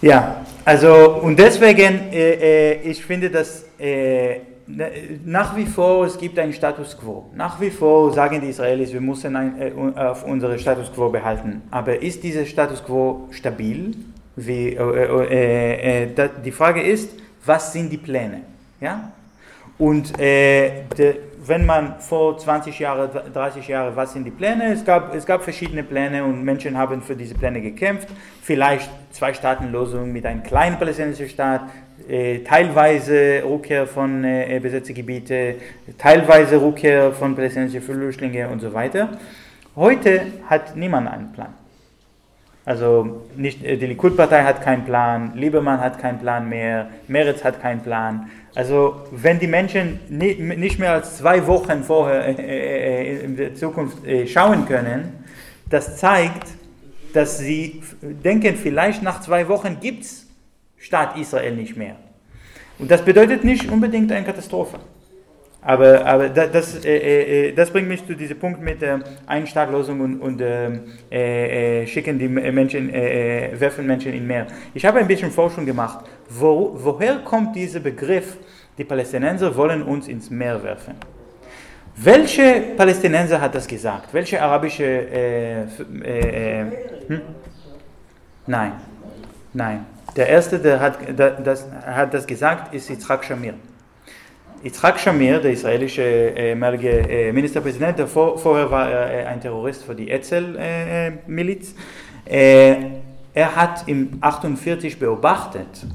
[0.01, 4.39] Ja, also und deswegen, äh, äh, ich finde, dass äh,
[5.25, 7.29] nach wie vor es gibt einen Status quo.
[7.33, 11.61] Nach wie vor sagen die Israelis, wir müssen ein, äh, auf unseren Status quo behalten.
[11.71, 13.95] Aber ist dieser Status quo stabil?
[14.35, 17.11] Wie, äh, äh, die Frage ist,
[17.45, 18.41] was sind die Pläne?
[18.81, 19.11] Ja?
[19.77, 21.15] Und äh, de,
[21.45, 24.73] wenn man vor 20 Jahren, 30 Jahren, was sind die Pläne?
[24.73, 28.09] Es gab, es gab verschiedene Pläne und Menschen haben für diese Pläne gekämpft.
[28.41, 31.86] Vielleicht zwei Staatenlösung mit einem kleinen palästinensischen Staat, äh,
[32.45, 35.55] teilweise Rückkehr von äh, besetzten Gebieten,
[35.97, 39.09] teilweise Rückkehr von palästinensischen Flüchtlingen und so weiter.
[39.75, 41.53] Heute hat niemand einen Plan.
[42.67, 47.61] Also nicht, äh, die Likud-Partei hat keinen Plan, Liebermann hat keinen Plan mehr, Meretz hat
[47.61, 48.29] keinen Plan.
[48.55, 54.05] Also wenn die Menschen nicht mehr als zwei Wochen vorher äh, äh, in der Zukunft
[54.05, 55.13] äh, schauen können,
[55.69, 56.47] das zeigt,
[57.13, 60.26] dass sie denken, vielleicht nach zwei Wochen gibt es
[60.77, 61.95] Staat Israel nicht mehr.
[62.79, 64.79] Und das bedeutet nicht unbedingt eine Katastrophe.
[65.61, 70.21] Aber, aber das, äh, äh, das bringt mich zu diesem Punkt mit der Einstaatlosung und,
[70.21, 74.47] und ähm, äh, schicken die Menschen, werfen Menschen in Meer.
[74.73, 76.05] Ich habe ein bisschen Forschung gemacht.
[76.29, 78.37] Wo, woher kommt dieser Begriff,
[78.77, 80.93] die Palästinenser wollen uns ins Meer werfen?
[81.97, 84.13] Welche Palästinenser hat das gesagt?
[84.13, 84.83] Welche arabische...
[84.85, 85.61] Äh,
[86.03, 86.65] äh,
[87.07, 87.21] hm?
[88.45, 88.73] Nein,
[89.51, 89.96] nein.
[90.17, 90.97] Der erste, der hat
[91.45, 93.53] das, hat das gesagt, ist Yitzhak Shamir.
[94.63, 99.83] Yitzhak Shamir, der israelische ehemalige äh, Ministerpräsident, der vor, vorher war er äh, ein Terrorist
[99.83, 101.75] für die Etzel-Miliz,
[102.25, 102.75] äh,
[103.35, 105.85] er hat im 48 beobachtet,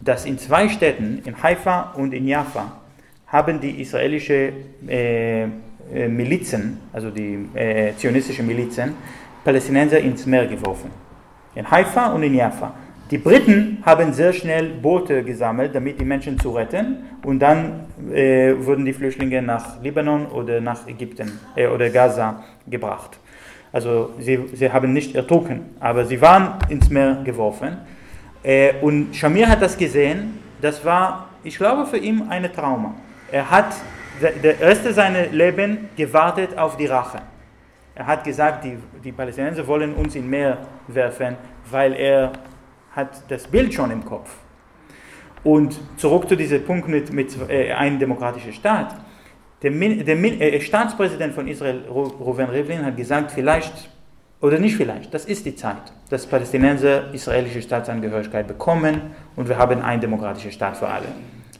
[0.00, 2.80] dass in zwei Städten, in Haifa und in Jaffa,
[3.26, 4.52] haben die israelischen
[4.86, 5.48] äh,
[6.06, 8.94] Milizen, also die äh, zionistischen Milizen,
[9.42, 10.92] Palästinenser ins Meer geworfen.
[11.56, 12.72] In Haifa und in Jaffa.
[13.14, 18.54] Die Briten haben sehr schnell Boote gesammelt, damit die Menschen zu retten, und dann äh,
[18.58, 23.16] wurden die Flüchtlinge nach Libanon oder nach Ägypten äh, oder Gaza gebracht.
[23.72, 27.76] Also sie, sie haben nicht ertrunken, aber sie waren ins Meer geworfen.
[28.42, 32.96] Äh, und Shamir hat das gesehen, das war, ich glaube, für ihn ein Trauma.
[33.30, 33.76] Er hat
[34.42, 37.18] der Rest seines Lebens gewartet auf die Rache.
[37.94, 40.58] Er hat gesagt, die, die Palästinenser wollen uns ins Meer
[40.88, 41.36] werfen,
[41.70, 42.32] weil er
[42.94, 44.30] hat das Bild schon im Kopf.
[45.42, 48.94] Und zurück zu diesem Punkt mit, mit äh, einem demokratischen Staat.
[49.62, 53.90] Der, der äh, Staatspräsident von Israel, Reuven Rivlin, hat gesagt, vielleicht,
[54.40, 59.00] oder nicht vielleicht, das ist die Zeit, dass Palästinenser israelische Staatsangehörigkeit bekommen
[59.36, 61.06] und wir haben einen demokratischen Staat für alle.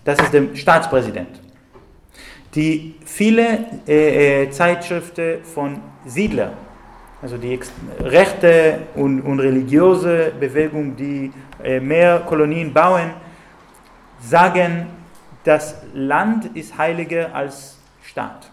[0.04, 1.40] Das ist der Staatspräsident.
[2.54, 6.52] Die viele äh, äh Zeitschriften von Siedler
[7.24, 7.58] also die
[8.00, 11.32] rechte und, und religiöse Bewegung, die
[11.62, 13.12] äh, mehr Kolonien bauen,
[14.20, 14.88] sagen,
[15.42, 18.50] das Land ist heiliger als Staat.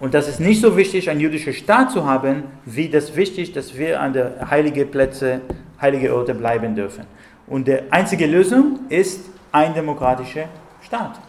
[0.00, 3.78] Und das ist nicht so wichtig, einen jüdischen Staat zu haben, wie das wichtig, dass
[3.78, 5.40] wir an der heiligen Plätze,
[5.80, 7.04] heilige Orte bleiben dürfen.
[7.46, 9.20] Und die einzige Lösung ist
[9.52, 10.48] ein demokratischer
[10.82, 11.20] Staat.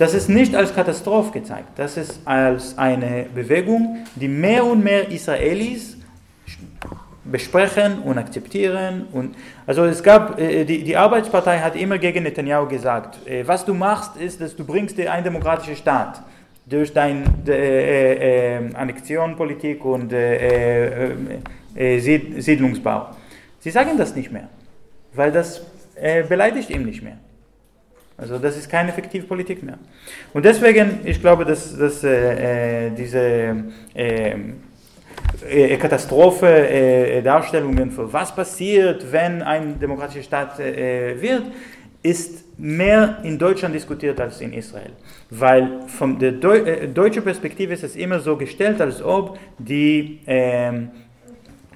[0.00, 5.10] Das ist nicht als Katastrophe gezeigt, das ist als eine Bewegung, die mehr und mehr
[5.10, 5.98] Israelis
[7.22, 9.08] besprechen und akzeptieren.
[9.12, 9.36] Und
[9.66, 13.74] also es gab, äh, die, die Arbeitspartei hat immer gegen Netanyahu gesagt, äh, was du
[13.74, 16.22] machst, ist, dass du bringst dir einen demokratischen Staat
[16.64, 21.10] durch deine äh, äh, Annexionpolitik und äh,
[21.74, 21.98] äh,
[22.40, 23.08] Siedlungsbau.
[23.58, 24.48] Sie sagen das nicht mehr,
[25.12, 25.60] weil das
[26.26, 27.18] beleidigt ihn nicht mehr.
[28.20, 29.78] Also das ist keine effektive Politik mehr.
[30.34, 33.64] Und deswegen, ich glaube, dass, dass diese
[35.80, 41.44] Katastrophe Darstellungen für was passiert, wenn ein demokratischer Staat wird,
[42.02, 44.92] ist mehr in Deutschland diskutiert als in Israel.
[45.30, 50.20] Weil von der Deu äh, deutschen Perspektive ist es immer so gestellt, als ob die
[50.26, 50.72] äh,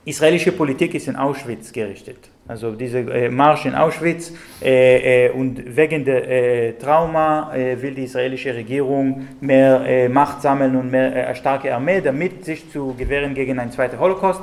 [0.05, 2.31] israelische Politik ist in Auschwitz gerichtet.
[2.47, 4.31] Also dieser äh, Marsch in Auschwitz
[4.61, 10.91] äh, äh, und wegen der äh, Trauma will die israelische Regierung mehr Macht sammeln und
[10.91, 14.43] mehr eine starke Armee, damit sich zu gewähren gegen einen zweiten Holocaust.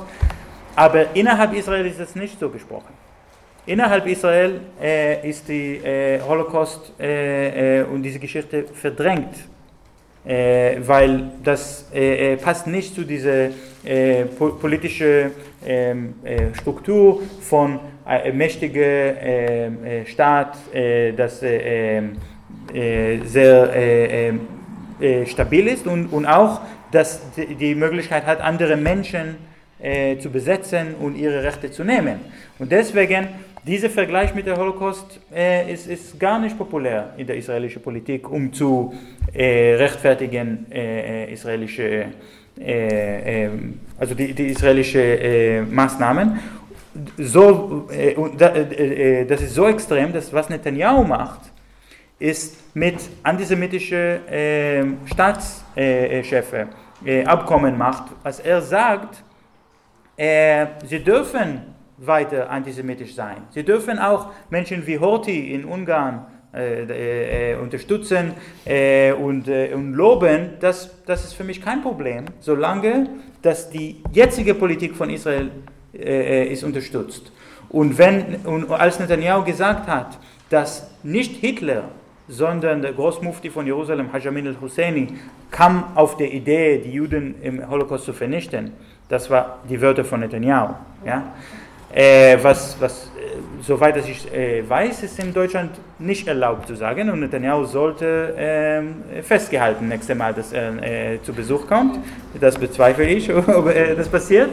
[0.74, 2.92] Aber innerhalb Israel ist es nicht so gesprochen.
[3.66, 9.36] Innerhalb Israel äh, ist die äh, Holocaust äh, äh und diese Geschichte verdrängt,
[10.24, 13.50] äh, weil das äh, passt nicht zu dieser
[14.38, 15.32] po politischen
[15.66, 16.14] ähm,
[16.54, 20.58] Struktur von ähm, Staat,
[21.16, 22.02] das sehr
[25.26, 26.60] stabil ist und, und auch,
[26.90, 29.36] dass die Möglichkeit hat, andere Menschen
[30.20, 32.20] zu besetzen und ihre Rechte zu nehmen.
[32.58, 33.28] Und deswegen
[33.66, 38.28] dieser Vergleich mit dem Holocaust äh, ist, ist, gar nicht populär in der israelischen Politik,
[38.28, 38.92] um zu
[39.32, 42.06] äh, rechtfertigen äh, äh israelische,
[42.58, 46.40] äh, ähm, also die, die israelische äh, Maßnahmen.
[47.16, 47.88] So,
[48.36, 51.40] das ist so extrem, dass was Netanyahu macht,
[52.18, 56.68] ist mit antisemitischen ähm, Staatschefen
[57.26, 59.24] Abkommen macht, als er sagt,
[60.16, 61.72] sie dürfen
[62.06, 63.38] weiter antisemitisch sein.
[63.50, 69.72] Sie dürfen auch Menschen wie Horthy in Ungarn äh, äh, äh unterstützen äh, und, äh,
[69.72, 70.50] und loben.
[70.60, 73.08] Das, das ist für mich kein Problem, solange
[73.40, 75.50] dass die jetzige Politik von Israel
[75.94, 77.32] äh, ist unterstützt.
[77.68, 80.18] Und, wenn, und als Netanyahu gesagt hat,
[80.50, 81.84] dass nicht Hitler,
[82.28, 85.08] sondern der Großmufti von Jerusalem, Hajamin al-Husseini,
[85.50, 88.72] kam auf die Idee, die Juden im Holocaust zu vernichten.
[89.08, 90.74] Das war die Wörter von Netanyahu.
[91.04, 91.24] Ja?
[91.94, 97.10] Äh, was, was äh, soweit ich äh, weiß, ist in Deutschland nicht erlaubt zu sagen
[97.10, 101.98] und Netanyahu sollte äh, festgehalten nächstes Mal, dass er äh, zu Besuch kommt.
[102.40, 104.48] Das bezweifle ich, ob äh, das passiert.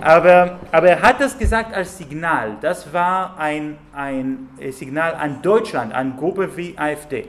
[0.00, 2.56] Aber, aber er hat das gesagt als Signal.
[2.60, 7.26] Das war ein, ein Signal an Deutschland, an Gruppen wie AfD.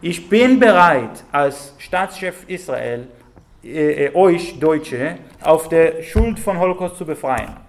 [0.00, 3.08] Ich bin bereit, als Staatschef Israel,
[4.12, 7.64] euch Deutsche auf der Schuld von Holocaust zu befreien.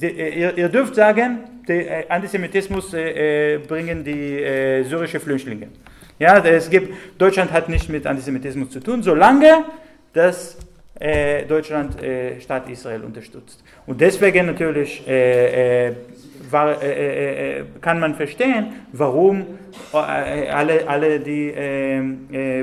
[0.00, 5.68] Äh, ihr, ihr, dürft sagen, der äh, Antisemitismus äh, bringen die äh, syrische Flüchtlinge.
[6.18, 9.64] Ja, es gibt, Deutschland hat nicht mit Antisemitismus zu tun, solange
[10.12, 10.56] das
[10.98, 13.62] äh, Deutschland äh, Staat Israel unterstützt.
[13.86, 15.02] Und deswegen natürlich
[16.50, 16.76] war,
[17.80, 19.46] kann man verstehen, warum
[19.92, 21.52] alle, alle die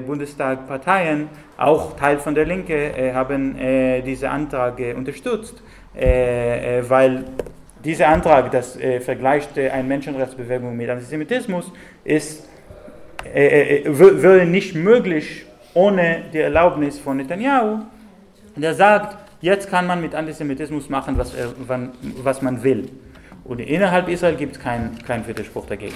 [0.06, 3.56] Bundestagparteien, auch Teil von der Linke, haben
[4.04, 5.62] diesen Antrag unterstützt.
[5.96, 7.26] Äh, äh, weil
[7.84, 11.72] dieser Antrag, das äh, vergleicht äh, eine Menschenrechtsbewegung mit Antisemitismus,
[12.06, 12.48] ist,
[13.34, 17.80] äh, äh würde nicht möglich ohne die Erlaubnis von Netanyahu,
[18.56, 21.92] der sagt, jetzt kann man mit Antisemitismus machen, was, er, wann,
[22.24, 22.90] was man will.
[23.44, 25.96] Und innerhalb Israel gibt es keinen kein Widerspruch dagegen.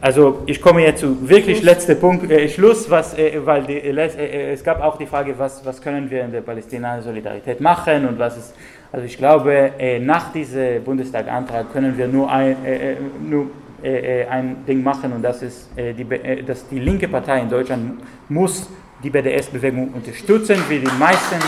[0.00, 4.52] Also ich komme jetzt zu wirklich letzter Punkt, äh, Schluss, was, äh, weil die, äh,
[4.52, 8.36] es gab auch die Frage, was, was können wir in der Palästina-Solidarität machen und was
[8.36, 8.54] ist
[8.92, 13.46] also ich glaube, äh, nach diesem Bundestagantrag können wir nur ein, äh, äh nur,
[13.82, 16.04] äh, äh, ein Ding machen und das ist, äh, die,
[16.44, 18.68] dass die linke Partei in Deutschland muss
[19.02, 21.38] die BDS-Bewegung unterstützen, wie die meisten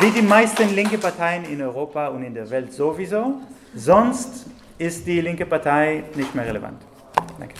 [0.00, 3.34] wie die meisten linke Parteien in Europa und in der Welt sowieso.
[3.74, 4.46] Sonst
[4.76, 6.82] ist die linke Partei nicht mehr relevant.
[7.38, 7.54] Danke.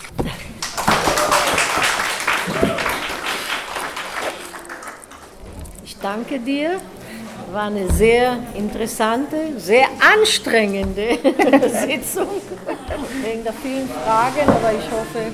[6.03, 6.81] danke dir.
[7.51, 9.85] War eine sehr interessante, sehr
[10.15, 11.17] anstrengende
[11.69, 12.27] Sitzung
[13.23, 15.31] wegen der vielen Fragen, aber ich hoffe,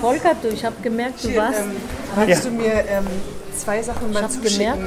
[0.00, 1.60] Volker, du, ich habe gemerkt, du Hier, warst.
[1.60, 1.72] ähm,
[2.14, 3.06] Kannst du mir ähm,
[3.56, 4.58] zwei Sachen Ich mal habe zuschicken?
[4.58, 4.84] gemerkt,